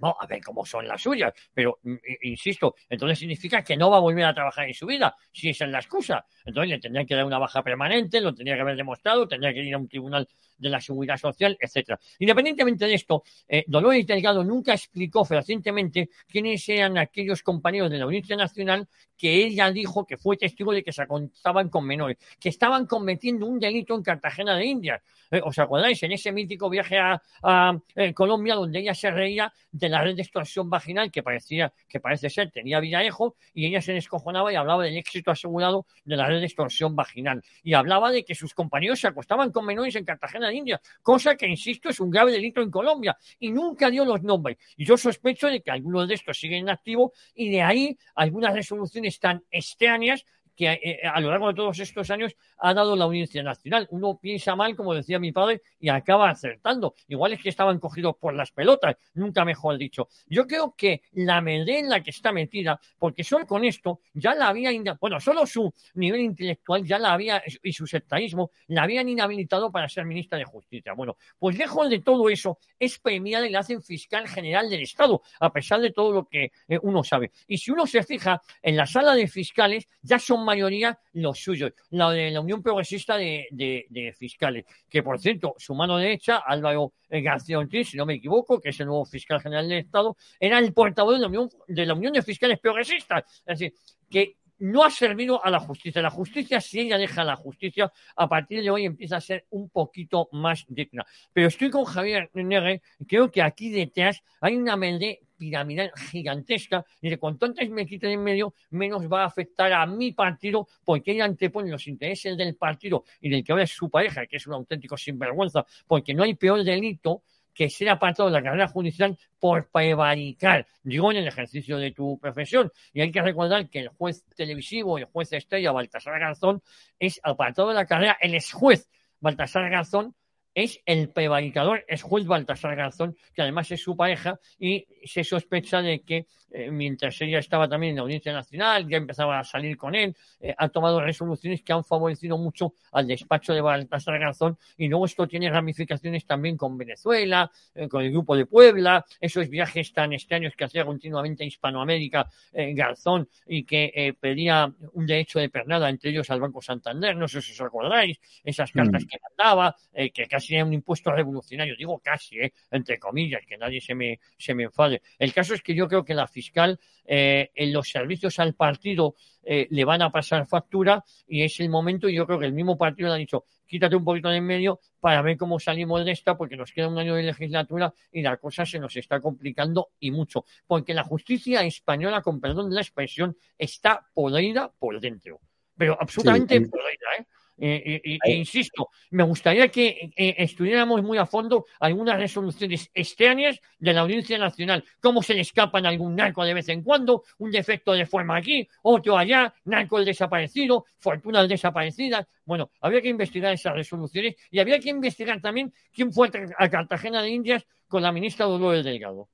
No, 0.00 0.16
a 0.18 0.26
ver 0.26 0.40
cómo 0.42 0.64
son 0.64 0.86
las 0.86 1.02
suyas, 1.02 1.32
pero 1.52 1.78
mm, 1.82 1.96
insisto, 2.22 2.74
entonces 2.88 3.18
significa 3.18 3.62
que 3.62 3.76
no 3.76 3.90
va 3.90 3.96
a 3.96 4.00
volver 4.00 4.24
a 4.24 4.34
trabajar 4.34 4.68
en 4.68 4.74
su 4.74 4.86
vida, 4.86 5.16
si 5.32 5.48
esa 5.48 5.64
es 5.64 5.70
la 5.70 5.78
excusa. 5.78 6.24
Entonces 6.44 6.70
le 6.70 6.78
tendrían 6.78 7.06
que 7.06 7.14
dar 7.14 7.24
una 7.24 7.38
baja 7.38 7.62
permanente, 7.62 8.20
lo 8.20 8.32
tendría 8.32 8.54
que 8.54 8.62
haber 8.62 8.76
demostrado, 8.76 9.26
tendría 9.26 9.52
que 9.52 9.62
ir 9.62 9.74
a 9.74 9.78
un 9.78 9.88
tribunal 9.88 10.28
de 10.56 10.68
la 10.68 10.80
seguridad 10.80 11.16
social, 11.16 11.56
etcétera. 11.60 11.98
Independientemente 12.18 12.86
de 12.86 12.94
esto, 12.94 13.22
eh, 13.48 13.64
Dolores 13.66 14.06
Delgado 14.06 14.44
nunca 14.44 14.72
explicó 14.72 15.24
fehacientemente 15.24 16.10
quiénes 16.26 16.68
eran 16.68 16.98
aquellos 16.98 17.42
compañeros 17.42 17.90
de 17.90 17.98
la 17.98 18.04
Audiencia 18.04 18.36
Nacional 18.36 18.88
que 19.18 19.44
ella 19.44 19.70
dijo 19.70 20.06
que 20.06 20.16
fue 20.16 20.36
testigo 20.36 20.72
de 20.72 20.82
que 20.82 20.92
se 20.92 21.06
contaban 21.06 21.68
con 21.68 21.84
menores, 21.84 22.16
que 22.40 22.48
estaban 22.48 22.86
cometiendo 22.86 23.46
un 23.46 23.58
delito 23.58 23.94
en 23.94 24.02
Cartagena 24.02 24.56
de 24.56 24.64
Indias. 24.64 25.02
Eh, 25.30 25.40
¿Os 25.44 25.58
acordáis? 25.58 26.02
En 26.02 26.12
ese 26.12 26.32
mítico 26.32 26.70
viaje 26.70 26.98
a, 26.98 27.78
eh, 27.94 28.14
Colombia, 28.14 28.54
donde 28.54 28.78
ella 28.78 28.94
se 28.94 29.10
reía 29.10 29.52
de 29.70 29.88
la 29.88 30.02
red 30.02 30.16
de 30.16 30.22
extorsión 30.22 30.70
vaginal 30.70 31.10
que 31.10 31.22
parecía, 31.22 31.72
que 31.88 32.00
parece 32.00 32.30
ser 32.30 32.50
tenía 32.50 32.80
Villarejo, 32.80 33.36
y 33.52 33.66
ella 33.66 33.82
se 33.82 33.92
descojonaba 33.92 34.52
y 34.52 34.56
hablaba 34.56 34.84
del 34.84 34.96
éxito 34.96 35.30
asegurado 35.30 35.86
de 36.04 36.16
la 36.16 36.26
red 36.26 36.40
de 36.40 36.46
extorsión 36.46 36.96
vaginal. 36.96 37.42
Y 37.62 37.74
hablaba 37.74 38.10
de 38.10 38.24
que 38.24 38.34
sus 38.34 38.54
compañeros 38.54 39.00
se 39.00 39.08
acostaban 39.08 39.50
con 39.50 39.66
menores 39.66 39.96
en 39.96 40.04
Cartagena 40.04 40.48
de 40.48 40.54
Indias, 40.54 40.80
cosa 41.02 41.36
que, 41.36 41.46
insisto, 41.46 41.88
es 41.88 42.00
un 42.00 42.10
grave 42.10 42.32
delito 42.32 42.62
en 42.62 42.70
Colombia. 42.70 43.16
Y 43.38 43.50
nunca 43.50 43.90
dio 43.90 44.04
los 44.04 44.22
nombres. 44.22 44.56
Y 44.76 44.84
yo 44.84 44.96
sospecho 44.96 45.48
de 45.48 45.60
que 45.60 45.70
algunos 45.70 46.08
de 46.08 46.14
estos 46.14 46.38
siguen 46.38 46.60
en 46.60 46.70
activo 46.70 47.12
y 47.34 47.50
de 47.50 47.62
ahí 47.62 47.98
algunas 48.14 48.54
resoluciones 48.54 49.07
tan 49.18 49.44
extrañas 49.50 50.24
que 50.58 50.72
eh, 50.72 50.80
eh, 50.82 51.06
a 51.06 51.20
lo 51.20 51.30
largo 51.30 51.48
de 51.48 51.54
todos 51.54 51.78
estos 51.78 52.10
años 52.10 52.34
ha 52.58 52.74
dado 52.74 52.96
la 52.96 53.04
Audiencia 53.04 53.42
Nacional. 53.44 53.86
Uno 53.90 54.18
piensa 54.20 54.56
mal, 54.56 54.74
como 54.74 54.92
decía 54.92 55.20
mi 55.20 55.30
padre, 55.30 55.62
y 55.78 55.88
acaba 55.88 56.28
acertando. 56.28 56.94
Igual 57.06 57.34
es 57.34 57.42
que 57.42 57.48
estaban 57.48 57.78
cogidos 57.78 58.16
por 58.16 58.34
las 58.34 58.50
pelotas, 58.50 58.96
nunca 59.14 59.44
mejor 59.44 59.78
dicho. 59.78 60.08
Yo 60.26 60.48
creo 60.48 60.74
que 60.76 61.02
la 61.12 61.40
medida 61.40 61.78
en 61.78 61.88
la 61.88 62.02
que 62.02 62.10
está 62.10 62.32
metida, 62.32 62.80
porque 62.98 63.22
solo 63.22 63.46
con 63.46 63.64
esto 63.64 64.00
ya 64.12 64.34
la 64.34 64.48
había, 64.48 64.70
bueno, 65.00 65.20
solo 65.20 65.46
su 65.46 65.72
nivel 65.94 66.22
intelectual 66.22 66.84
ya 66.84 66.98
la 66.98 67.12
había, 67.12 67.40
y 67.62 67.72
su 67.72 67.86
sectarismo, 67.86 68.50
la 68.66 68.82
habían 68.82 69.08
inhabilitado 69.08 69.70
para 69.70 69.88
ser 69.88 70.06
ministra 70.06 70.38
de 70.38 70.44
Justicia. 70.44 70.92
Bueno, 70.94 71.16
pues 71.38 71.56
lejos 71.56 71.88
de 71.88 72.00
todo 72.00 72.28
eso, 72.28 72.58
es 72.80 72.98
premiada 72.98 73.46
y 73.46 73.50
la 73.50 73.60
hacen 73.60 73.80
fiscal 73.80 74.26
general 74.26 74.68
del 74.68 74.82
Estado, 74.82 75.22
a 75.38 75.52
pesar 75.52 75.80
de 75.80 75.92
todo 75.92 76.10
lo 76.12 76.24
que 76.24 76.50
eh, 76.66 76.78
uno 76.82 77.04
sabe. 77.04 77.30
Y 77.46 77.58
si 77.58 77.70
uno 77.70 77.86
se 77.86 78.02
fija 78.02 78.42
en 78.60 78.76
la 78.76 78.86
sala 78.86 79.14
de 79.14 79.28
fiscales, 79.28 79.86
ya 80.02 80.18
son 80.18 80.47
mayoría 80.48 80.98
los 81.12 81.38
suyos, 81.38 81.72
la 81.90 82.10
de 82.10 82.30
la 82.30 82.40
Unión 82.40 82.62
Progresista 82.62 83.16
de, 83.16 84.14
Fiscales, 84.18 84.64
que 84.88 85.02
por 85.02 85.18
cierto, 85.18 85.54
su 85.58 85.74
mano 85.74 85.98
derecha, 85.98 86.38
Álvaro 86.38 86.94
García 87.08 87.58
Ortiz, 87.58 87.90
si 87.90 87.96
no 87.98 88.06
me 88.06 88.14
equivoco, 88.14 88.60
que 88.60 88.70
es 88.70 88.80
el 88.80 88.86
nuevo 88.86 89.04
fiscal 89.04 89.40
general 89.40 89.68
del 89.68 89.78
Estado, 89.78 90.16
era 90.40 90.58
el 90.58 90.72
portavoz 90.72 91.14
de 91.14 91.20
la 91.20 91.26
Unión 91.26 91.50
de, 91.66 91.86
la 91.86 91.94
Unión 91.94 92.12
de 92.14 92.22
Fiscales 92.22 92.58
Progresistas. 92.58 93.24
Es 93.46 93.58
decir, 93.58 93.74
que 94.10 94.36
no 94.60 94.82
ha 94.82 94.90
servido 94.90 95.44
a 95.44 95.50
la 95.50 95.60
justicia. 95.60 96.02
La 96.02 96.10
justicia, 96.10 96.60
si 96.60 96.80
ella 96.80 96.98
deja 96.98 97.24
la 97.24 97.36
justicia, 97.36 97.92
a 98.16 98.28
partir 98.28 98.62
de 98.62 98.70
hoy 98.70 98.86
empieza 98.86 99.16
a 99.16 99.20
ser 99.20 99.46
un 99.50 99.68
poquito 99.68 100.28
más 100.32 100.64
digna. 100.68 101.06
Pero 101.32 101.48
estoy 101.48 101.70
con 101.70 101.84
Javier 101.84 102.30
Negre, 102.34 102.82
creo 103.06 103.30
que 103.30 103.42
aquí 103.42 103.70
detrás 103.70 104.22
hay 104.40 104.56
una 104.56 104.76
mente 104.76 105.20
piramidal 105.38 105.92
gigantesca 106.10 106.84
y 107.00 107.08
de 107.08 107.18
cuanto 107.18 107.46
antes 107.46 107.70
me 107.70 107.86
quiten 107.86 108.10
en 108.10 108.22
medio, 108.22 108.54
menos 108.70 109.10
va 109.10 109.22
a 109.22 109.26
afectar 109.26 109.72
a 109.72 109.86
mi 109.86 110.12
partido 110.12 110.68
porque 110.84 111.12
ella 111.12 111.24
antepone 111.24 111.70
los 111.70 111.86
intereses 111.86 112.36
del 112.36 112.56
partido 112.56 113.04
y 113.20 113.30
del 113.30 113.44
que 113.44 113.52
ahora 113.52 113.64
es 113.64 113.70
su 113.70 113.88
pareja, 113.88 114.26
que 114.26 114.36
es 114.36 114.46
un 114.46 114.54
auténtico 114.54 114.96
sinvergüenza, 114.96 115.64
porque 115.86 116.12
no 116.12 116.24
hay 116.24 116.34
peor 116.34 116.64
delito 116.64 117.22
que 117.58 117.68
ser 117.68 117.88
apartado 117.88 118.28
de 118.28 118.34
la 118.34 118.42
carrera 118.42 118.68
judicial 118.68 119.18
por 119.40 119.68
prevaricar, 119.68 120.64
digo, 120.84 121.10
en 121.10 121.18
el 121.18 121.26
ejercicio 121.26 121.76
de 121.76 121.90
tu 121.90 122.16
profesión. 122.20 122.70
Y 122.92 123.00
hay 123.00 123.10
que 123.10 123.20
recordar 123.20 123.68
que 123.68 123.80
el 123.80 123.88
juez 123.88 124.24
televisivo, 124.36 124.96
el 124.96 125.06
juez 125.06 125.32
estrella 125.32 125.72
Baltasar 125.72 126.20
Garzón, 126.20 126.62
es 127.00 127.20
apartado 127.24 127.70
de 127.70 127.74
la 127.74 127.84
carrera, 127.84 128.16
el 128.20 128.34
ex 128.34 128.52
juez 128.52 128.88
Baltasar 129.18 129.68
Garzón 129.70 130.14
es 130.58 130.80
el 130.86 131.10
prevaricador, 131.10 131.84
es 131.86 132.02
juez 132.02 132.26
Baltasar 132.26 132.74
Garzón, 132.74 133.16
que 133.32 133.42
además 133.42 133.70
es 133.70 133.80
su 133.80 133.96
pareja, 133.96 134.40
y 134.58 134.84
se 135.04 135.22
sospecha 135.22 135.80
de 135.80 136.00
que 136.00 136.26
eh, 136.50 136.70
mientras 136.70 137.20
ella 137.20 137.38
estaba 137.38 137.68
también 137.68 137.90
en 137.90 137.96
la 137.96 138.02
Audiencia 138.02 138.32
Nacional, 138.32 138.88
ya 138.88 138.96
empezaba 138.96 139.38
a 139.38 139.44
salir 139.44 139.76
con 139.76 139.94
él, 139.94 140.16
eh, 140.40 140.54
ha 140.56 140.68
tomado 140.68 141.00
resoluciones 141.00 141.62
que 141.62 141.72
han 141.72 141.84
favorecido 141.84 142.38
mucho 142.38 142.72
al 142.92 143.06
despacho 143.06 143.52
de 143.52 143.60
Baltasar 143.60 144.18
Garzón, 144.18 144.56
y 144.76 144.88
luego 144.88 145.04
esto 145.04 145.28
tiene 145.28 145.50
ramificaciones 145.50 146.24
también 146.24 146.56
con 146.56 146.78
Venezuela, 146.78 147.50
eh, 147.74 147.86
con 147.86 148.02
el 148.02 148.10
Grupo 148.10 148.34
de 148.34 148.46
Puebla, 148.46 149.04
esos 149.20 149.48
viajes 149.48 149.92
tan 149.92 150.12
extraños 150.12 150.54
que 150.56 150.64
hacía 150.64 150.84
continuamente 150.84 151.44
a 151.44 151.46
Hispanoamérica 151.46 152.28
Garzón 152.52 153.28
y 153.46 153.64
que 153.64 154.16
pedía 154.18 154.72
un 154.94 155.06
derecho 155.06 155.38
de 155.38 155.48
pernada, 155.48 155.88
entre 155.88 156.10
ellos 156.10 156.30
al 156.30 156.40
Banco 156.40 156.62
Santander, 156.62 157.16
no 157.16 157.28
sé 157.28 157.42
si 157.42 157.52
os 157.52 157.60
acordáis, 157.60 158.18
esas 158.42 158.72
cartas 158.72 159.04
mm. 159.04 159.06
que 159.06 159.18
mandaba, 159.22 159.76
que 159.92 160.26
casi 160.26 160.47
era 160.54 160.64
un 160.64 160.72
impuesto 160.72 161.10
revolucionario, 161.10 161.74
digo 161.76 161.98
casi, 161.98 162.36
entre 162.70 162.98
comillas, 162.98 163.42
que 163.46 163.56
nadie 163.56 163.80
se 163.80 163.94
me, 163.94 164.20
se 164.36 164.54
me 164.54 164.64
enfade. 164.64 165.02
El 165.18 165.32
caso 165.32 165.54
es 165.54 165.62
que 165.62 165.74
yo 165.74 165.88
creo 165.88 166.04
que 166.04 166.14
la 166.14 166.26
fiscal 166.26 166.78
eh, 167.04 167.50
en 167.54 167.72
los 167.72 167.88
servicios 167.88 168.38
al 168.38 168.54
partido 168.54 169.14
eh, 169.42 169.66
le 169.70 169.84
van 169.84 170.02
a 170.02 170.10
pasar 170.10 170.46
factura 170.46 171.02
y 171.26 171.42
es 171.42 171.58
el 171.60 171.70
momento 171.70 172.08
y 172.08 172.14
yo 172.14 172.26
creo 172.26 172.38
que 172.38 172.44
el 172.44 172.52
mismo 172.52 172.76
partido 172.76 173.08
le 173.08 173.14
ha 173.14 173.18
dicho 173.18 173.44
quítate 173.66 173.96
un 173.96 174.04
poquito 174.04 174.28
de 174.28 174.36
en 174.36 174.44
medio 174.44 174.80
para 175.00 175.22
ver 175.22 175.38
cómo 175.38 175.58
salimos 175.58 176.04
de 176.04 176.12
esta 176.12 176.36
porque 176.36 176.56
nos 176.56 176.70
queda 176.70 176.88
un 176.88 176.98
año 176.98 177.14
de 177.14 177.22
legislatura 177.22 177.94
y 178.12 178.20
la 178.20 178.36
cosa 178.36 178.66
se 178.66 178.78
nos 178.78 178.94
está 178.96 179.20
complicando 179.20 179.90
y 180.00 180.10
mucho 180.10 180.44
porque 180.66 180.92
la 180.92 181.02
justicia 181.02 181.62
española 181.62 182.20
con 182.20 182.40
perdón 182.40 182.68
de 182.68 182.74
la 182.74 182.82
expresión 182.82 183.36
está 183.56 184.06
podrida 184.12 184.70
por 184.78 185.00
dentro 185.00 185.40
pero 185.76 185.96
absolutamente 185.98 186.60
podrida 186.60 187.06
¿eh? 187.18 187.26
Eh, 187.60 188.00
e 188.24 188.32
insisto, 188.32 188.88
me 189.10 189.24
gustaría 189.24 189.68
que 189.68 190.12
eh, 190.16 190.34
estudiáramos 190.38 191.02
muy 191.02 191.18
a 191.18 191.26
fondo 191.26 191.66
algunas 191.80 192.18
resoluciones 192.18 192.90
extrañas 192.94 193.60
de 193.78 193.92
la 193.92 194.02
Audiencia 194.02 194.38
Nacional, 194.38 194.84
cómo 195.00 195.22
se 195.22 195.34
le 195.34 195.40
escapan 195.40 195.84
algún 195.86 196.14
narco 196.14 196.44
de 196.44 196.54
vez 196.54 196.68
en 196.68 196.82
cuando, 196.82 197.24
un 197.38 197.50
defecto 197.50 197.92
de 197.92 198.06
forma 198.06 198.36
aquí, 198.36 198.68
otro 198.82 199.18
allá, 199.18 199.52
narco 199.64 199.98
el 199.98 200.04
desaparecido, 200.04 200.86
fortuna 200.98 201.46
desaparecida. 201.46 202.28
Bueno, 202.44 202.70
habría 202.80 203.02
que 203.02 203.08
investigar 203.08 203.52
esas 203.52 203.74
resoluciones 203.74 204.36
y 204.50 204.60
habría 204.60 204.78
que 204.78 204.90
investigar 204.90 205.40
también 205.40 205.72
quién 205.92 206.12
fue 206.12 206.30
a 206.56 206.68
Cartagena 206.68 207.22
de 207.22 207.30
Indias 207.30 207.66
con 207.88 208.02
la 208.02 208.12
ministra 208.12 208.46
Dolores 208.46 208.84
Delgado. 208.84 209.28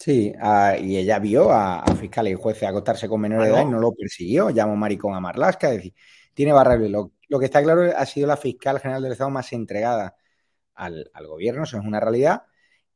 Sí, 0.00 0.32
ah, 0.40 0.76
y 0.80 0.96
ella 0.96 1.18
vio 1.18 1.52
a, 1.52 1.84
fiscales 1.94 2.32
y 2.32 2.36
jueces 2.36 2.62
acostarse 2.62 3.06
con 3.06 3.20
menores 3.20 3.48
de 3.48 3.52
edad 3.54 3.66
y 3.66 3.70
no 3.70 3.78
lo 3.78 3.92
persiguió, 3.92 4.48
llamó 4.48 4.74
maricón 4.74 5.14
a 5.14 5.20
Marlasca, 5.20 5.68
es 5.68 5.76
decir, 5.76 5.94
tiene 6.32 6.52
barra 6.54 6.76
lo, 6.76 7.12
lo, 7.28 7.38
que 7.38 7.44
está 7.44 7.62
claro 7.62 7.82
ha 7.94 8.06
sido 8.06 8.26
la 8.26 8.38
fiscal 8.38 8.80
general 8.80 9.02
del 9.02 9.12
Estado 9.12 9.28
más 9.28 9.52
entregada 9.52 10.16
al, 10.74 11.10
gobierno, 11.26 11.64
eso 11.64 11.78
es 11.78 11.84
una 11.84 12.00
realidad. 12.00 12.44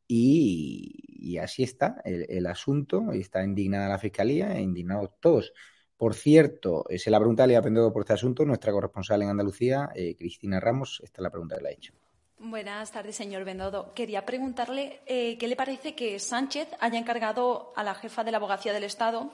Y, 0.06 1.38
así 1.42 1.62
está 1.62 2.00
el, 2.04 2.46
asunto, 2.46 3.12
y 3.14 3.20
está 3.20 3.44
indignada 3.44 3.88
la 3.88 3.98
fiscalía 3.98 4.56
e 4.56 4.62
indignados 4.62 5.10
todos. 5.20 5.52
Por 5.96 6.14
cierto, 6.14 6.84
se 6.96 7.10
la 7.10 7.18
pregunta 7.18 7.46
le 7.46 7.56
ha 7.56 7.58
aprendido 7.60 7.92
por 7.92 8.02
este 8.02 8.14
asunto 8.14 8.44
nuestra 8.44 8.72
corresponsal 8.72 9.22
en 9.22 9.30
Andalucía, 9.30 9.90
eh, 9.94 10.16
Cristina 10.16 10.60
Ramos. 10.60 11.00
Esta 11.04 11.20
es 11.20 11.22
la 11.22 11.30
pregunta 11.30 11.56
que 11.56 11.62
le 11.62 11.68
ha 11.70 11.72
hecho. 11.72 11.94
Buenas 12.38 12.90
tardes, 12.90 13.16
señor 13.16 13.44
Bendodo. 13.44 13.94
Quería 13.94 14.26
preguntarle 14.26 15.00
eh, 15.06 15.38
qué 15.38 15.48
le 15.48 15.56
parece 15.56 15.94
que 15.94 16.18
Sánchez 16.18 16.68
haya 16.80 16.98
encargado 16.98 17.72
a 17.76 17.82
la 17.82 17.94
jefa 17.94 18.24
de 18.24 18.32
la 18.32 18.38
abogacía 18.38 18.72
del 18.72 18.84
Estado 18.84 19.32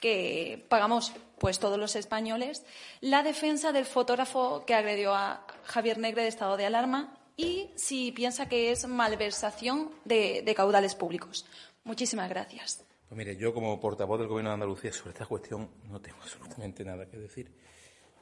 que 0.00 0.64
pagamos 0.68 1.12
pues 1.38 1.58
todos 1.58 1.78
los 1.78 1.96
españoles, 1.96 2.64
la 3.00 3.22
defensa 3.22 3.72
del 3.72 3.84
fotógrafo 3.84 4.64
que 4.66 4.74
agredió 4.74 5.14
a 5.14 5.46
Javier 5.64 5.98
Negre 5.98 6.22
de 6.22 6.28
estado 6.28 6.56
de 6.56 6.66
alarma 6.66 7.16
y 7.36 7.70
si 7.76 8.12
piensa 8.12 8.48
que 8.48 8.72
es 8.72 8.86
malversación 8.86 9.90
de, 10.04 10.52
caudales 10.56 10.94
públicos. 10.94 11.46
Muchísimas 11.84 12.28
gracias. 12.28 12.84
Pues 13.08 13.16
mire, 13.16 13.36
yo 13.36 13.54
como 13.54 13.80
portavoz 13.80 14.18
del 14.18 14.28
Gobierno 14.28 14.50
de 14.50 14.54
Andalucía 14.54 14.92
sobre 14.92 15.12
esta 15.12 15.26
cuestión 15.26 15.70
no 15.84 16.00
tengo 16.00 16.18
absolutamente 16.22 16.84
nada 16.84 17.06
que 17.06 17.16
decir 17.16 17.50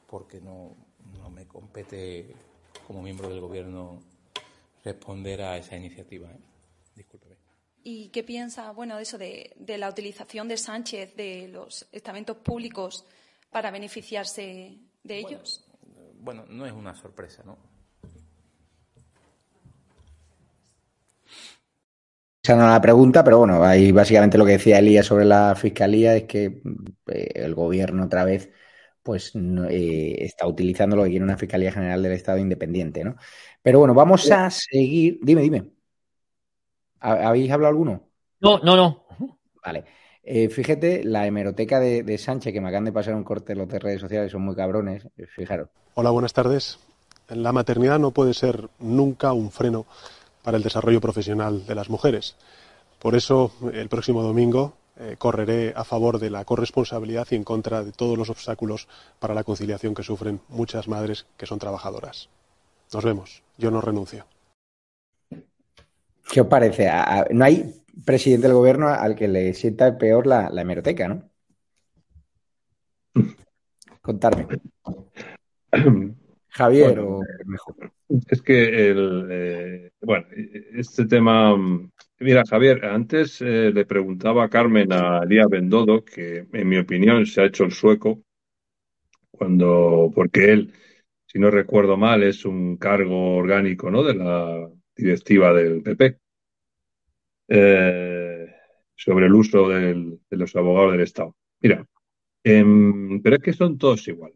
porque 0.07 0.39
no, 0.39 0.75
me 1.31 1.45
compete 1.47 2.33
como 2.87 3.01
miembro 3.01 3.27
del 3.27 3.41
Gobierno 3.41 4.01
responder 4.85 5.41
a 5.41 5.57
esa 5.57 5.75
iniciativa. 5.75 6.29
¿eh? 6.29 6.39
Discúlpeme. 6.95 7.35
¿Y 7.83 8.07
qué 8.09 8.23
piensa, 8.23 8.71
bueno, 8.71 8.95
de 8.95 9.03
eso, 9.03 9.17
de, 9.17 9.53
la 9.77 9.89
utilización 9.89 10.47
de 10.47 10.55
Sánchez 10.55 11.13
de 11.17 11.49
los 11.49 11.85
estamentos 11.91 12.37
públicos 12.37 13.05
para 13.51 13.71
beneficiarse 13.71 14.77
de 15.03 15.17
ellos? 15.17 15.65
Bueno, 16.19 16.45
no 16.47 16.65
es 16.65 16.71
una 16.71 16.95
sorpresa, 16.95 17.43
¿no? 17.45 17.57
Esa 22.41 22.55
no 22.55 22.63
es 22.63 22.71
la 22.71 22.81
pregunta, 22.81 23.21
pero 23.21 23.39
bueno, 23.39 23.61
ahí 23.65 23.91
básicamente 23.91 24.37
lo 24.37 24.45
que 24.45 24.53
decía 24.53 24.79
Elías 24.79 25.05
sobre 25.05 25.25
la 25.25 25.55
fiscalía 25.55 26.15
es 26.15 26.23
que 26.23 26.61
eh, 27.07 27.31
el 27.35 27.53
gobierno 27.53 28.05
otra 28.05 28.23
vez 28.23 28.49
pues 29.07 29.31
eh, 29.69 30.15
está 30.19 30.45
utilizando 30.45 30.97
lo 30.97 31.03
que 31.03 31.11
quiere 31.11 31.23
una 31.23 31.37
Fiscalía 31.37 31.71
General 31.71 32.03
del 32.03 32.11
Estado 32.11 32.39
independiente, 32.39 33.05
¿no? 33.05 33.15
Pero 33.61 33.79
bueno, 33.79 33.93
vamos 33.93 34.29
a 34.29 34.49
seguir. 34.49 35.19
Dime, 35.21 35.43
dime. 35.43 35.71
¿Habéis 36.99 37.49
hablado 37.49 37.69
alguno? 37.69 38.03
No, 38.41 38.59
no, 38.59 38.75
no. 38.75 39.05
Vale. 39.63 39.85
Eh, 40.21 40.49
fíjate, 40.49 41.05
la 41.05 41.25
hemeroteca 41.25 41.79
de, 41.79 42.17
Sánchez, 42.17 42.51
que 42.51 42.59
me 42.59 42.67
acaban 42.67 42.83
de 42.83 42.91
pasar 42.91 43.15
un 43.15 43.23
corte 43.23 43.53
en 43.53 43.59
los 43.59 43.69
de 43.69 43.79
redes 43.79 44.01
sociales, 44.01 44.29
son 44.29 44.41
muy 44.41 44.55
cabrones. 44.57 45.07
Eh, 45.15 45.25
fijaros. 45.25 45.69
Hola, 45.93 46.09
buenas 46.09 46.33
tardes. 46.33 46.77
La 47.29 47.53
maternidad 47.53 47.99
no 47.99 48.11
puede 48.11 48.33
ser 48.33 48.67
nunca 48.77 49.31
un 49.31 49.51
freno 49.51 49.85
para 50.43 50.57
el 50.57 50.63
desarrollo 50.63 50.99
profesional 50.99 51.65
de 51.65 51.75
las 51.75 51.89
mujeres. 51.89 52.35
Por 52.99 53.15
eso, 53.15 53.53
el 53.71 53.87
próximo 53.87 54.21
domingo 54.21 54.73
eh, 54.99 55.15
correré 55.17 55.73
a 55.75 55.83
favor 55.83 56.19
de 56.19 56.29
la 56.29 56.43
corresponsabilidad 56.43 57.27
y 57.31 57.35
en 57.35 57.43
contra 57.43 57.83
de 57.83 57.91
todos 57.91 58.17
los 58.17 58.29
obstáculos 58.29 58.87
para 59.19 59.33
la 59.33 59.43
conciliación 59.43 59.93
que 59.93 60.03
sufren 60.03 60.41
muchas 60.49 60.87
madres 60.87 61.27
que 61.37 61.45
son 61.45 61.59
trabajadoras. 61.59 62.29
Nos 62.93 63.03
vemos. 63.03 63.43
Yo 63.57 63.69
no 63.69 63.81
renuncio. 63.81 64.25
¿Qué 66.31 66.41
os 66.41 66.47
parece? 66.47 66.89
no 67.31 67.45
hay 67.45 67.83
presidente 68.05 68.47
del 68.47 68.55
gobierno 68.55 68.89
al 68.89 69.15
que 69.15 69.27
le 69.27 69.53
sienta 69.53 69.97
peor 69.97 70.27
la, 70.27 70.49
hemeroteca, 70.49 71.07
¿no? 71.07 71.29
Contarme. 74.01 74.47
Javier 76.49 76.99
o 76.99 77.21
mejor. 77.45 77.91
Es 78.29 78.41
que 78.41 78.89
el, 78.89 79.27
eh, 79.29 79.91
bueno, 80.01 80.25
este 80.73 81.05
tema, 81.05 81.55
mira 82.19 82.43
Javier, 82.49 82.85
antes 82.85 83.41
eh, 83.41 83.71
le 83.73 83.85
preguntaba 83.85 84.45
a 84.45 84.49
Carmen 84.49 84.91
a 84.91 85.23
Elías 85.23 85.49
Bendodo 85.49 86.03
que 86.03 86.47
en 86.51 86.67
mi 86.67 86.77
opinión 86.77 87.25
se 87.25 87.41
ha 87.41 87.45
hecho 87.45 87.65
el 87.65 87.71
sueco 87.71 88.23
cuando, 89.31 90.11
porque 90.13 90.51
él, 90.51 90.73
si 91.25 91.39
no 91.39 91.51
recuerdo 91.51 91.95
mal, 91.97 92.23
es 92.23 92.45
un 92.45 92.77
cargo 92.77 93.35
orgánico, 93.35 93.91
¿no? 93.91 94.03
De 94.03 94.15
la 94.15 94.69
directiva 94.95 95.53
del 95.53 95.83
PP 95.83 96.17
eh, 97.49 98.47
sobre 98.95 99.27
el 99.27 99.33
uso 99.33 99.69
de 99.69 100.17
los 100.31 100.55
abogados 100.55 100.93
del 100.93 101.01
Estado. 101.01 101.35
Mira, 101.61 101.85
em, 102.43 103.21
pero 103.21 103.35
es 103.35 103.41
que 103.43 103.53
son 103.53 103.77
todos 103.77 104.07
igual. 104.07 104.33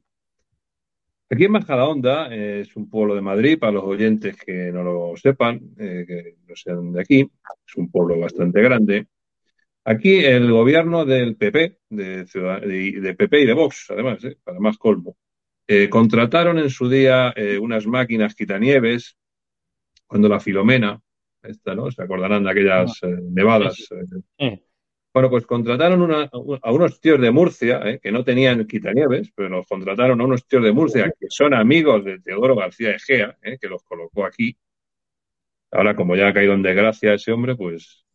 Aquí 1.32 1.46
en 1.46 1.52
Majadahonda 1.52 2.28
eh, 2.30 2.62
es 2.62 2.76
un 2.76 2.90
pueblo 2.90 3.16
de 3.16 3.22
Madrid, 3.22 3.58
para 3.58 3.72
los 3.72 3.86
oyentes 3.86 4.36
que 4.36 4.72
no 4.72 4.84
lo 4.84 5.14
sepan, 5.16 5.62
eh, 5.80 6.04
que 6.06 6.36
no 6.46 6.56
sean 6.56 6.92
de 6.92 7.02
aquí, 7.02 7.22
es 7.66 7.76
un 7.78 7.90
pueblo 7.90 8.20
bastante 8.20 8.62
grande. 8.62 9.08
Aquí 9.86 10.24
el 10.26 10.52
gobierno 10.52 11.06
del 11.06 11.38
PP, 11.38 11.78
de, 11.90 12.26
de, 12.26 13.16
PP 13.16 13.42
y 13.42 13.46
de 13.46 13.54
Vox, 13.54 13.88
además, 13.90 14.20
para 14.44 14.60
más 14.60 14.78
colmo, 14.78 15.18
contrataron 15.90 16.60
en 16.60 16.70
su 16.70 16.88
día 16.88 17.34
unas 17.60 17.88
máquinas 17.88 18.36
quitanieves 18.36 19.18
cuando 20.06 20.28
la 20.28 20.40
Filomena, 20.40 21.02
esta, 21.42 21.74
¿no? 21.74 21.90
Se 21.90 22.04
acordarán 22.04 22.44
de 22.44 22.52
aquellas 22.52 23.00
ah. 23.04 23.08
eh, 23.08 23.20
nevadas. 23.32 23.88
Eh. 25.12 25.14
Bueno, 25.14 25.30
pues 25.30 25.46
contrataron 25.46 26.12
a 26.62 26.72
unos 26.72 27.00
tíos 27.02 27.20
de 27.22 27.32
Murcia, 27.32 27.82
eh, 27.86 28.00
que 28.02 28.12
no 28.12 28.24
tenían 28.24 28.66
quitanieves, 28.66 29.32
pero 29.36 29.50
los 29.50 29.68
contrataron 29.68 30.22
a 30.22 30.26
unos 30.26 30.46
tíos 30.48 30.64
de 30.64 30.72
Murcia 30.72 31.12
que 31.20 31.28
son 31.30 31.54
amigos 31.54 32.06
de 32.06 32.20
Teodoro 32.20 32.56
García 32.56 32.92
Egea, 32.92 33.38
que 33.60 33.68
los 33.68 33.84
colocó 33.84 34.26
aquí. 34.26 34.58
Ahora, 35.72 35.96
como 35.96 36.16
ya 36.16 36.28
ha 36.30 36.34
caído 36.34 36.54
en 36.54 36.64
desgracia 36.64 37.14
ese 37.14 37.32
hombre, 37.32 37.56
pues 37.56 38.06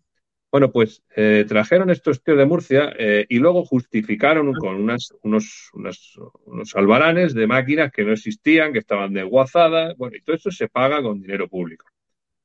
Bueno, 0.51 0.73
pues 0.73 1.03
eh, 1.17 1.45
trajeron 1.49 1.91
estos 1.91 2.23
tíos 2.23 2.39
de 2.39 2.47
Murcia 2.47 2.93
eh, 2.99 3.27
y 3.29 3.39
luego 3.39 3.65
justificaron 3.65 4.55
con 4.55 4.77
unas, 4.77 5.13
unos, 5.23 5.71
unas, 5.75 6.15
unos 6.47 6.75
albaranes 6.77 7.35
de 7.35 7.47
máquinas 7.47 7.93
que 7.93 8.05
no 8.05 8.13
existían, 8.13 8.73
que 8.73 8.81
estaban 8.81 9.13
desguazadas, 9.13 9.97
bueno, 9.99 10.17
y 10.17 10.23
todo 10.23 10.37
eso 10.37 10.51
se 10.51 10.69
paga 10.69 11.03
con 11.03 11.21
dinero 11.21 11.49
público. 11.49 11.87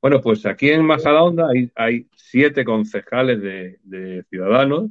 Bueno, 0.02 0.20
pues 0.20 0.44
aquí 0.46 0.68
en 0.68 0.84
Majadahonda 0.84 1.48
hay, 1.48 1.70
hay 1.76 2.08
siete 2.16 2.64
concejales 2.64 3.40
de, 3.40 4.24
Ciudadanos 4.28 4.90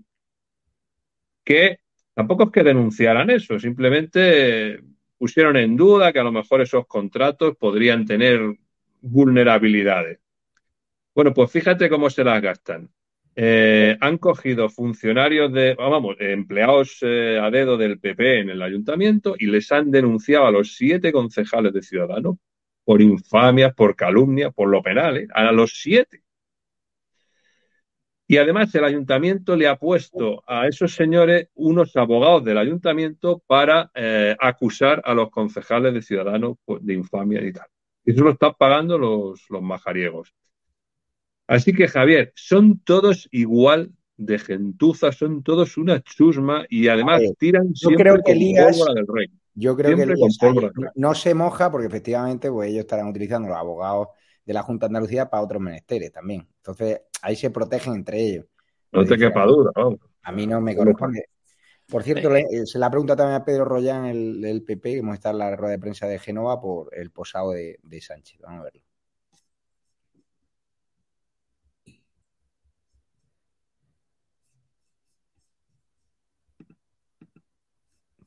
que 1.44 1.80
tampoco 2.14 2.44
es 2.44 2.52
que 2.52 2.64
denunciaran 2.64 3.30
eso, 3.30 3.60
simplemente 3.60 4.80
pusieron 5.18 5.58
en 5.58 5.76
duda 5.76 6.14
que 6.14 6.20
a 6.20 6.24
lo 6.24 6.32
mejor 6.32 6.62
esos 6.62 6.88
contratos 6.88 7.58
podrían 7.58 8.06
tener 8.06 8.40
vulnerabilidades. 9.02 10.20
Bueno, 11.14 11.34
pues 11.34 11.52
fíjate 11.52 11.90
cómo 11.90 12.10
se 12.10 12.24
las 12.24 12.42
gastan. 12.42 12.90
Eh, 13.36 13.98
han 14.00 14.18
cogido 14.18 14.70
funcionarios 14.70 15.52
de, 15.52 15.76
vamos, 15.76 16.16
empleados 16.20 17.00
eh, 17.02 17.38
a 17.42 17.50
dedo 17.52 17.76
del 17.76 18.00
PP 18.00 18.40
en 18.40 18.50
el 18.52 18.62
ayuntamiento 18.62 19.36
y 19.38 19.48
les 19.48 19.72
han 19.74 19.92
denunciado 19.92 20.46
a 20.46 20.52
los 20.52 20.76
siete 20.76 21.12
concejales 21.12 21.74
de 21.74 21.82
Ciudadanos 21.82 22.38
por 22.92 23.02
infamias, 23.02 23.74
por 23.74 23.96
calumnias, 23.96 24.54
por 24.54 24.68
lo 24.68 24.84
penal, 24.84 25.16
¿eh? 25.16 25.28
a 25.34 25.50
los 25.54 25.80
siete. 25.82 26.24
Y 28.28 28.36
además 28.36 28.76
el 28.76 28.84
ayuntamiento 28.84 29.56
le 29.56 29.70
ha 29.70 29.78
puesto 29.78 30.44
a 30.46 30.68
esos 30.68 30.94
señores 30.94 31.48
unos 31.54 31.96
abogados 31.96 32.44
del 32.44 32.58
ayuntamiento 32.58 33.42
para 33.48 33.90
eh, 33.96 34.36
acusar 34.38 35.02
a 35.06 35.14
los 35.14 35.30
concejales 35.30 35.94
de 35.94 36.02
Ciudadanos 36.02 36.58
pues, 36.66 36.86
de 36.86 36.96
infamia 36.96 37.42
y 37.42 37.54
tal. 37.54 37.68
Y 38.04 38.12
eso 38.12 38.26
lo 38.26 38.32
están 38.32 38.56
pagando 38.60 38.98
los, 38.98 39.46
los 39.50 39.62
majariegos. 39.62 40.34
Así 41.48 41.72
que, 41.72 41.88
Javier, 41.88 42.34
son 42.36 42.82
todos 42.84 43.30
igual 43.32 43.94
de 44.18 44.38
gentuza, 44.38 45.14
son 45.14 45.44
todos 45.44 45.78
una 45.78 46.02
chusma 46.02 46.66
y 46.68 46.90
además 46.90 47.22
ver, 47.22 47.36
tiran 47.38 47.70
yo 47.70 47.88
siempre 47.88 48.04
creo 48.04 48.22
que 48.22 48.34
Elías- 48.34 48.84
del 48.94 49.08
rey. 49.08 49.30
Yo 49.54 49.76
creo 49.76 49.96
Siempre 49.96 50.16
que 50.16 50.92
no 50.96 51.14
se 51.14 51.34
moja 51.34 51.70
porque 51.72 51.88
efectivamente 51.88 52.50
pues, 52.52 52.70
ellos 52.70 52.82
estarán 52.82 53.08
utilizando 53.08 53.50
los 53.50 53.58
abogados 53.58 54.08
de 54.46 54.54
la 54.54 54.64
Junta 54.64 54.86
de 54.86 54.92
Andalucía 54.92 55.30
para 55.30 55.44
otros 55.44 55.62
menesteres 55.62 56.12
también. 56.12 56.48
Entonces, 56.58 57.02
ahí 57.22 57.36
se 57.36 57.50
protegen 57.52 57.94
entre 57.96 58.22
ellos. 58.22 58.46
No 58.92 59.06
te 59.06 59.18
quepa 59.18 59.46
duda, 59.46 59.72
vamos. 59.76 60.00
A 60.24 60.32
mí 60.32 60.48
no 60.48 60.62
me 60.62 60.76
corresponde. 60.76 61.26
Por 61.88 62.04
cierto, 62.04 62.30
le- 62.30 62.42
eh, 62.50 62.66
se 62.66 62.80
la 62.80 62.90
pregunta 62.90 63.16
también 63.16 63.42
a 63.42 63.44
Pedro 63.46 63.66
Rollán, 63.66 64.06
el, 64.06 64.42
del 64.42 64.64
PP, 64.64 64.94
que 64.94 65.00
hemos 65.00 65.16
estado 65.16 65.36
en 65.36 65.40
la 65.40 65.56
rueda 65.56 65.72
de 65.74 65.80
prensa 65.80 66.08
de 66.08 66.20
Génova 66.20 66.62
por 66.62 66.90
el 66.98 67.12
posado 67.12 67.52
de, 67.52 67.80
de 67.84 68.02
Sánchez. 68.02 68.40
Vamos 68.42 68.62
a 68.62 68.64
verlo. 68.64 68.82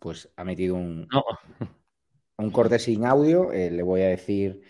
Pues 0.05 0.31
ha 0.37 0.45
metido 0.45 0.75
un, 0.75 1.09
un 2.37 2.51
corte 2.51 2.79
sin 2.79 3.07
audio. 3.07 3.53
eh, 3.53 3.71
le 3.71 3.83
voy 3.83 4.03
a 4.03 4.09
decir 4.09 4.61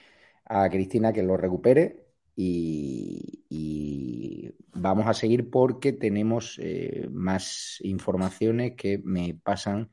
a 0.44 0.70
Cristina 0.70 1.12
que 1.12 1.24
lo 1.24 1.36
recupere 1.36 2.06
y, 2.36 3.44
y 3.48 4.52
vamos 4.72 5.08
a 5.08 5.12
seguir 5.12 5.50
porque 5.50 5.92
tenemos 5.92 6.56
eh, 6.62 7.08
más 7.10 7.78
informaciones 7.82 8.74
que 8.76 9.00
me 9.02 9.34
pasan 9.34 9.90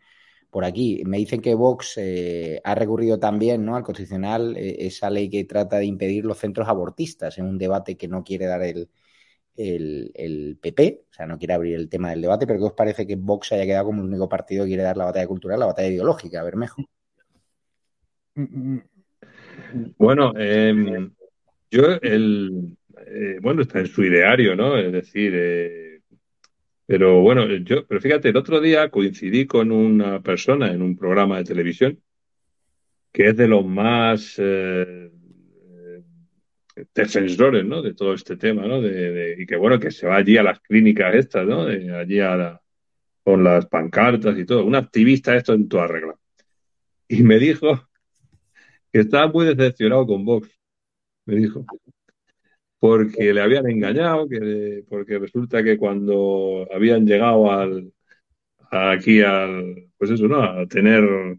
por 0.52 0.64
aquí. 0.64 1.02
Me 1.06 1.18
dicen 1.18 1.42
que 1.42 1.56
Vox 1.56 1.98
eh, 1.98 2.62
ha 2.64 2.76
recurrido 2.76 3.18
también 3.18 3.66
¿no? 3.66 3.76
al 3.76 3.82
Constitucional 3.84 4.56
eh, 4.56 4.76
esa 4.86 5.10
ley 5.10 5.28
que 5.28 5.46
trata 5.46 5.78
de 5.78 5.86
impedir 5.86 6.24
los 6.24 6.38
centros 6.38 6.68
abortistas 6.68 7.39
en 7.39 7.46
un 7.46 7.58
debate 7.58 7.98
que 7.98 8.08
no 8.08 8.24
quiere 8.24 8.46
dar 8.46 8.62
el, 8.62 8.92
el, 9.56 10.58
PP, 10.62 11.04
o 11.10 11.14
sea, 11.14 11.26
no 11.26 11.38
quiere 11.38 11.54
abrir 11.54 11.76
el 11.76 11.89
tema 11.89 12.12
del 12.12 12.22
debate, 12.22 12.47
pero 12.47 12.60
¿qué 12.60 12.66
os 12.66 12.74
parece 12.74 13.06
que 13.06 13.16
Vox 13.16 13.52
haya 13.52 13.66
quedado 13.66 13.86
como 13.86 14.02
el 14.02 14.08
único 14.08 14.30
partido 14.30 14.64
que 14.64 14.70
quiere 14.70 14.84
dar 14.84 14.97
la 14.97 15.06
batalla 15.06 15.28
cultural, 15.28 15.60
la 15.60 15.66
batalla 15.68 15.89
ideológica? 15.89 16.43
Bermejo. 16.43 16.84
Bueno, 19.97 20.34
eh, 20.38 21.10
yo, 21.70 21.84
el, 22.02 22.78
eh, 23.08 23.39
bueno, 23.41 23.62
está 23.62 23.80
en 23.80 23.88
su 23.88 24.04
ideario, 24.04 24.56
¿no? 24.56 24.78
Es 24.78 24.91
decir, 24.91 25.34
eh, 25.36 26.02
pero 26.86 27.22
bueno, 27.22 27.45
yo, 27.47 27.86
pero 27.88 28.02
fíjate, 28.02 28.30
el 28.30 28.38
otro 28.38 28.60
día 28.60 28.89
coincidí 28.89 29.45
con 29.45 29.72
una 29.72 30.22
persona 30.22 30.72
en 30.72 30.82
un 30.82 30.97
programa 30.97 31.38
de 31.38 31.45
televisión 31.45 32.02
que 33.12 33.30
es 33.30 33.38
de 33.38 33.47
los 33.47 33.66
más 33.66 34.36
eh, 34.38 35.12
defensores, 36.94 37.66
¿no? 37.66 37.82
De 37.82 37.94
todo 37.94 38.14
este 38.14 38.38
tema, 38.38 38.68
¿no? 38.68 38.82
De, 38.82 39.36
y 39.40 39.46
que 39.46 39.56
bueno, 39.56 39.80
que 39.80 39.92
se 39.92 40.08
va 40.08 40.18
allí 40.18 40.38
a 40.38 40.44
las 40.44 40.60
clínicas 40.60 41.16
estas, 41.16 41.46
¿no? 41.46 41.66
De 41.66 41.94
allí 41.96 42.20
a 42.20 42.62
con 43.24 43.44
las 43.44 43.66
pancartas 43.68 44.38
y 44.38 44.46
todo. 44.46 44.66
Un 44.66 44.76
activista 44.76 45.36
esto 45.36 45.54
en 45.54 45.68
toda 45.68 45.88
regla. 45.88 46.16
Y 47.08 47.24
me 47.24 47.40
dijo 47.40 47.88
que 48.92 49.00
estaba 49.02 49.28
muy 49.32 49.46
decepcionado 49.46 50.08
con 50.08 50.26
Vox. 50.26 50.50
Me 51.26 51.36
dijo. 51.36 51.66
Porque 52.80 53.34
le 53.34 53.42
habían 53.42 53.70
engañado, 53.70 54.28
que, 54.28 54.84
porque 54.90 55.20
resulta 55.20 55.64
que 55.64 55.78
cuando 55.78 56.68
habían 56.74 57.06
llegado 57.06 57.52
al, 57.52 57.94
aquí 58.72 59.22
al, 59.22 59.92
pues 59.98 60.12
eso, 60.12 60.28
¿no? 60.28 60.42
A 60.42 60.66
tener 60.66 61.38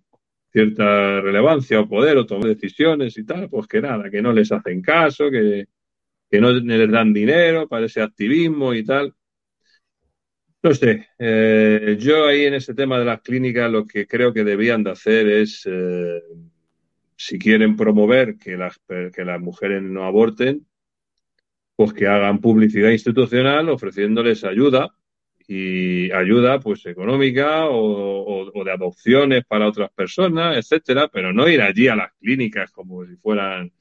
cierta 0.53 1.21
relevancia 1.21 1.81
o 1.81 1.89
poder 1.89 2.19
o 2.19 2.27
tomar 2.27 2.49
decisiones 2.49 3.17
y 3.17 3.25
tal, 3.25 3.49
pues 3.49 3.67
que 3.67 3.81
nada, 3.81 4.11
que 4.11 4.21
no 4.21 4.33
les 4.33 4.53
hacen 4.53 4.83
caso, 4.83 5.31
que, 5.31 5.67
que 6.31 6.41
no 6.41 6.53
les 6.53 6.91
dan 6.91 7.13
dinero 7.13 7.67
para 7.67 7.87
ese 7.87 8.03
activismo 8.03 8.75
y 8.75 8.85
tal. 8.85 9.15
No 10.63 10.75
sé, 10.75 11.09
eh, 11.19 11.97
yo 11.99 12.27
ahí 12.27 12.45
en 12.45 12.55
ese 12.55 12.75
tema 12.75 12.99
de 12.99 13.05
las 13.05 13.21
clínicas 13.23 13.71
lo 13.71 13.87
que 13.87 14.07
creo 14.07 14.33
que 14.33 14.45
debían 14.45 14.85
de 14.85 14.91
hacer 14.91 15.29
es, 15.29 15.63
eh, 15.67 16.23
si 17.17 17.39
quieren 17.39 17.77
promover 17.77 18.37
que 18.37 18.57
las, 18.57 18.79
que 18.87 19.25
las 19.25 19.41
mujeres 19.41 19.83
no 19.83 20.05
aborten, 20.05 20.67
pues 21.75 21.93
que 21.95 22.07
hagan 22.07 22.41
publicidad 22.41 22.91
institucional 22.91 23.71
ofreciéndoles 23.71 24.45
ayuda 24.45 24.95
y 25.49 26.11
ayuda 26.13 26.61
pues 26.61 26.87
económica 26.87 27.67
o, 27.67 28.51
o- 28.55 28.65
de 28.65 28.73
adopciones 28.73 29.45
para 29.47 29.67
otras 29.69 29.91
personas, 29.93 30.57
etcétera, 30.57 31.09
pero 31.09 31.33
no 31.33 31.49
ir 31.49 31.63
allí 31.63 31.89
a 31.89 31.97
las 31.97 32.13
clínicas 32.21 32.71
como 32.73 33.05
si 33.07 33.17
fueran 33.17 33.73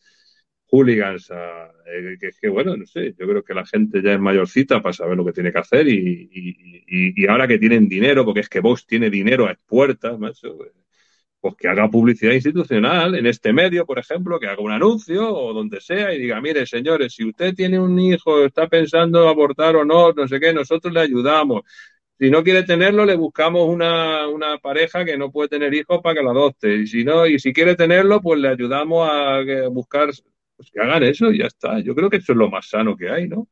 hooligans, 0.68 1.32
a- 1.32 1.68
eh, 1.88 2.18
que, 2.20 2.32
que, 2.40 2.50
bueno, 2.50 2.78
no 2.78 2.86
sé, 2.86 3.14
yo 3.20 3.28
creo 3.28 3.44
que 3.44 3.54
la 3.54 3.66
gente 3.66 4.02
ya 4.02 4.14
es 4.14 4.20
mayorcita 4.20 4.82
para 4.82 4.94
saber 4.94 5.18
lo 5.18 5.26
que 5.26 5.34
tiene 5.34 5.52
que 5.52 5.60
hacer 5.60 5.88
y, 5.88 6.30
y- 6.32 7.24
y- 7.24 7.28
ahora 7.28 7.48
que 7.48 7.58
tienen 7.60 7.88
dinero, 7.90 8.26
porque 8.26 8.42
es 8.42 8.50
que 8.50 8.60
Vox 8.62 8.86
tiene 8.88 9.10
dinero 9.10 9.48
a 9.48 9.56
puertas, 9.68 10.18
macho, 10.20 10.58
pues 11.42 11.56
que 11.58 11.68
haga 11.68 11.90
publicidad 11.90 12.34
institucional 12.34 13.16
en 13.16 13.26
este 13.26 13.52
medio, 13.52 13.86
por 13.86 13.98
ejemplo, 14.00 14.40
que 14.40 14.48
haga 14.48 14.62
un 14.62 14.72
anuncio 14.72 15.36
o 15.36 15.54
donde 15.54 15.82
sea 15.82 16.14
y 16.14 16.20
diga, 16.20 16.40
mire, 16.40 16.66
señores, 16.68 17.14
si 17.16 17.26
usted 17.28 17.56
tiene 17.56 17.80
un 17.80 18.00
hijo, 18.00 18.46
está 18.46 18.68
pensando 18.68 19.28
abortar 19.28 19.76
o 19.76 19.84
no, 19.84 20.14
no 20.14 20.28
sé 20.28 20.40
qué, 20.40 20.54
nosotros 20.54 20.94
le 20.94 21.02
ayudamos. 21.02 21.64
Si 22.20 22.30
no 22.30 22.44
quiere 22.44 22.62
tenerlo, 22.62 23.04
le 23.04 23.16
buscamos 23.16 23.68
una, 23.68 24.28
una 24.28 24.60
pareja 24.60 25.04
que 25.04 25.18
no 25.18 25.32
puede 25.32 25.50
tener 25.50 25.74
hijos 25.74 26.00
para 26.04 26.14
que 26.16 26.22
lo 26.24 26.30
adopte. 26.30 26.76
Y 26.76 26.86
si 26.88 27.04
no, 27.04 27.26
y 27.26 27.40
si 27.40 27.52
quiere 27.52 27.76
tenerlo, 27.76 28.22
pues 28.22 28.40
le 28.40 28.50
ayudamos 28.50 29.10
a 29.12 29.42
que- 29.44 29.68
buscar, 29.68 30.10
pues 30.56 30.70
que 30.72 30.80
hagan 30.80 31.02
eso 31.02 31.32
y 31.32 31.40
ya 31.40 31.48
está. 31.48 31.80
Yo 31.80 31.96
creo 31.96 32.12
que 32.12 32.18
eso 32.18 32.34
es 32.34 32.38
lo 32.38 32.52
más 32.52 32.70
sano 32.70 32.96
que 32.96 33.10
hay, 33.10 33.28
¿no? 33.28 33.48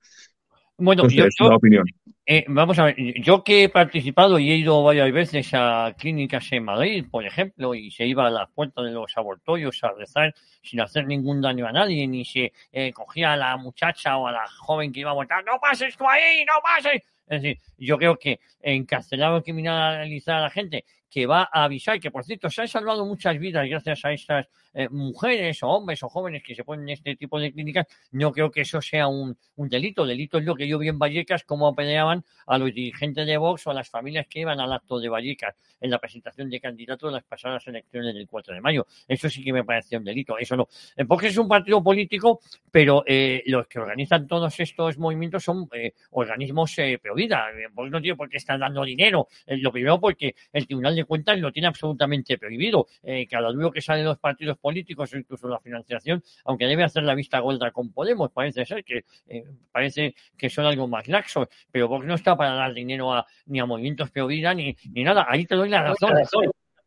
Bueno, 0.78 1.08
yo, 1.10 1.26
es 1.26 1.36
una 1.42 1.56
opinión. 1.56 1.86
Eh, 2.32 2.46
vamos 2.48 2.78
a 2.78 2.84
ver, 2.84 2.96
yo 3.24 3.44
que 3.44 3.64
he 3.64 3.70
participado 3.70 4.38
y 4.38 4.52
he 4.52 4.56
ido 4.56 4.84
varias 4.84 5.12
veces 5.12 5.50
a 5.54 5.96
clínicas 5.98 6.52
en 6.52 6.64
Madrid, 6.64 7.04
por 7.10 7.26
ejemplo, 7.26 7.74
y 7.74 7.90
se 7.90 8.06
iba 8.06 8.28
a 8.28 8.30
las 8.30 8.48
puertas 8.52 8.86
de 8.86 8.92
los 8.92 9.18
abortorios 9.18 9.84
a 9.84 9.94
rezar 9.94 10.36
sin 10.62 10.80
hacer 10.80 11.08
ningún 11.08 11.42
daño 11.42 11.66
a 11.66 11.72
nadie, 11.72 12.08
ni 12.08 12.24
se 12.24 12.54
eh, 12.72 12.94
cogía 12.94 13.34
a 13.34 13.36
la 13.36 13.58
muchacha 13.58 14.16
o 14.18 14.28
a 14.28 14.32
la 14.32 14.48
joven 14.48 14.94
que 14.94 15.00
iba 15.00 15.10
a 15.10 15.14
abortar, 15.14 15.44
no 15.44 15.60
pases 15.60 15.98
tú 15.98 16.08
ahí, 16.08 16.46
no 16.46 16.54
pases. 16.62 17.02
Es 17.26 17.42
decir, 17.42 17.58
yo 17.80 17.98
creo 17.98 18.16
que 18.16 18.40
encarcelar 18.62 19.34
o 19.34 19.42
criminalizar 19.42 20.36
a 20.36 20.42
la 20.42 20.50
gente 20.52 20.86
que 21.10 21.26
va 21.26 21.50
a 21.52 21.64
avisar, 21.64 22.00
que 22.00 22.12
por 22.12 22.24
cierto 22.24 22.52
se 22.52 22.62
han 22.62 22.68
salvado 22.68 23.08
muchas 23.08 23.40
vidas 23.40 23.68
gracias 23.68 24.06
a 24.06 24.12
estas 24.12 24.48
eh, 24.74 24.88
mujeres 24.90 25.64
o 25.64 25.68
hombres 25.68 26.04
o 26.04 26.10
jóvenes 26.10 26.44
que 26.44 26.56
se 26.56 26.64
ponen 26.64 26.90
en 26.90 26.94
este 26.94 27.16
tipo 27.16 27.40
de 27.40 27.52
clínicas, 27.52 27.88
no 28.12 28.32
creo 28.32 28.52
que 28.52 28.62
eso 28.62 28.82
sea 28.82 29.08
un, 29.08 29.38
un 29.56 29.70
delito. 29.70 30.06
Delito 30.06 30.38
es 30.38 30.46
lo 30.46 30.56
que 30.56 30.68
yo 30.68 30.78
vi 30.78 30.90
en 30.90 31.00
Vallecas, 31.00 31.44
cómo 31.44 31.68
apedreaban 31.68 32.24
a 32.48 32.58
los 32.58 32.74
dirigentes 32.74 33.26
de 33.26 33.38
Vox 33.38 33.68
o 33.68 33.72
a 33.72 33.74
las 33.74 33.90
familias 33.90 34.28
que 34.28 34.42
iban 34.42 34.60
al 34.60 34.72
acto 34.72 35.00
de 35.00 35.10
Vallecas 35.10 35.56
en 35.82 35.90
la 35.90 36.00
presentación 36.00 36.50
de 36.50 36.60
candidatos 36.60 37.10
en 37.10 37.16
las 37.16 37.24
pasadas 37.24 37.66
elecciones 37.68 38.14
del 38.14 38.28
4 38.28 38.54
de 38.54 38.62
mayo. 38.62 38.86
Eso 39.08 39.30
sí 39.30 39.44
que 39.44 39.54
me 39.54 39.64
parece 39.64 39.98
un 39.98 40.04
delito. 40.04 40.38
Eso 40.38 40.56
no. 40.56 40.68
Eh, 40.96 41.04
Vox 41.04 41.26
es 41.26 41.38
un 41.38 41.48
partido 41.48 41.82
político, 41.84 42.42
pero 42.72 43.04
eh, 43.06 43.44
los 43.48 43.68
que 43.68 43.80
organizan 43.80 44.28
todos 44.28 44.60
estos 44.60 44.98
movimientos 44.98 45.44
son 45.44 45.68
eh, 45.74 45.94
organismos 46.12 46.78
eh, 46.78 47.00
pro 47.02 47.16
vida. 47.16 47.50
Eh, 47.52 47.68
Vox 47.72 47.90
no 47.90 48.02
tiene 48.02 48.16
por 48.16 48.30
qué 48.30 48.38
estar 48.38 48.60
dando 48.60 48.84
dinero. 48.84 49.28
Eh, 49.46 49.58
lo 49.58 49.72
primero 49.72 50.00
porque 50.00 50.36
el 50.54 50.68
Tribunal 50.68 50.96
de 50.96 51.00
de 51.00 51.06
Cuentas 51.06 51.40
lo 51.40 51.52
tiene 51.52 51.68
absolutamente 51.68 52.38
prohibido. 52.38 52.88
Cada 53.30 53.52
uno 53.52 53.72
que 53.72 53.82
sale 53.82 54.00
de 54.00 54.06
los 54.06 54.20
partidos 54.20 54.58
políticos, 54.60 55.14
incluso 55.14 55.48
la 55.48 55.60
financiación, 55.60 56.24
aunque 56.46 56.66
debe 56.66 56.84
hacer 56.84 57.04
la 57.04 57.16
vista 57.16 57.40
gorda 57.40 57.72
con 57.72 57.92
Podemos, 57.92 58.32
parece 58.32 58.66
ser 58.66 58.84
que 58.84 59.06
eh, 59.28 59.44
parece 59.72 60.16
que 60.38 60.50
son 60.50 60.66
algo 60.66 60.88
más 60.88 61.08
laxos, 61.08 61.48
pero 61.72 61.88
Vox 61.88 62.06
no 62.06 62.16
está 62.16 62.36
para 62.36 62.54
dar 62.54 62.74
dinero 62.74 63.14
a, 63.14 63.26
ni 63.46 63.60
a 63.60 63.66
movimientos 63.66 64.12
Peovida 64.12 64.54
ni, 64.54 64.76
ni 64.92 65.04
nada. 65.04 65.26
Ahí 65.30 65.46
te 65.46 65.56
doy 65.56 65.70
la 65.70 65.84
razón. 65.84 66.14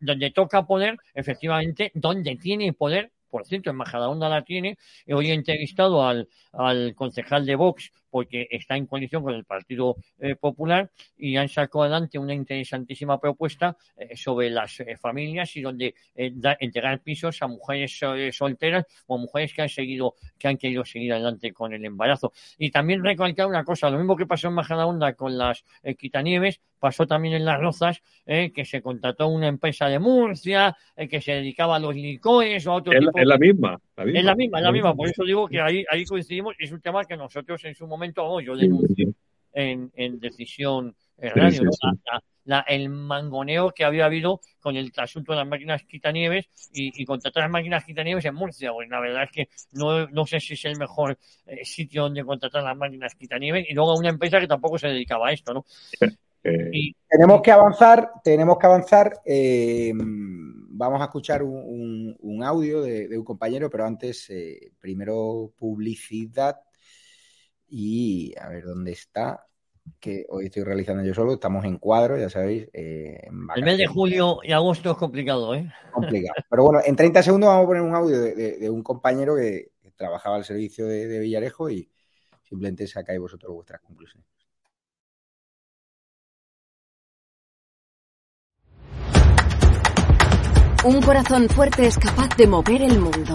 Donde 0.01 0.33
toca 0.33 0.67
poder, 0.67 0.97
efectivamente, 1.15 1.93
donde 1.95 2.35
tiene 2.37 2.73
poder 2.73 3.13
por 3.33 3.47
cierto, 3.47 3.71
en 3.71 3.77
Majadahonda 3.77 4.29
la 4.29 4.45
tiene. 4.45 4.77
Hoy 5.09 5.31
he 5.31 5.33
entrevistado 5.33 6.07
al, 6.07 6.29
al 6.53 6.95
concejal 6.95 7.47
de 7.47 7.55
Vox 7.57 7.91
porque 8.13 8.47
está 8.51 8.77
en 8.77 8.85
coalición 8.85 9.23
con 9.23 9.33
el 9.33 9.47
Partido 9.47 9.97
eh, 10.19 10.37
Popular 10.37 10.91
y 11.17 11.37
han 11.39 11.49
sacado 11.49 11.85
adelante 11.85 12.19
una 12.19 12.35
interesantísima 12.35 13.19
propuesta 13.19 13.75
eh, 13.97 14.15
sobre 14.19 14.51
las 14.51 14.79
eh, 14.81 14.99
familias 14.99 15.57
y 15.57 15.63
donde 15.63 15.95
entregar 16.15 17.01
pisos 17.01 17.41
a 17.41 17.47
mujeres 17.47 17.99
solteras 18.33 18.85
o 19.07 19.17
mujeres 19.17 19.55
que 19.55 19.63
han 19.63 19.71
seguido, 19.71 20.15
que 20.39 20.47
han 20.47 20.59
querido 20.59 20.85
seguir 20.85 21.15
adelante 21.15 21.55
con 21.55 21.73
el 21.73 21.83
embarazo. 21.87 22.35
Y 22.59 22.71
también 22.71 23.03
recalcar 23.03 23.47
una 23.47 23.65
cosa, 23.65 23.89
lo 23.89 23.97
mismo 23.97 24.15
que 24.15 24.27
pasó 24.27 24.49
en 24.49 24.55
Majadahonda 24.55 25.15
con 25.15 25.39
las 25.39 25.65
quitanieves, 25.99 26.61
pasó 26.79 27.07
también 27.07 27.35
en 27.35 27.47
Las 27.47 27.61
Rozas, 27.61 28.03
que 28.27 28.65
se 28.67 28.83
contrató 28.83 29.29
una 29.29 29.49
empresa 29.49 29.87
de 29.87 29.99
Murcia, 29.99 30.77
que 31.09 31.21
se 31.21 31.33
dedicaba 31.33 31.77
a 31.77 31.79
los 31.79 31.95
licores 31.95 32.67
o 32.67 32.73
a 32.73 32.75
otro 32.75 32.93
es, 32.93 33.01
tipo. 33.01 33.19
Es 33.19 33.27
la 33.27 33.39
misma. 33.39 33.81
La 33.97 34.05
misma. 34.05 34.19
Es 34.19 34.25
la 34.25 34.35
misma, 34.35 34.59
es 34.59 34.65
la 34.65 34.73
misma. 34.73 34.95
Por 34.95 35.09
eso 35.09 35.25
digo 35.25 35.49
que 35.49 35.61
ahí, 35.61 35.85
ahí 35.91 36.05
coincidimos. 36.05 36.55
Es 36.59 36.73
un 36.73 36.81
tema 36.81 37.05
que 37.05 37.17
nosotros 37.17 37.65
en 37.65 37.75
su 37.75 37.87
momento, 37.87 38.02
yo 38.41 38.57
denuncio 38.57 39.13
en, 39.53 39.91
en 39.95 40.19
decisión 40.19 40.95
eh, 41.19 41.31
radio, 41.31 41.59
sí, 41.61 41.65
¿no? 41.65 41.73
sí. 41.73 41.87
La- 42.05 42.23
la- 42.45 42.65
el 42.67 42.89
mangoneo 42.89 43.71
que 43.71 43.85
había 43.85 44.07
habido 44.07 44.41
con 44.61 44.75
el 44.77 44.91
asunto 44.97 45.31
de 45.33 45.39
las 45.39 45.47
máquinas 45.47 45.85
quitanieves 45.85 46.47
y, 46.73 47.01
y 47.01 47.05
contratar 47.05 47.45
las 47.45 47.51
máquinas 47.53 47.85
quitanieves 47.85 48.25
en 48.25 48.35
Murcia. 48.35 48.73
Pues 48.73 48.89
la 48.89 48.99
verdad 48.99 49.23
es 49.25 49.31
que 49.31 49.49
no, 49.73 50.09
no 50.09 50.27
sé 50.27 50.41
si 50.41 50.55
es 50.55 50.65
el 50.65 50.77
mejor 50.77 51.17
eh, 51.47 51.65
sitio 51.65 52.03
donde 52.03 52.25
contratar 52.25 52.65
las 52.65 52.77
máquinas 52.77 53.15
quitanieves 53.15 53.67
y 53.69 53.75
luego 53.75 53.97
una 53.97 54.09
empresa 54.09 54.41
que 54.41 54.49
tampoco 54.49 54.77
se 54.79 54.89
dedicaba 54.89 55.29
a 55.29 55.33
esto, 55.33 55.55
¿no? 55.55 55.65
Y, 56.73 56.97
Tenemos 57.09 57.41
que 57.43 57.53
avanzar, 57.53 58.11
tenemos 58.25 58.59
que 58.59 58.67
avanzar. 58.67 59.13
eh, 59.25 59.93
vamos 59.95 61.01
a 61.01 61.05
escuchar 61.05 61.45
un, 61.45 61.55
un- 61.55 62.17
un 62.19 62.43
audio 62.43 62.83
de, 62.83 63.07
de 63.07 63.17
un 63.19 63.25
compañero, 63.25 63.71
pero 63.71 63.85
antes, 63.87 64.29
eh, 64.31 64.73
primero 64.81 65.53
publicidad 65.57 66.57
y 67.75 68.35
a 68.39 68.49
ver 68.51 68.65
dónde 68.65 68.93
está, 68.93 69.47
que 69.99 70.27
hoy 70.29 70.45
estoy 70.47 70.63
realizando 70.63 71.03
yo 71.03 71.15
solo, 71.15 71.33
estamos 71.33 71.65
en 71.65 71.79
cuadro, 71.79 72.19
ya 72.19 72.29
sabéis. 72.29 72.69
eh, 72.75 73.19
en 73.25 73.49
el 73.57 73.65
mes 73.65 73.79
de 73.79 73.87
julio 73.87 74.41
y 74.43 74.53
agosto 74.53 74.91
es 74.91 74.97
complicado, 74.99 75.55
¿eh? 75.55 75.73
complicado. 75.91 76.35
Pero 76.51 76.65
bueno, 76.65 76.81
en 76.85 76.95
30 76.95 77.23
segundos 77.23 77.49
vamos 77.49 77.65
a 77.65 77.67
poner 77.69 77.83
un 77.83 77.95
audio 77.95 78.21
de, 78.21 78.35
de- 78.35 78.59
de 78.59 78.69
un 78.71 78.83
compañero 78.83 79.35
que, 79.37 79.71
que 79.81 79.91
trabajaba 79.93 80.37
al 80.37 80.45
servicio 80.45 80.87
de, 80.87 81.07
de 81.09 81.19
Villarejo 81.21 81.71
y 81.71 81.91
simplemente 82.47 82.87
sacáis 82.87 83.19
vosotros 83.21 83.55
vuestras 83.55 83.81
conclusiones. 83.81 84.27
Un 90.85 91.01
corazón 91.01 91.49
fuerte 91.49 91.87
es 91.87 91.97
capaz 91.97 92.37
de 92.37 92.47
mover 92.47 92.83
el 92.83 92.99
mundo. 92.99 93.35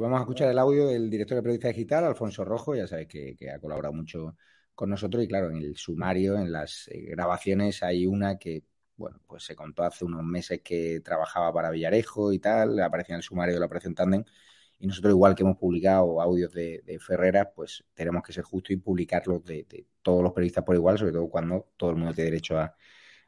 Vamos 0.00 0.18
a 0.18 0.22
escuchar 0.22 0.50
el 0.50 0.58
audio 0.58 0.86
del 0.86 1.10
director 1.10 1.36
de 1.36 1.42
Periodista 1.42 1.68
Digital, 1.68 2.04
Alfonso 2.04 2.42
Rojo, 2.42 2.74
ya 2.74 2.86
sabéis 2.86 3.08
que, 3.08 3.50
ha 3.50 3.58
colaborado 3.58 3.92
mucho 3.92 4.34
con 4.74 4.88
nosotros 4.88 5.22
y 5.22 5.28
claro, 5.28 5.50
en 5.50 5.58
el 5.58 5.76
sumario, 5.76 6.38
en 6.38 6.50
las 6.50 6.88
eh, 6.88 7.02
grabaciones 7.10 7.82
hay 7.82 8.06
una 8.06 8.38
que, 8.38 8.64
bueno, 8.96 9.20
pues 9.26 9.44
se 9.44 9.54
contó 9.54 9.82
hace 9.82 10.06
unos 10.06 10.24
meses 10.24 10.62
que 10.64 11.00
trabajaba 11.00 11.52
para 11.52 11.70
Villarejo 11.70 12.32
y 12.32 12.38
tal, 12.38 12.80
aparecía 12.80 13.14
en 13.14 13.18
el 13.18 13.22
sumario 13.22 13.52
de 13.52 13.60
la 13.60 13.66
Operación 13.66 13.94
Tandem 13.94 14.24
y 14.78 14.86
nosotros 14.86 15.12
igual 15.12 15.34
que 15.34 15.42
hemos 15.42 15.58
publicado 15.58 16.22
audios 16.22 16.50
de, 16.54 16.82
Ferreras, 16.98 17.48
pues 17.54 17.84
tenemos 17.92 18.22
que 18.22 18.32
ser 18.32 18.44
justos 18.44 18.70
y 18.70 18.76
publicarlos 18.76 19.44
de, 19.44 19.86
todos 20.00 20.22
los 20.22 20.32
periodistas 20.32 20.64
por 20.64 20.76
igual, 20.76 20.96
sobre 20.98 21.12
todo 21.12 21.28
cuando 21.28 21.72
todo 21.76 21.90
el 21.90 21.96
mundo 21.96 22.14
tiene 22.14 22.30
derecho 22.30 22.58
a, 22.58 22.74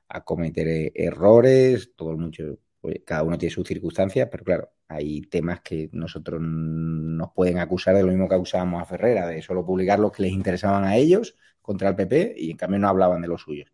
a 0.09 0.25
cometer 0.25 0.68
eh, 0.68 0.93
errores, 0.95 1.93
todo 1.95 2.12
el 2.12 2.16
mundo, 2.16 2.59
pues, 2.81 3.01
cada 3.05 3.25
uno 3.25 3.37
tiene 3.37 3.55
sus 3.55 3.68
circunstancias, 3.68 4.29
pero 4.31 4.45
claro, 4.45 4.73
hay 4.95 5.22
temas 5.22 5.61
que 5.61 5.88
nosotros 5.93 6.40
nos 6.40 7.32
pueden 7.32 7.59
acusar 7.59 7.95
de 7.95 8.03
lo 8.03 8.09
mismo 8.09 8.28
que 8.28 8.34
acusábamos 8.34 8.82
a 8.82 8.86
Ferrera, 8.86 9.26
de 9.26 9.43
solo 9.43 9.64
publicar 9.64 9.99
los 9.99 10.12
que 10.12 10.22
les 10.22 10.32
interesaban 10.32 10.84
a 10.84 10.97
ellos 10.97 11.36
contra 11.61 11.88
el 11.88 11.97
PP 11.97 12.34
y 12.36 12.51
en 12.51 12.57
cambio 12.57 12.78
no 12.78 12.88
hablaban 12.88 13.22
de 13.22 13.28
los 13.28 13.43
suyos. 13.43 13.70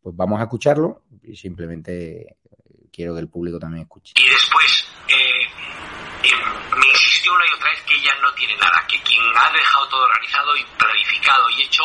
Pues 0.00 0.16
vamos 0.16 0.40
a 0.40 0.44
escucharlo 0.44 1.04
y 1.22 1.36
simplemente 1.36 2.36
quiero 2.92 3.14
que 3.14 3.20
el 3.20 3.28
público 3.28 3.58
también 3.58 3.82
escuche. 3.82 4.14
Y 4.16 4.28
después 4.28 4.88
eh, 5.08 5.44
eh, 6.24 6.30
me 6.76 6.86
insistió 6.88 7.32
una 7.34 7.44
y 7.46 7.54
otra 7.54 7.70
vez 7.70 7.82
que 7.82 7.94
ella 7.94 8.12
no 8.20 8.32
tiene 8.34 8.56
nada, 8.56 8.84
que 8.88 9.00
quien 9.02 9.22
ha 9.36 9.52
dejado 9.52 9.88
todo 9.88 10.04
organizado 10.04 10.56
y 10.56 10.64
planificado 10.78 11.50
y 11.56 11.62
hecho 11.62 11.82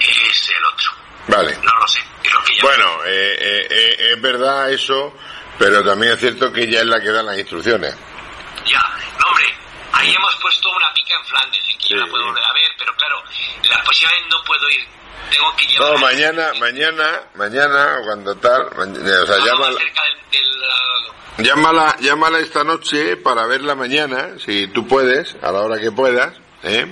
es 0.00 0.50
el 0.50 0.64
otro. 0.64 1.04
Vale. 1.28 1.56
No 1.62 1.78
lo 1.78 1.86
sé, 1.86 2.00
lo 2.32 2.44
que 2.44 2.52
ella 2.52 2.62
Bueno, 2.62 3.04
eh, 3.06 3.36
eh, 3.38 3.66
eh, 3.70 4.12
es 4.12 4.20
verdad 4.20 4.70
eso, 4.70 5.14
pero 5.58 5.84
también 5.84 6.12
es 6.12 6.20
cierto 6.20 6.52
que 6.52 6.62
ella 6.62 6.80
es 6.80 6.86
la 6.86 7.00
que 7.00 7.10
da 7.10 7.22
las 7.22 7.38
instrucciones. 7.38 7.94
Ya, 8.66 8.80
no, 9.20 9.26
hombre, 9.28 9.46
ahí 9.92 10.14
hemos 10.14 10.34
puesto 10.36 10.70
una 10.70 10.92
pica 10.94 11.14
en 11.14 11.24
Flandes, 11.26 11.60
que 11.78 11.88
yo 11.88 11.96
la 11.96 12.06
puedo 12.06 12.24
volver 12.24 12.44
a 12.44 12.52
ver, 12.52 12.70
pero 12.78 12.94
claro, 12.96 13.22
la 13.70 13.82
próxima 13.82 14.10
vez 14.10 14.20
no 14.30 14.44
puedo 14.44 14.68
ir, 14.70 14.86
tengo 15.30 15.56
que 15.56 15.66
llevar... 15.66 15.92
No, 15.92 15.98
mañana, 15.98 16.52
mañana, 16.58 17.20
mañana, 17.34 17.96
cuando 18.04 18.34
tal, 18.36 18.70
mañana, 18.76 19.22
o 19.22 19.26
sea, 19.26 19.36
cerca 19.36 20.02
del, 20.02 20.20
del, 20.30 21.46
llámala, 21.46 21.96
llámala 22.00 22.38
esta 22.38 22.64
noche 22.64 23.16
para 23.18 23.46
verla 23.46 23.74
mañana, 23.74 24.38
si 24.44 24.68
tú 24.68 24.86
puedes, 24.86 25.36
a 25.42 25.52
la 25.52 25.60
hora 25.60 25.78
que 25.78 25.92
puedas, 25.92 26.34
¿eh? 26.62 26.86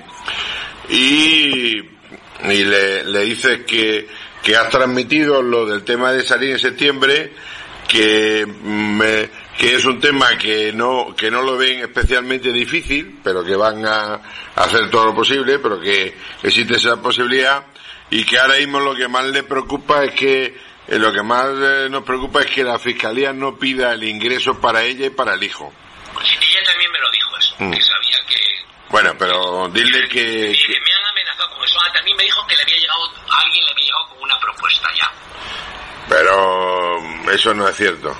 Y, 0.88 1.78
y 1.78 2.64
le, 2.64 3.04
le 3.04 3.20
dices 3.20 3.64
que, 3.64 4.08
que 4.42 4.56
has 4.56 4.68
transmitido 4.68 5.40
lo 5.40 5.64
del 5.64 5.84
tema 5.84 6.12
de 6.12 6.22
salir 6.22 6.50
en 6.50 6.58
septiembre, 6.58 7.32
que 7.92 8.46
me, 8.46 9.28
que 9.58 9.74
es 9.76 9.84
un 9.84 10.00
tema 10.00 10.36
que 10.38 10.72
no, 10.72 11.14
que 11.14 11.30
no 11.30 11.42
lo 11.42 11.56
ven 11.58 11.80
especialmente 11.80 12.50
difícil, 12.50 13.20
pero 13.22 13.44
que 13.44 13.54
van 13.54 13.84
a, 13.86 14.14
a 14.14 14.20
hacer 14.64 14.88
todo 14.90 15.04
lo 15.06 15.14
posible, 15.14 15.58
pero 15.58 15.78
que 15.78 16.16
existe 16.42 16.76
esa 16.76 17.00
posibilidad 17.02 17.64
y 18.10 18.24
que 18.24 18.38
ahora 18.38 18.56
mismo 18.56 18.80
lo 18.80 18.94
que 18.94 19.08
más 19.08 19.24
le 19.26 19.42
preocupa 19.42 20.04
es 20.04 20.12
que 20.14 20.44
eh, 20.88 20.98
lo 20.98 21.12
que 21.12 21.22
más 21.22 21.48
eh, 21.60 21.88
nos 21.90 22.02
preocupa 22.02 22.40
es 22.40 22.46
que 22.50 22.64
la 22.64 22.78
fiscalía 22.78 23.32
no 23.32 23.56
pida 23.58 23.92
el 23.92 24.04
ingreso 24.04 24.58
para 24.60 24.82
ella 24.82 25.06
y 25.06 25.10
para 25.10 25.34
el 25.34 25.42
hijo. 25.42 25.72
Ella 26.18 26.64
también 26.66 26.90
me 26.90 26.98
lo 26.98 27.10
dijo 27.10 27.38
eso, 27.38 27.54
Mm. 27.58 27.70
que 27.72 27.80
sabía 27.82 28.18
que, 28.28 28.40
Bueno, 28.90 29.14
pero 29.18 29.68
dile 29.68 30.08
que, 30.08 30.14
que 30.52 30.80
me 30.80 30.92
han 30.92 31.04
amenazado 31.10 31.54
con 31.54 31.64
eso. 31.64 31.78
Ah, 31.84 31.92
también 31.92 32.16
me 32.16 32.24
dijo 32.24 32.44
que 32.46 32.56
le 32.56 32.62
había 32.62 32.76
llegado, 32.78 33.04
a 33.30 33.40
alguien 33.42 33.64
le 33.66 33.70
había 33.72 33.84
llegado 33.84 34.08
con 34.08 34.22
una 34.22 34.38
propuesta 34.40 34.88
ya. 34.98 35.10
pero 36.08 36.71
eso 37.34 37.54
no 37.54 37.68
es 37.68 37.76
cierto. 37.76 38.16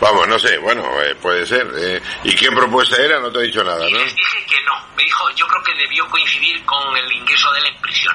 Vamos, 0.00 0.28
no 0.28 0.38
sé, 0.38 0.58
bueno, 0.58 0.84
eh, 1.02 1.14
puede 1.16 1.46
ser. 1.46 1.66
eh, 1.76 2.02
¿Y 2.24 2.34
qué 2.34 2.50
propuesta 2.52 2.96
era? 3.02 3.18
No 3.18 3.30
te 3.32 3.38
he 3.38 3.42
dicho 3.44 3.64
nada, 3.64 3.78
¿no? 3.88 3.98
Les 3.98 4.14
dije 4.14 4.44
que 4.46 4.60
no. 4.64 4.72
Me 4.96 5.02
dijo, 5.04 5.30
yo 5.30 5.46
creo 5.46 5.62
que 5.62 5.74
debió 5.74 6.06
coincidir 6.08 6.64
con 6.66 6.96
el 6.96 7.10
ingreso 7.12 7.50
de 7.52 7.60
él 7.60 7.66
en 7.66 7.80
prisión. 7.80 8.14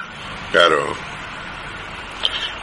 Claro. 0.52 0.96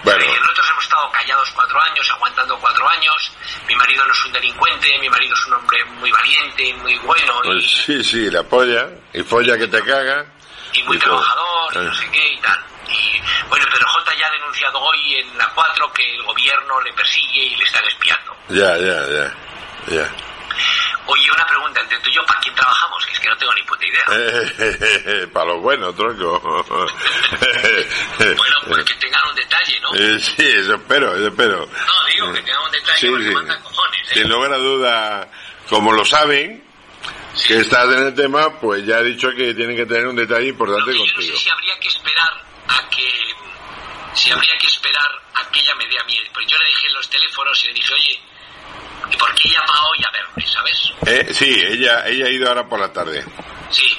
Bueno, 0.04 0.22
Eh, 0.24 0.36
Nosotros 0.40 0.66
hemos 0.70 0.84
estado 0.84 1.11
callados 1.11 1.50
cuatro 1.54 1.80
años, 1.82 2.11
aguantando 2.12 2.56
cuatro 2.59 2.88
años. 2.88 3.32
Mi 3.66 3.74
marido 3.74 4.04
no 4.06 4.12
es 4.12 4.24
un 4.24 4.32
delincuente, 4.32 4.98
mi 5.00 5.09
marido 5.09 5.34
es 5.34 5.46
un 5.46 5.54
hombre 5.54 5.84
muy 5.84 6.11
valiente, 6.12 6.74
muy 6.74 6.96
bueno 6.98 7.32
y- 7.42 7.46
pues 7.48 7.70
sí, 7.84 8.04
sí, 8.04 8.30
la 8.30 8.42
polla, 8.44 8.88
y 9.12 9.22
folla 9.22 9.59
que 9.59 9.66
te 9.66 9.82
caga. 9.82 10.24
y, 10.72 10.82
muy 10.84 10.96
y 10.96 11.00
trabajador, 11.00 11.72
y 11.74 11.78
no 11.78 11.92
Eh, 11.92 11.96
sé 11.96 12.11
qué 12.12 12.32
y 12.34 12.36
tal. 12.38 12.59
Y 12.91 13.20
bueno, 13.49 13.66
pero 13.72 13.86
J 13.86 14.14
ya 14.18 14.26
ha 14.26 14.30
denunciado 14.30 14.80
hoy 14.80 15.14
en 15.16 15.39
la 15.39 15.49
4 15.55 15.93
que 15.93 16.14
el 16.14 16.22
gobierno 16.22 16.80
le 16.82 16.93
persigue 16.95 17.43
y 17.45 17.57
le 17.57 17.64
están 17.64 17.84
espiando. 17.86 18.36
Ya, 18.49 18.76
ya, 18.78 19.07
ya, 19.07 19.34
ya. 19.95 20.11
Oye, 21.07 21.30
una 21.30 21.47
pregunta 21.47 21.80
entre 21.80 21.99
tú 22.01 22.11
y 22.11 22.14
yo, 22.14 22.24
¿para 22.26 22.39
quién 22.41 22.55
trabajamos? 22.55 23.07
Que 23.07 23.12
es 23.12 23.20
que 23.20 23.28
no 23.28 23.36
tengo 23.39 23.55
ni 23.55 23.62
puta 23.62 23.84
idea. 23.86 25.26
para 25.32 25.47
los 25.47 25.62
buenos, 25.62 25.95
tronco. 25.97 26.39
Bueno, 28.18 28.55
pues 28.66 28.84
que 28.84 28.95
tengan 28.95 29.28
un 29.28 29.34
detalle, 29.34 29.80
¿no? 29.80 29.95
Sí, 30.18 30.34
eso 30.39 30.74
espero, 30.74 31.14
eso 31.16 31.28
espero. 31.28 31.66
No, 31.66 32.07
digo 32.12 32.32
que 32.32 32.43
tengan 32.43 32.62
un 32.62 32.70
detalle 32.72 32.99
Sí, 32.99 33.07
sí. 33.07 33.30
manda 33.34 33.59
cojones, 33.62 34.11
¿eh? 34.11 34.14
Sin 34.14 34.28
lugar 34.28 34.53
a 34.53 34.59
duda, 34.59 35.28
como 35.68 35.93
lo 35.93 36.05
saben, 36.05 36.62
que 37.47 37.59
estás 37.61 37.86
en 37.89 38.07
el 38.09 38.14
tema, 38.14 38.59
pues 38.61 38.84
ya 38.84 38.97
ha 38.97 39.03
dicho 39.03 39.30
que 39.36 39.55
tiene 39.55 39.76
que 39.76 39.86
tener 39.86 40.07
un 40.09 40.16
detalle 40.16 40.49
importante 40.49 40.93
Yo 40.93 40.99
no 40.99 41.12
contigo. 41.12 41.36
sé 41.36 41.43
si 41.45 41.49
habría 41.51 41.78
que 41.80 41.89
esperar 41.89 42.30
a 42.68 42.88
que 42.90 43.34
si 44.14 44.30
habría 44.32 44.56
que 44.58 44.66
esperar 44.66 45.10
a 45.34 45.50
que 45.50 45.60
ella 45.60 45.74
me 45.76 45.86
dé 45.86 45.98
a 45.98 46.04
mí. 46.04 46.18
Pues 46.32 46.46
yo 46.46 46.58
le 46.58 46.64
dejé 46.64 46.88
los 46.90 47.08
teléfonos 47.08 47.64
y 47.64 47.68
le 47.68 47.74
dije, 47.74 47.94
oye, 47.94 48.20
¿y 49.10 49.16
por 49.16 49.34
qué 49.34 49.48
ella 49.48 49.60
va 49.60 49.88
hoy 49.88 50.04
a 50.04 50.10
verme, 50.10 50.46
sabes? 50.46 50.92
Eh, 51.06 51.32
sí, 51.32 51.60
ella, 51.60 52.06
ella 52.06 52.26
ha 52.26 52.30
ido 52.30 52.48
ahora 52.48 52.68
por 52.68 52.80
la 52.80 52.92
tarde. 52.92 53.24
Sí. 53.70 53.96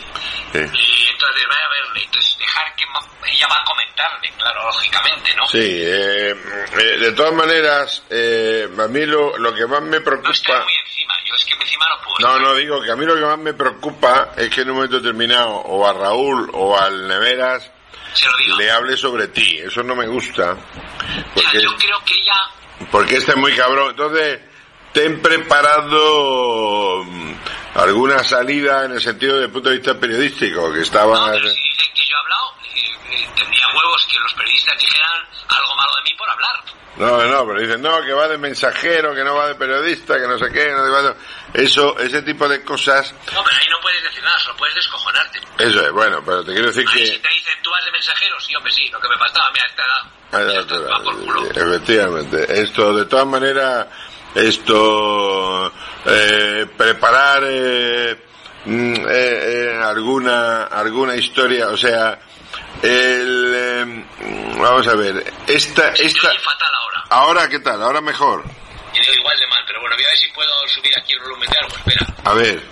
Sí. 0.52 0.60
Y 0.60 1.08
entonces 1.08 1.48
vaya 1.48 1.66
a 1.66 1.70
verle. 1.70 2.04
Entonces 2.04 2.38
dejar 2.38 2.76
que 2.76 2.86
ella 3.32 3.48
va 3.48 3.62
a 3.62 3.64
comentarme, 3.66 4.34
claro, 4.38 4.66
lógicamente, 4.66 5.36
¿no? 5.36 5.48
Sí, 5.48 5.60
eh, 5.62 6.32
eh, 6.32 6.98
de 6.98 7.12
todas 7.12 7.34
maneras, 7.34 8.04
eh, 8.10 8.68
a 8.78 8.88
mí 8.88 9.06
lo, 9.06 9.38
lo 9.38 9.54
que 9.54 9.68
más 9.68 9.82
me 9.84 10.02
preocupa... 10.02 10.32
Encima, 10.32 11.14
yo 11.26 11.36
es 11.36 11.46
que 11.46 11.54
encima 11.54 11.88
no 11.88 12.02
puedo. 12.02 12.28
No, 12.28 12.40
no, 12.40 12.56
digo 12.56 12.82
que 12.82 12.92
a 12.92 12.96
mí 12.96 13.06
lo 13.06 13.16
que 13.16 13.22
más 13.22 13.38
me 13.38 13.54
preocupa 13.54 14.34
es 14.36 14.50
que 14.50 14.62
en 14.62 14.72
un 14.72 14.76
momento 14.78 15.00
determinado 15.00 15.50
o 15.50 15.88
a 15.88 15.94
Raúl 15.94 16.50
o 16.54 16.78
al 16.78 17.08
Neveras 17.08 17.72
le 18.58 18.72
hable 18.72 18.98
sobre 18.98 19.28
ti. 19.28 19.60
Eso 19.60 19.84
no 19.84 19.96
me 19.96 20.08
gusta. 20.08 20.56
Porque, 21.34 21.62
Yo 21.62 21.76
creo 21.78 22.04
que 22.06 22.14
ella 22.14 22.36
porque 22.92 23.18
este 23.18 23.32
es 23.32 23.38
muy 23.38 23.54
cabrón. 23.54 23.92
Entonces, 23.92 24.40
ten 24.94 25.22
preparado 25.22 27.04
mm, 27.04 27.34
alguna 27.76 28.24
salida 28.24 28.86
en 28.86 28.94
el 28.94 29.02
sentido 29.02 29.40
del 29.40 29.50
punto 29.50 29.70
de 29.70 29.78
vista 29.78 30.00
periodístico, 30.00 30.74
que 30.74 30.82
estaba... 30.82 31.34
que 31.34 31.50
yo 32.10 32.16
he 32.16 32.20
hablado, 32.20 32.54
eh, 33.12 33.30
tendría 33.36 33.68
huevos 33.68 34.06
que 34.12 34.20
los 34.20 34.34
periodistas 34.34 34.78
dijeran 34.80 35.28
algo 35.48 35.76
malo 35.76 35.92
de 35.98 36.04
mí 36.10 36.18
por 36.18 36.30
hablar. 36.30 36.56
No, 36.98 37.24
no, 37.28 37.48
pero 37.48 37.62
dicen, 37.62 37.82
no, 37.82 38.02
que 38.02 38.12
va 38.14 38.28
de 38.28 38.38
mensajero, 38.38 39.14
que 39.14 39.24
no 39.24 39.36
va 39.36 39.48
de 39.48 39.56
periodista, 39.56 40.16
que 40.20 40.28
no 40.28 40.38
sé 40.38 40.52
qué, 40.52 40.72
no 40.72 40.84
sé 40.84 40.92
cuánto. 40.92 41.16
Eso, 41.54 41.98
ese 42.00 42.22
tipo 42.24 42.48
de 42.50 42.64
cosas, 42.64 43.14
No, 43.34 43.44
pero 43.44 43.56
ahí 43.56 43.70
no 43.70 43.80
puedes 43.80 44.04
decir 44.04 44.24
nada, 44.24 44.38
solo 44.40 44.58
puedes 44.58 44.76
descojonarte. 44.76 45.40
eso 45.60 45.86
es, 45.86 45.92
bueno, 45.92 46.22
pero 46.26 46.44
te 46.44 46.52
quiero 46.52 46.68
decir 46.68 46.86
Ahí 46.90 47.00
que... 47.00 47.06
si 47.08 47.20
te 47.20 47.30
dicen, 47.30 47.54
tú 47.64 47.70
vas 47.70 47.86
de 47.86 47.92
mensajero, 47.92 48.40
sí, 48.42 48.56
hombre, 48.56 48.74
sí, 48.74 48.90
lo 48.90 49.00
que 49.00 49.08
me 49.08 49.18
faltaba, 49.18 49.52
mira, 49.52 49.66
esta 49.66 49.84
edad. 49.84 50.02
Ah, 50.32 50.40
no, 50.42 51.52
pero, 51.54 51.70
Efectivamente. 51.72 52.62
Esto, 52.62 52.94
de 52.94 53.06
todas 53.06 53.26
maneras, 53.28 53.88
esto, 54.36 55.72
eh, 56.06 56.68
preparar 56.78 57.44
eh, 57.46 58.29
mm, 58.66 58.94
eh, 58.96 59.06
eh, 59.10 59.82
alguna, 59.84 60.64
alguna 60.66 61.16
historia, 61.16 61.70
o 61.70 61.78
sea, 61.78 62.20
el, 62.82 63.54
eh, 63.56 64.06
vamos 64.60 64.88
a 64.88 64.96
ver, 64.96 65.34
esta, 65.48 65.90
esta, 65.90 66.32
ahora 67.10 67.48
qué 67.50 67.60
tal, 67.60 67.82
ahora 67.82 68.02
mejor, 68.02 68.44
Yo 68.94 69.14
igual 69.14 69.38
de 69.40 69.48
mal, 69.48 69.64
pero 69.68 69.80
bueno, 69.82 69.96
voy 69.96 70.06
a 70.06 70.08
ver 70.10 70.18
si 70.18 70.28
puedo 70.30 70.52
subir 70.68 70.92
aquí 70.98 71.14
el 71.14 71.20
volumen 71.20 71.50
de 71.50 71.58
algo, 71.58 71.76
espera. 71.76 72.08
a 72.26 72.34
ver, 72.34 72.64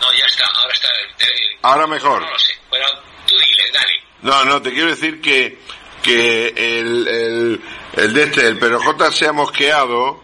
No, 0.00 0.12
ya 0.12 0.26
está, 0.26 0.44
ahora 0.54 0.72
está. 0.74 0.88
el- 0.88 1.28
el- 1.28 1.58
ahora 1.62 1.86
mejor. 1.86 2.20
No 2.22 2.30
lo 2.30 2.38
sé, 2.38 2.54
pero 2.70 2.86
tú 3.26 3.34
dile, 3.36 3.70
dale. 3.72 3.92
No, 4.22 4.44
no, 4.44 4.62
te 4.62 4.72
quiero 4.72 4.88
decir 4.88 5.20
que, 5.20 5.58
que 6.02 6.48
el, 6.56 7.06
el, 7.08 7.60
el 7.94 8.14
de 8.14 8.22
este, 8.24 8.46
el 8.46 8.58
PRJ 8.58 9.12
se 9.12 9.26
ha 9.28 9.32
mosqueado 9.32 10.22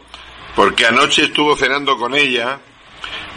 porque 0.56 0.86
anoche 0.86 1.24
estuvo 1.24 1.54
cenando 1.56 1.96
con 1.96 2.14
ella 2.16 2.58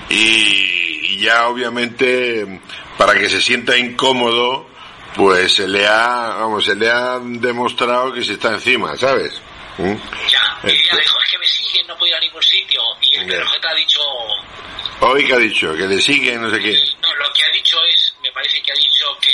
y, 0.09 0.15
y 0.15 1.19
ya 1.19 1.47
obviamente 1.47 2.61
para 2.97 3.13
que 3.13 3.29
se 3.29 3.39
sienta 3.41 3.77
incómodo 3.77 4.67
pues 5.15 5.53
se 5.53 5.67
le 5.67 5.85
ha, 5.85 6.35
vamos, 6.39 6.65
se 6.65 6.75
le 6.75 6.89
ha 6.89 7.19
demostrado 7.19 8.13
que 8.13 8.23
se 8.23 8.33
está 8.33 8.53
encima, 8.53 8.95
¿sabes? 8.95 9.41
¿Mm? 9.77 9.93
Ya, 10.29 10.59
y 10.63 10.71
ella 10.71 10.97
dijo, 10.97 11.17
es 11.25 11.31
que 11.31 11.37
me 11.37 11.45
siguen, 11.47 11.87
no 11.87 11.97
puedo 11.97 12.09
ir 12.09 12.15
a 12.15 12.19
ningún 12.19 12.43
sitio. 12.43 12.81
Y 13.01 13.15
el. 13.15 13.27
PRJ 13.27 13.67
ha 13.67 13.75
dicho, 13.75 13.99
Hoy 15.01 15.25
que 15.25 15.33
ha 15.33 15.37
dicho, 15.37 15.73
que 15.75 15.87
le 15.87 16.01
siguen, 16.01 16.41
no 16.41 16.49
sé 16.51 16.59
qué. 16.59 16.77
no, 17.01 17.15
lo 17.15 17.33
que 17.33 17.43
ha 17.43 17.49
dicho 17.53 17.77
es, 17.89 18.13
me 18.21 18.31
parece 18.31 18.61
que 18.61 18.71
ha 18.71 18.75
dicho 18.75 19.05
que, 19.21 19.31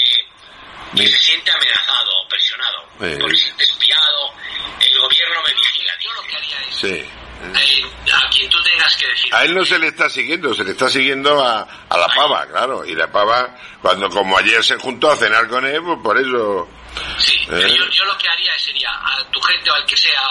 que 0.96 1.08
se 1.08 1.18
siente 1.18 1.52
amenazado, 1.52 2.12
presionado, 2.30 2.84
Eh, 3.02 3.18
porque 3.20 3.36
se 3.38 3.44
siente 3.46 3.64
espiado, 3.64 4.34
el 4.80 5.00
gobierno 5.00 5.42
me 5.46 5.54
vigila. 5.54 5.94
Yo 6.00 6.14
lo 6.14 6.22
que 6.22 6.36
haría 6.38 6.62
es, 6.70 6.76
sí. 6.76 7.06
A 7.54 8.30
quien 8.30 8.50
tú 8.50 8.62
tengas 8.64 8.96
que 8.96 9.08
decir, 9.08 9.34
A 9.34 9.44
él 9.44 9.54
no 9.54 9.66
se 9.66 9.80
le 9.80 9.88
está 9.88 10.10
siguiendo, 10.10 10.54
se 10.54 10.64
le 10.64 10.72
está 10.72 10.90
siguiendo 10.90 11.44
a, 11.44 11.62
a 11.90 11.98
la 11.98 12.08
pava, 12.08 12.46
claro. 12.48 12.86
Y 12.86 12.96
la 12.96 13.12
pava, 13.12 13.56
cuando 13.82 14.10
como 14.10 14.38
ayer 14.38 14.64
se 14.64 14.76
juntó 14.78 15.12
a 15.12 15.18
cenar 15.18 15.48
con 15.48 15.66
él, 15.66 15.82
pues 15.84 16.00
por 16.04 16.18
eso... 16.18 16.68
Pero 17.48 17.68
¿eh? 17.68 17.76
yo, 17.78 17.90
yo 17.90 18.06
lo 18.06 18.18
que 18.18 18.30
haría 18.30 18.58
sería 18.58 18.90
a 18.92 19.24
tu 19.32 19.42
gente 19.42 19.70
o 19.70 19.74
al 19.74 19.86
que 19.86 19.98
sea, 19.98 20.22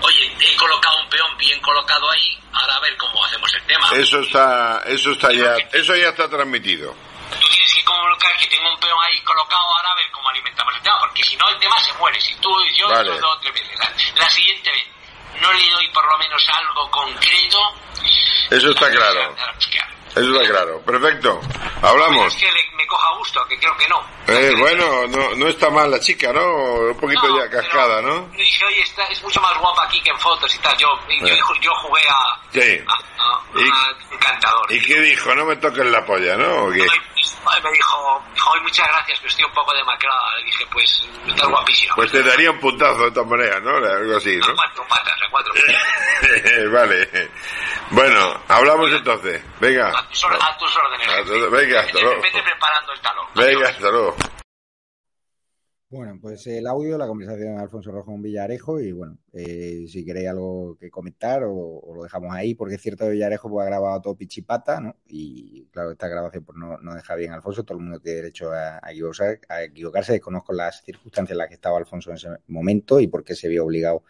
oye, 0.00 0.36
he 0.40 0.56
colocado 0.56 1.00
un 1.02 1.08
peón 1.08 1.36
bien 1.38 1.58
colocado 1.60 2.10
ahí, 2.10 2.38
ahora 2.52 2.76
a 2.76 2.80
ver 2.80 2.96
cómo 2.96 3.24
hacemos 3.24 3.52
el 3.54 3.62
tema. 3.62 3.88
Eso 3.92 4.20
está, 4.20 4.82
eso 4.86 5.12
está 5.12 5.32
ya, 5.32 5.56
eso 5.72 5.96
ya 5.96 6.08
está 6.08 6.28
transmitido. 6.28 6.94
Tú 7.40 7.48
tienes 7.48 7.74
que 7.74 7.84
colocar 7.84 8.36
que 8.36 8.46
tengo 8.48 8.70
un 8.70 8.78
peón 8.78 8.98
ahí 9.02 9.18
colocado, 9.22 9.62
ahora 9.76 9.92
a 9.92 9.94
ver 9.94 10.10
cómo 10.12 10.28
alimentamos 10.28 10.74
el 10.76 10.82
tema, 10.82 10.98
porque 11.00 11.24
si 11.24 11.36
no 11.36 11.48
el 11.48 11.58
tema 11.58 11.80
se 11.80 11.92
muere. 11.94 12.20
Si 12.20 12.34
tú 12.36 12.50
y 12.60 12.78
yo 12.78 12.88
Vale. 12.88 13.08
lo 13.08 13.18
doy 13.18 13.38
tres 13.40 13.54
veces. 13.54 13.78
La, 13.78 14.22
la 14.24 14.30
siguiente 14.30 14.70
vez 14.70 14.86
no 15.40 15.52
le 15.52 15.70
doy 15.70 15.88
por 15.88 16.04
lo 16.10 16.18
menos 16.18 16.44
algo 16.48 16.90
concreto, 16.90 17.58
Eso 18.50 18.70
está 18.70 18.90
claro. 18.90 19.34
Eso 20.14 20.34
está 20.40 20.48
claro. 20.52 20.80
Perfecto. 20.82 21.40
Hablamos. 21.82 22.26
es 22.34 22.40
que 22.42 22.46
le- 22.52 22.76
me 22.76 22.86
coja 22.86 23.08
gusto, 23.18 23.44
que 23.48 23.58
creo 23.58 23.76
que 23.76 23.88
no. 23.88 24.00
Eh, 24.28 24.52
bueno, 24.58 25.06
no, 25.08 25.34
no 25.36 25.48
está 25.48 25.70
mal 25.70 25.90
la 25.90 25.98
chica, 26.00 26.32
¿no? 26.32 26.44
Un 26.44 26.98
poquito 27.00 27.26
No, 27.28 27.38
ya 27.38 27.50
cascada, 27.50 28.00
¿no? 28.02 28.28
Y 28.34 28.38
dije, 28.38 28.64
oye, 28.64 28.82
está, 28.82 29.04
es 29.06 29.22
mucho 29.22 29.40
más 29.40 29.56
guapa 29.58 29.84
aquí 29.84 30.00
que 30.02 30.10
en 30.10 30.18
fotos 30.18 30.54
y 30.54 30.58
tal. 30.58 30.76
Yo, 30.76 30.88
y 31.08 31.20
yo, 31.20 31.26
Eh. 31.34 31.40
yo 31.60 31.70
jugué 31.76 32.02
a, 32.08 32.40
Sí. 32.52 32.84
a 32.86 34.14
encantador. 34.14 34.72
¿Y 34.72 34.80
qué 34.84 35.00
dijo? 35.00 35.34
No 35.34 35.44
me 35.44 35.56
toques 35.56 35.84
la 35.86 36.04
polla, 36.04 36.36
¿no? 36.36 36.64
¿O 36.66 36.70
qué? 36.70 36.82
Ay, 37.46 37.60
Me 37.62 37.70
dijo, 37.72 38.22
"Ay, 38.54 38.60
muchas 38.62 38.86
gracias, 38.88 39.18
pero 39.18 39.28
estoy 39.30 39.44
un 39.44 39.52
poco 39.52 39.72
demacrada. 39.74 40.36
Le 40.38 40.44
dije, 40.44 40.66
pues, 40.72 41.08
estás 41.26 41.48
guapísima. 41.48 41.94
Pues 41.96 42.10
te 42.12 42.22
daría 42.22 42.50
un 42.50 42.60
puntazo 42.60 43.04
de 43.04 43.10
todas 43.12 43.28
maneras, 43.30 43.62
¿no? 43.62 43.76
Algo 43.76 44.16
así, 44.16 44.36
¿no? 44.36 44.54
Cuatro 44.54 44.86
patas, 44.88 45.14
a 45.26 45.30
cuatro. 45.30 45.52
vale. 46.72 47.30
Bueno, 47.90 48.42
hablamos 48.48 48.90
entonces. 48.92 49.42
Venga. 49.62 49.90
A 49.96 50.08
tus, 50.08 50.24
or- 50.24 50.32
a 50.34 50.58
tus 50.58 50.76
órdenes. 50.76 51.08
A 51.08 51.50
venga, 51.56 51.80
hasta 51.80 51.92
Vete, 51.92 52.04
luego. 52.04 52.22
vete 52.22 52.38
preparando 52.42 52.92
el 52.92 53.00
talón. 53.00 53.26
Venga, 53.36 53.68
hasta 53.68 53.90
luego. 53.92 54.16
Bueno, 55.88 56.18
pues 56.20 56.46
el 56.46 56.66
audio, 56.66 56.96
la 56.98 57.06
conversación 57.06 57.54
de 57.54 57.62
Alfonso 57.62 57.92
Rojo 57.92 58.06
con 58.06 58.22
Villarejo 58.22 58.80
y 58.80 58.92
bueno, 58.92 59.18
eh, 59.34 59.84
si 59.86 60.04
queréis 60.06 60.30
algo 60.30 60.74
que 60.80 60.90
comentar 60.90 61.44
o, 61.44 61.52
o 61.54 61.94
lo 61.94 62.02
dejamos 62.02 62.34
ahí, 62.34 62.54
porque 62.54 62.74
es 62.76 62.80
cierto 62.82 63.04
que 63.04 63.10
Villarejo 63.10 63.50
pues, 63.50 63.62
ha 63.64 63.68
grabado 63.68 64.00
todo 64.00 64.16
pichipata, 64.16 64.80
¿no? 64.80 64.96
Y 65.06 65.66
claro, 65.66 65.92
esta 65.92 66.08
grabación 66.08 66.44
pues, 66.44 66.56
no, 66.58 66.78
no 66.78 66.94
deja 66.94 67.14
bien 67.14 67.30
a 67.32 67.34
Alfonso, 67.36 67.62
todo 67.62 67.76
el 67.78 67.84
mundo 67.84 68.00
tiene 68.00 68.16
derecho 68.22 68.50
a, 68.50 68.80
a 68.82 68.90
equivocarse, 68.90 69.40
a 69.50 69.62
equivocarse, 69.64 70.12
desconozco 70.12 70.54
las 70.54 70.82
circunstancias 70.82 71.32
en 71.32 71.38
las 71.38 71.48
que 71.48 71.54
estaba 71.54 71.76
Alfonso 71.78 72.08
en 72.10 72.16
ese 72.16 72.28
momento 72.48 72.98
y 72.98 73.06
por 73.06 73.22
qué 73.22 73.36
se 73.36 73.48
vio 73.48 73.62
obligado 73.64 74.02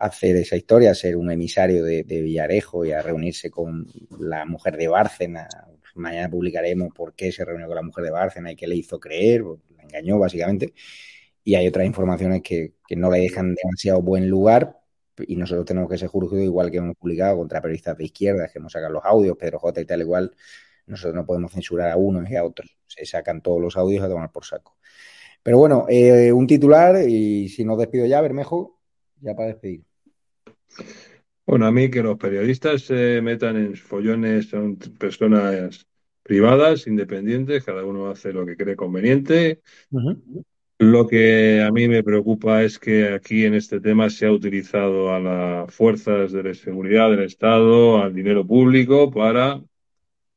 hacer 0.00 0.36
esa 0.36 0.56
historia, 0.56 0.94
ser 0.94 1.16
un 1.16 1.30
emisario 1.30 1.84
de, 1.84 2.02
Villarejo 2.02 2.84
y 2.84 2.92
a 2.92 3.02
reunirse 3.02 3.50
con 3.50 3.86
la 4.18 4.44
mujer 4.46 4.76
de 4.76 4.88
Bárcena. 4.88 5.48
Mañana 5.94 6.30
publicaremos 6.30 6.92
por 6.94 7.14
qué 7.14 7.30
se 7.30 7.44
reunió 7.44 7.66
con 7.66 7.76
la 7.76 7.82
mujer 7.82 8.04
de 8.04 8.10
Bárcena 8.10 8.52
y 8.52 8.56
qué 8.56 8.66
le 8.66 8.76
hizo 8.76 8.98
creer, 8.98 9.42
pues, 9.42 9.60
la 9.76 9.82
engañó 9.82 10.18
básicamente 10.18 10.72
y 11.44 11.54
hay 11.54 11.66
otras 11.68 11.86
informaciones 11.86 12.42
que, 12.42 12.74
que 12.86 12.96
no 12.96 13.10
le 13.10 13.20
dejan 13.20 13.54
demasiado 13.54 14.02
buen 14.02 14.28
lugar 14.28 14.78
y 15.18 15.36
nosotros 15.36 15.66
tenemos 15.66 15.90
que 15.90 15.98
ser 15.98 16.08
juzgados 16.08 16.44
igual 16.44 16.70
que 16.70 16.78
hemos 16.78 16.96
publicado 16.96 17.36
contra 17.36 17.60
periodistas 17.60 17.98
de 17.98 18.04
izquierda, 18.04 18.48
que 18.48 18.58
hemos 18.58 18.72
sacado 18.72 18.92
los 18.92 19.04
audios, 19.04 19.36
Pedro 19.36 19.58
J 19.58 19.82
y 19.82 19.84
tal 19.84 20.00
igual, 20.00 20.34
nosotros 20.86 21.14
no 21.14 21.26
podemos 21.26 21.52
censurar 21.52 21.90
a 21.90 21.96
unos 21.96 22.30
y 22.30 22.36
a 22.36 22.44
otros, 22.44 22.76
se 22.86 23.04
sacan 23.04 23.42
todos 23.42 23.60
los 23.60 23.76
audios 23.76 24.02
a 24.04 24.08
tomar 24.08 24.30
por 24.32 24.44
saco. 24.46 24.76
Pero 25.42 25.58
bueno, 25.58 25.86
eh, 25.88 26.32
un 26.32 26.46
titular 26.46 27.06
y 27.06 27.48
si 27.48 27.64
nos 27.64 27.78
despido 27.78 28.06
ya, 28.06 28.20
Bermejo, 28.20 28.80
ya 29.20 29.34
para 29.34 29.48
despedir. 29.48 29.89
Bueno, 31.46 31.66
a 31.66 31.72
mí 31.72 31.90
que 31.90 32.02
los 32.02 32.16
periodistas 32.16 32.82
se 32.82 33.20
metan 33.22 33.56
en 33.56 33.74
follones 33.74 34.48
son 34.48 34.76
personas 34.76 35.86
privadas, 36.22 36.86
independientes, 36.86 37.64
cada 37.64 37.84
uno 37.84 38.08
hace 38.08 38.32
lo 38.32 38.46
que 38.46 38.56
cree 38.56 38.76
conveniente. 38.76 39.60
Lo 40.78 41.06
que 41.06 41.60
a 41.60 41.70
mí 41.72 41.88
me 41.88 42.02
preocupa 42.02 42.62
es 42.62 42.78
que 42.78 43.08
aquí 43.08 43.44
en 43.44 43.54
este 43.54 43.80
tema 43.80 44.08
se 44.08 44.26
ha 44.26 44.32
utilizado 44.32 45.12
a 45.12 45.18
las 45.18 45.74
fuerzas 45.74 46.32
de 46.32 46.42
la 46.42 46.54
seguridad 46.54 47.10
del 47.10 47.24
Estado, 47.24 48.00
al 48.00 48.14
dinero 48.14 48.46
público, 48.46 49.10
para 49.10 49.60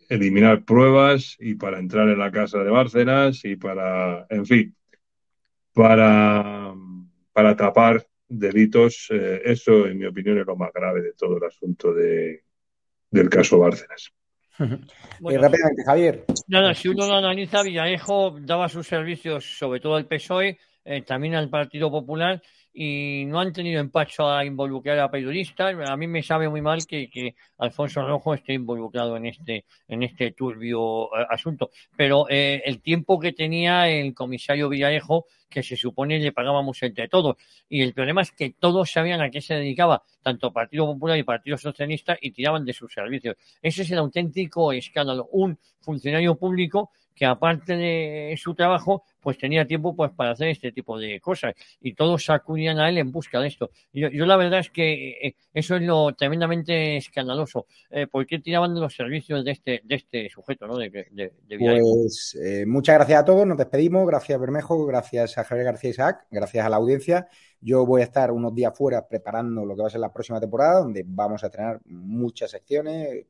eliminar 0.10 0.66
pruebas 0.66 1.38
y 1.40 1.56
para 1.56 1.80
entrar 1.80 2.10
en 2.10 2.20
la 2.20 2.32
casa 2.32 2.60
de 2.64 2.70
Bárcenas 2.70 3.46
y 3.46 3.56
para, 3.56 4.26
en 4.30 4.46
fin, 4.46 4.76
para, 5.74 6.74
para 7.32 7.56
tapar 7.56 8.06
delitos. 8.40 9.08
Eh, 9.12 9.42
eso, 9.46 9.86
en 9.88 9.98
mi 9.98 10.06
opinión, 10.06 10.40
es 10.40 10.46
lo 10.46 10.56
más 10.56 10.72
grave 10.74 11.02
de 11.02 11.14
todo 11.14 11.38
el 11.38 11.44
asunto 11.44 11.94
de, 11.94 12.44
del 13.10 13.30
caso 13.30 13.60
Bárcenas. 13.60 14.12
Eh, 15.30 15.38
rápidamente, 15.38 15.84
Javier. 15.86 16.26
Nada, 16.48 16.74
si 16.74 16.90
uno 16.90 17.08
lo 17.08 17.16
analiza, 17.16 17.64
Villarejo 17.64 18.38
daba 18.42 18.68
sus 18.68 18.86
servicios 18.86 19.58
sobre 19.58 19.80
todo 19.80 19.96
al 19.96 20.06
PSOE, 20.06 20.60
eh, 20.84 21.02
también 21.02 21.36
al 21.36 21.50
Partido 21.50 21.90
Popular, 21.90 22.42
y 22.74 23.26
no 23.28 23.40
han 23.40 23.54
tenido 23.54 23.80
empacho 23.80 24.30
a 24.30 24.44
involucrar 24.44 25.00
a 25.00 25.12
periodistas. 25.12 25.76
A 25.88 25.96
mí 25.96 26.08
me 26.08 26.24
sabe 26.24 26.50
muy 26.50 26.62
mal 26.62 26.86
que, 26.88 27.10
que 27.10 27.36
Alfonso 27.60 28.06
Rojo 28.06 28.34
esté 28.34 28.54
involucrado 28.54 29.16
en 29.16 29.28
este, 29.28 29.66
en 29.88 30.02
este 30.02 30.32
turbio 30.32 31.06
eh, 31.06 31.26
asunto. 31.30 31.70
Pero 31.96 32.26
eh, 32.30 32.64
el 32.66 32.82
tiempo 32.82 33.20
que 33.20 33.32
tenía 33.32 33.88
el 33.88 34.14
comisario 34.16 34.70
Villarejo, 34.70 35.28
que 35.48 35.62
se 35.62 35.78
supone 35.78 36.18
le 36.18 36.32
pagábamos 36.32 36.82
entre 36.82 37.08
todos. 37.08 37.38
Y 37.70 37.82
el 37.82 37.94
problema 37.94 38.24
es 38.24 38.32
que 38.32 38.56
todos 38.60 38.92
sabían 38.92 39.22
a 39.22 39.30
qué 39.30 39.40
se 39.40 39.54
dedicaba, 39.54 40.02
tanto 40.24 40.52
Partido 40.52 40.88
Popular 40.88 41.18
y 41.18 41.24
Partido 41.24 41.58
Socialista, 41.58 42.18
y 42.20 42.32
tiraban 42.32 42.66
de 42.66 42.74
sus 42.74 42.92
servicios. 42.92 43.36
Ese 43.62 43.84
es 43.84 43.92
el 43.92 44.00
auténtico 44.00 44.74
escándalo. 44.74 45.28
Un 45.32 45.60
funcionario 45.80 46.36
público 46.36 46.90
que 47.16 47.26
aparte 47.26 47.76
de 47.76 48.36
su 48.38 48.54
trabajo, 48.56 49.04
pues 49.22 49.38
tenía 49.38 49.66
tiempo 49.66 49.96
pues 49.96 50.12
para 50.12 50.32
hacer 50.32 50.50
este 50.50 50.72
tipo 50.72 51.00
de 51.00 51.20
cosas 51.20 51.54
y 51.82 51.94
todos 51.94 52.30
acudían 52.30 52.80
a 52.80 52.90
él 52.90 52.98
en 52.98 53.12
busca 53.12 53.40
de 53.40 53.48
esto. 53.48 53.72
Yo, 53.94 54.10
yo 54.10 54.26
la 54.26 54.36
verdad 54.36 54.60
es 54.60 54.70
que 54.70 55.12
eh, 55.12 55.36
eso 55.54 55.76
es 55.78 55.82
lo 55.82 56.14
tremendamente 56.14 56.98
escandaloso. 56.98 57.68
Eh, 57.90 58.08
¿Por 58.08 58.26
qué 58.26 58.40
tiraban 58.40 58.80
los 58.80 58.94
servicios 58.94 59.46
de 59.46 59.52
este, 59.52 59.82
de 59.84 59.96
este 59.96 60.30
sujeto, 60.30 60.68
¿no? 60.68 60.78
De, 60.78 60.90
de, 60.90 61.34
de 61.48 61.58
pues 61.58 62.38
eh, 62.44 62.66
muchas 62.66 62.96
gracias 62.96 63.22
a 63.22 63.26
todos, 63.26 63.48
nos 63.48 63.58
despedimos. 63.58 64.06
Gracias 64.06 64.40
Bermejo, 64.40 64.86
gracias 64.86 65.38
a 65.38 65.44
Javier 65.44 65.66
García 65.66 65.90
Isaac, 65.92 66.28
gracias 66.30 66.66
a 66.66 66.70
la 66.70 66.78
audiencia. 66.78 67.28
Yo 67.62 67.86
voy 67.86 68.02
a 68.02 68.06
estar 68.06 68.30
unos 68.32 68.54
días 68.54 68.78
fuera 68.78 69.08
preparando 69.08 69.66
lo 69.66 69.74
que 69.76 69.82
va 69.84 69.88
a 69.88 69.92
ser 69.92 70.02
la 70.02 70.12
próxima 70.12 70.42
temporada, 70.42 70.80
donde 70.80 71.04
vamos 71.08 71.46
a 71.46 71.50
tener 71.50 71.80
muchas 71.86 72.52
secciones, 72.52 73.26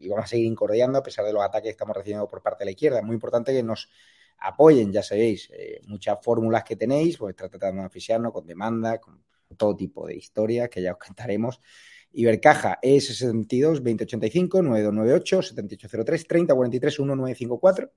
y 0.00 0.08
vamos 0.08 0.24
a 0.24 0.28
seguir 0.28 0.46
incordiando 0.46 0.98
a 0.98 1.02
pesar 1.02 1.24
de 1.24 1.32
los 1.32 1.42
ataques 1.42 1.64
que 1.64 1.70
estamos 1.70 1.96
recibiendo 1.96 2.26
por 2.26 2.42
parte 2.42 2.60
de 2.60 2.66
la 2.66 2.70
izquierda. 2.72 2.98
Es 2.98 3.04
muy 3.04 3.14
importante 3.14 3.52
que 3.52 3.62
nos 3.62 3.88
apoyen, 4.38 4.92
ya 4.92 5.02
sabéis, 5.02 5.50
eh, 5.52 5.80
muchas 5.86 6.18
fórmulas 6.22 6.64
que 6.64 6.76
tenéis, 6.76 7.18
pues 7.18 7.36
tratando 7.36 7.82
de 7.82 7.86
oficiarnos 7.86 8.32
con 8.32 8.46
demanda, 8.46 8.98
con 8.98 9.22
todo 9.56 9.76
tipo 9.76 10.06
de 10.06 10.16
historias 10.16 10.68
que 10.68 10.82
ya 10.82 10.92
os 10.92 10.98
contaremos. 10.98 11.60
Ibercaja 12.12 12.78
es 12.82 13.06
62 13.06 13.84
2085 13.84 14.62
9298 14.62 15.42
7803 15.42 16.26
3043 16.26 16.98
1954. 17.00 17.92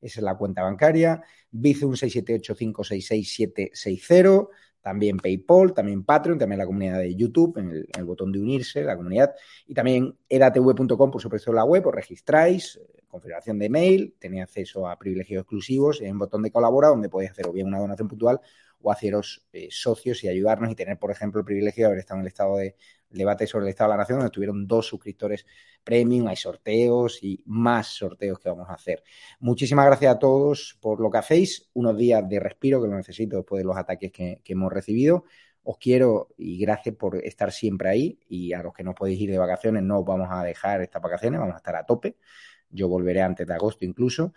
Esa 0.00 0.20
es 0.20 0.24
la 0.24 0.36
cuenta 0.36 0.62
bancaria. 0.62 1.22
Bizum 1.50 1.96
678 1.96 2.54
566 2.54 3.34
760 3.34 4.48
también 4.88 5.18
PayPal, 5.18 5.74
también 5.74 6.02
Patreon, 6.02 6.38
también 6.38 6.60
la 6.60 6.64
comunidad 6.64 6.98
de 7.00 7.14
YouTube, 7.14 7.58
en 7.58 7.86
el, 7.94 8.04
botón 8.06 8.32
de 8.32 8.40
unirse, 8.40 8.82
la 8.82 8.96
comunidad, 8.96 9.34
y 9.66 9.74
también 9.74 10.16
edatv.com, 10.26 11.10
por 11.10 11.20
supuesto, 11.20 11.52
la 11.52 11.62
web, 11.62 11.86
os 11.86 11.94
registráis, 11.94 12.80
configuración 13.18 13.58
de 13.58 13.68
mail, 13.68 14.14
tenéis 14.18 14.44
acceso 14.44 14.88
a 14.88 14.98
privilegios 14.98 15.42
exclusivos 15.42 16.00
en 16.00 16.08
el 16.08 16.18
botón 16.18 16.42
de 16.42 16.50
colabora, 16.50 16.88
donde 16.88 17.08
podéis 17.08 17.32
hacer 17.32 17.46
o 17.48 17.52
bien 17.52 17.66
una 17.66 17.78
donación 17.78 18.08
puntual 18.08 18.40
o 18.80 18.92
haceros 18.92 19.44
eh, 19.52 19.68
socios 19.70 20.22
y 20.24 20.28
ayudarnos 20.28 20.70
y 20.70 20.74
tener, 20.74 20.98
por 20.98 21.10
ejemplo, 21.10 21.40
el 21.40 21.44
privilegio 21.44 21.82
de 21.82 21.86
haber 21.86 21.98
estado 21.98 22.18
en 22.18 22.22
el 22.22 22.28
estado 22.28 22.56
de 22.56 22.76
debate 23.10 23.46
sobre 23.46 23.64
el 23.64 23.70
Estado 23.70 23.90
de 23.90 23.96
la 23.96 24.02
Nación, 24.02 24.18
donde 24.18 24.30
tuvieron 24.30 24.66
dos 24.66 24.86
suscriptores 24.86 25.46
premium, 25.82 26.28
hay 26.28 26.36
sorteos 26.36 27.22
y 27.22 27.42
más 27.46 27.88
sorteos 27.88 28.38
que 28.38 28.48
vamos 28.50 28.68
a 28.68 28.74
hacer. 28.74 29.02
Muchísimas 29.40 29.86
gracias 29.86 30.14
a 30.14 30.18
todos 30.18 30.76
por 30.80 31.00
lo 31.00 31.10
que 31.10 31.18
hacéis, 31.18 31.70
unos 31.74 31.96
días 31.96 32.28
de 32.28 32.38
respiro 32.38 32.82
que 32.82 32.88
lo 32.88 32.96
necesito 32.96 33.36
después 33.38 33.60
de 33.60 33.66
los 33.66 33.76
ataques 33.76 34.12
que, 34.12 34.40
que 34.44 34.52
hemos 34.52 34.72
recibido. 34.72 35.24
Os 35.62 35.76
quiero 35.78 36.28
y 36.36 36.58
gracias 36.58 36.94
por 36.96 37.16
estar 37.16 37.52
siempre 37.52 37.88
ahí 37.88 38.18
y 38.28 38.52
a 38.52 38.62
los 38.62 38.72
que 38.72 38.84
no 38.84 38.94
podéis 38.94 39.20
ir 39.20 39.30
de 39.30 39.38
vacaciones 39.38 39.82
no 39.82 40.00
os 40.00 40.04
vamos 40.04 40.28
a 40.30 40.42
dejar 40.42 40.80
estas 40.82 41.02
vacaciones, 41.02 41.40
vamos 41.40 41.54
a 41.54 41.58
estar 41.58 41.76
a 41.76 41.84
tope. 41.84 42.16
Yo 42.70 42.88
volveré 42.88 43.22
antes 43.22 43.46
de 43.46 43.54
agosto 43.54 43.84
incluso 43.84 44.32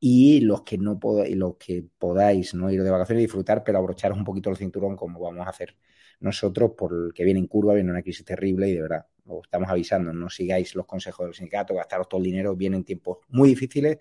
y 0.00 0.40
los 0.40 0.62
que 0.62 0.76
no 0.78 0.98
podáis, 0.98 1.36
los 1.36 1.56
que 1.56 1.84
podáis 1.98 2.54
no 2.54 2.70
ir 2.70 2.82
de 2.82 2.90
vacaciones 2.90 3.22
y 3.22 3.26
disfrutar, 3.26 3.64
pero 3.64 3.78
abrocharos 3.78 4.18
un 4.18 4.24
poquito 4.24 4.50
el 4.50 4.56
cinturón 4.56 4.96
como 4.96 5.20
vamos 5.20 5.46
a 5.46 5.50
hacer 5.50 5.76
nosotros 6.20 6.72
por 6.76 6.92
el 6.92 7.12
que 7.14 7.24
viene 7.24 7.40
en 7.40 7.46
curva, 7.46 7.74
viene 7.74 7.90
una 7.90 8.02
crisis 8.02 8.24
terrible 8.24 8.68
y 8.68 8.74
de 8.74 8.82
verdad, 8.82 9.06
os 9.26 9.44
estamos 9.44 9.70
avisando, 9.70 10.12
no 10.12 10.28
sigáis 10.28 10.74
los 10.74 10.86
consejos 10.86 11.26
del 11.26 11.34
sindicato, 11.34 11.74
gastaros 11.74 12.08
todo 12.08 12.18
el 12.18 12.24
dinero, 12.24 12.54
vienen 12.56 12.84
tiempos 12.84 13.18
muy 13.28 13.50
difíciles 13.50 13.98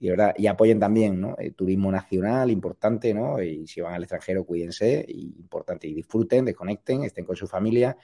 y 0.00 0.10
verdad, 0.10 0.34
y 0.36 0.46
apoyen 0.46 0.78
también, 0.78 1.20
¿no? 1.20 1.36
El 1.38 1.54
turismo 1.54 1.90
nacional, 1.90 2.50
importante, 2.50 3.12
¿no? 3.12 3.42
Y 3.42 3.66
si 3.66 3.80
van 3.80 3.94
al 3.94 4.02
extranjero, 4.02 4.44
cuídense, 4.44 5.04
y 5.08 5.34
importante, 5.38 5.88
y 5.88 5.94
disfruten, 5.94 6.44
desconecten, 6.44 7.02
estén 7.02 7.24
con 7.24 7.34
su 7.34 7.48
familia, 7.48 7.96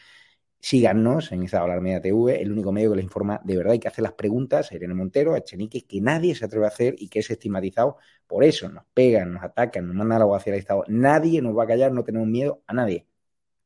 síganos 0.64 1.32
en 1.32 1.42
esa 1.42 1.60
Hablar 1.60 1.80
Media 1.80 2.00
TV, 2.00 2.40
el 2.40 2.52
único 2.52 2.72
medio 2.72 2.90
que 2.90 2.96
les 2.96 3.04
informa 3.04 3.40
de 3.44 3.56
verdad 3.56 3.74
y 3.74 3.78
que 3.78 3.88
hace 3.88 4.02
las 4.02 4.12
preguntas 4.12 4.70
a 4.70 4.74
Irene 4.74 4.94
Montero, 4.94 5.34
a 5.34 5.42
Chenique, 5.42 5.82
que 5.82 6.00
nadie 6.00 6.34
se 6.34 6.44
atreve 6.44 6.64
a 6.64 6.68
hacer 6.68 6.94
y 6.98 7.08
que 7.08 7.18
es 7.18 7.30
estigmatizado. 7.30 7.98
Por 8.26 8.44
eso 8.44 8.68
nos 8.68 8.84
pegan, 8.94 9.34
nos 9.34 9.42
atacan, 9.42 9.86
nos 9.86 9.94
mandan 9.94 10.22
a 10.22 10.24
la 10.24 10.36
hacia 10.36 10.52
el 10.52 10.58
Estado. 10.58 10.84
Nadie 10.88 11.42
nos 11.42 11.56
va 11.56 11.64
a 11.64 11.66
callar, 11.66 11.92
no 11.92 12.02
tenemos 12.02 12.28
miedo 12.28 12.62
a 12.66 12.72
nadie 12.72 13.06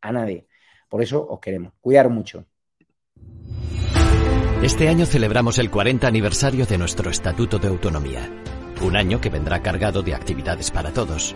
a 0.00 0.12
nadie. 0.12 0.46
Por 0.88 1.02
eso 1.02 1.26
os 1.28 1.40
queremos. 1.40 1.72
Cuidar 1.80 2.08
mucho. 2.08 2.44
Este 4.62 4.88
año 4.88 5.06
celebramos 5.06 5.58
el 5.58 5.70
40 5.70 6.06
aniversario 6.06 6.66
de 6.66 6.78
nuestro 6.78 7.10
Estatuto 7.10 7.58
de 7.58 7.68
Autonomía. 7.68 8.28
Un 8.82 8.96
año 8.96 9.20
que 9.20 9.30
vendrá 9.30 9.62
cargado 9.62 10.02
de 10.02 10.14
actividades 10.14 10.70
para 10.70 10.92
todos. 10.92 11.34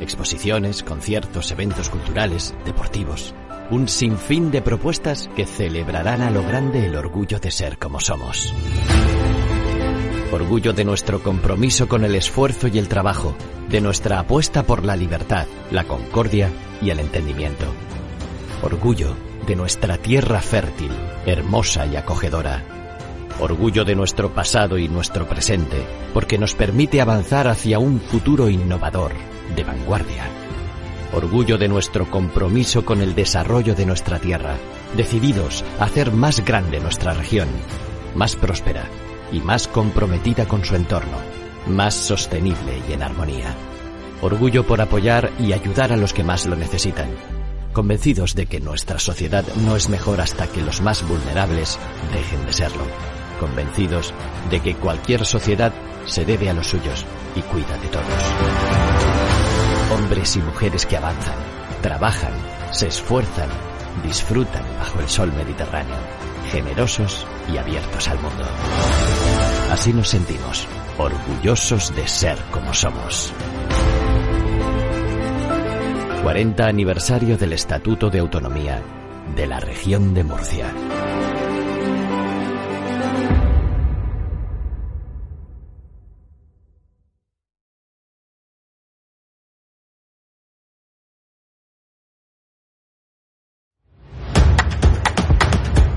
Exposiciones, 0.00 0.82
conciertos, 0.82 1.50
eventos 1.52 1.90
culturales, 1.90 2.54
deportivos. 2.64 3.34
Un 3.72 3.88
sinfín 3.88 4.50
de 4.50 4.60
propuestas 4.60 5.30
que 5.34 5.46
celebrarán 5.46 6.20
a 6.20 6.30
lo 6.30 6.42
grande 6.42 6.84
el 6.84 6.94
orgullo 6.94 7.38
de 7.38 7.50
ser 7.50 7.78
como 7.78 8.00
somos. 8.00 8.52
Orgullo 10.30 10.74
de 10.74 10.84
nuestro 10.84 11.22
compromiso 11.22 11.88
con 11.88 12.04
el 12.04 12.14
esfuerzo 12.14 12.68
y 12.68 12.78
el 12.78 12.88
trabajo, 12.88 13.34
de 13.70 13.80
nuestra 13.80 14.18
apuesta 14.18 14.62
por 14.64 14.84
la 14.84 14.94
libertad, 14.94 15.46
la 15.70 15.84
concordia 15.84 16.50
y 16.82 16.90
el 16.90 17.00
entendimiento 17.00 17.64
Orgullo 18.60 19.16
de 19.46 19.56
nuestra 19.56 19.96
tierra 19.96 20.42
fértil, 20.42 20.92
hermosa 21.24 21.86
y 21.86 21.96
acogedora. 21.96 22.62
Orgullo 23.40 23.86
de 23.86 23.94
nuestro 23.94 24.34
pasado 24.34 24.76
y 24.76 24.86
nuestro 24.86 25.26
presente, 25.26 25.82
porque 26.12 26.36
nos 26.36 26.54
permite 26.54 27.00
avanzar 27.00 27.48
hacia 27.48 27.78
un 27.78 28.00
futuro 28.00 28.50
innovador, 28.50 29.12
de 29.56 29.64
vanguardia. 29.64 30.41
Orgullo 31.12 31.58
de 31.58 31.68
nuestro 31.68 32.10
compromiso 32.10 32.84
con 32.84 33.00
el 33.00 33.14
desarrollo 33.14 33.74
de 33.74 33.86
nuestra 33.86 34.18
tierra, 34.18 34.56
decididos 34.96 35.64
a 35.78 35.84
hacer 35.84 36.12
más 36.12 36.44
grande 36.44 36.80
nuestra 36.80 37.14
región, 37.14 37.48
más 38.14 38.36
próspera 38.36 38.84
y 39.30 39.40
más 39.40 39.68
comprometida 39.68 40.46
con 40.46 40.64
su 40.64 40.74
entorno, 40.74 41.18
más 41.66 41.94
sostenible 41.94 42.80
y 42.88 42.92
en 42.92 43.02
armonía. 43.02 43.54
Orgullo 44.20 44.66
por 44.66 44.80
apoyar 44.80 45.30
y 45.38 45.52
ayudar 45.52 45.92
a 45.92 45.96
los 45.96 46.12
que 46.12 46.24
más 46.24 46.46
lo 46.46 46.56
necesitan 46.56 47.08
convencidos 47.72 48.34
de 48.34 48.46
que 48.46 48.60
nuestra 48.60 48.98
sociedad 48.98 49.44
no 49.64 49.76
es 49.76 49.88
mejor 49.88 50.20
hasta 50.20 50.46
que 50.46 50.62
los 50.62 50.80
más 50.80 51.06
vulnerables 51.06 51.78
dejen 52.12 52.44
de 52.46 52.52
serlo, 52.52 52.84
convencidos 53.40 54.12
de 54.50 54.60
que 54.60 54.74
cualquier 54.74 55.24
sociedad 55.24 55.72
se 56.04 56.24
debe 56.24 56.50
a 56.50 56.54
los 56.54 56.68
suyos 56.68 57.04
y 57.34 57.40
cuida 57.42 57.76
de 57.78 57.88
todos. 57.88 58.91
Hombres 59.92 60.36
y 60.36 60.40
mujeres 60.40 60.86
que 60.86 60.96
avanzan, 60.96 61.36
trabajan, 61.82 62.32
se 62.70 62.88
esfuerzan, 62.88 63.50
disfrutan 64.02 64.64
bajo 64.78 65.00
el 65.00 65.08
sol 65.08 65.30
mediterráneo, 65.34 65.98
generosos 66.50 67.26
y 67.52 67.58
abiertos 67.58 68.08
al 68.08 68.18
mundo. 68.18 68.44
Así 69.70 69.92
nos 69.92 70.08
sentimos, 70.08 70.66
orgullosos 70.96 71.94
de 71.94 72.08
ser 72.08 72.38
como 72.50 72.72
somos. 72.72 73.34
40 76.22 76.66
aniversario 76.66 77.36
del 77.36 77.52
Estatuto 77.52 78.08
de 78.08 78.20
Autonomía 78.20 78.80
de 79.36 79.46
la 79.46 79.60
región 79.60 80.14
de 80.14 80.24
Murcia. 80.24 80.72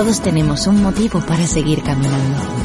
Todos 0.00 0.22
tenemos 0.22 0.66
un 0.66 0.82
motivo 0.82 1.20
para 1.20 1.46
seguir 1.46 1.82
caminando. 1.82 2.59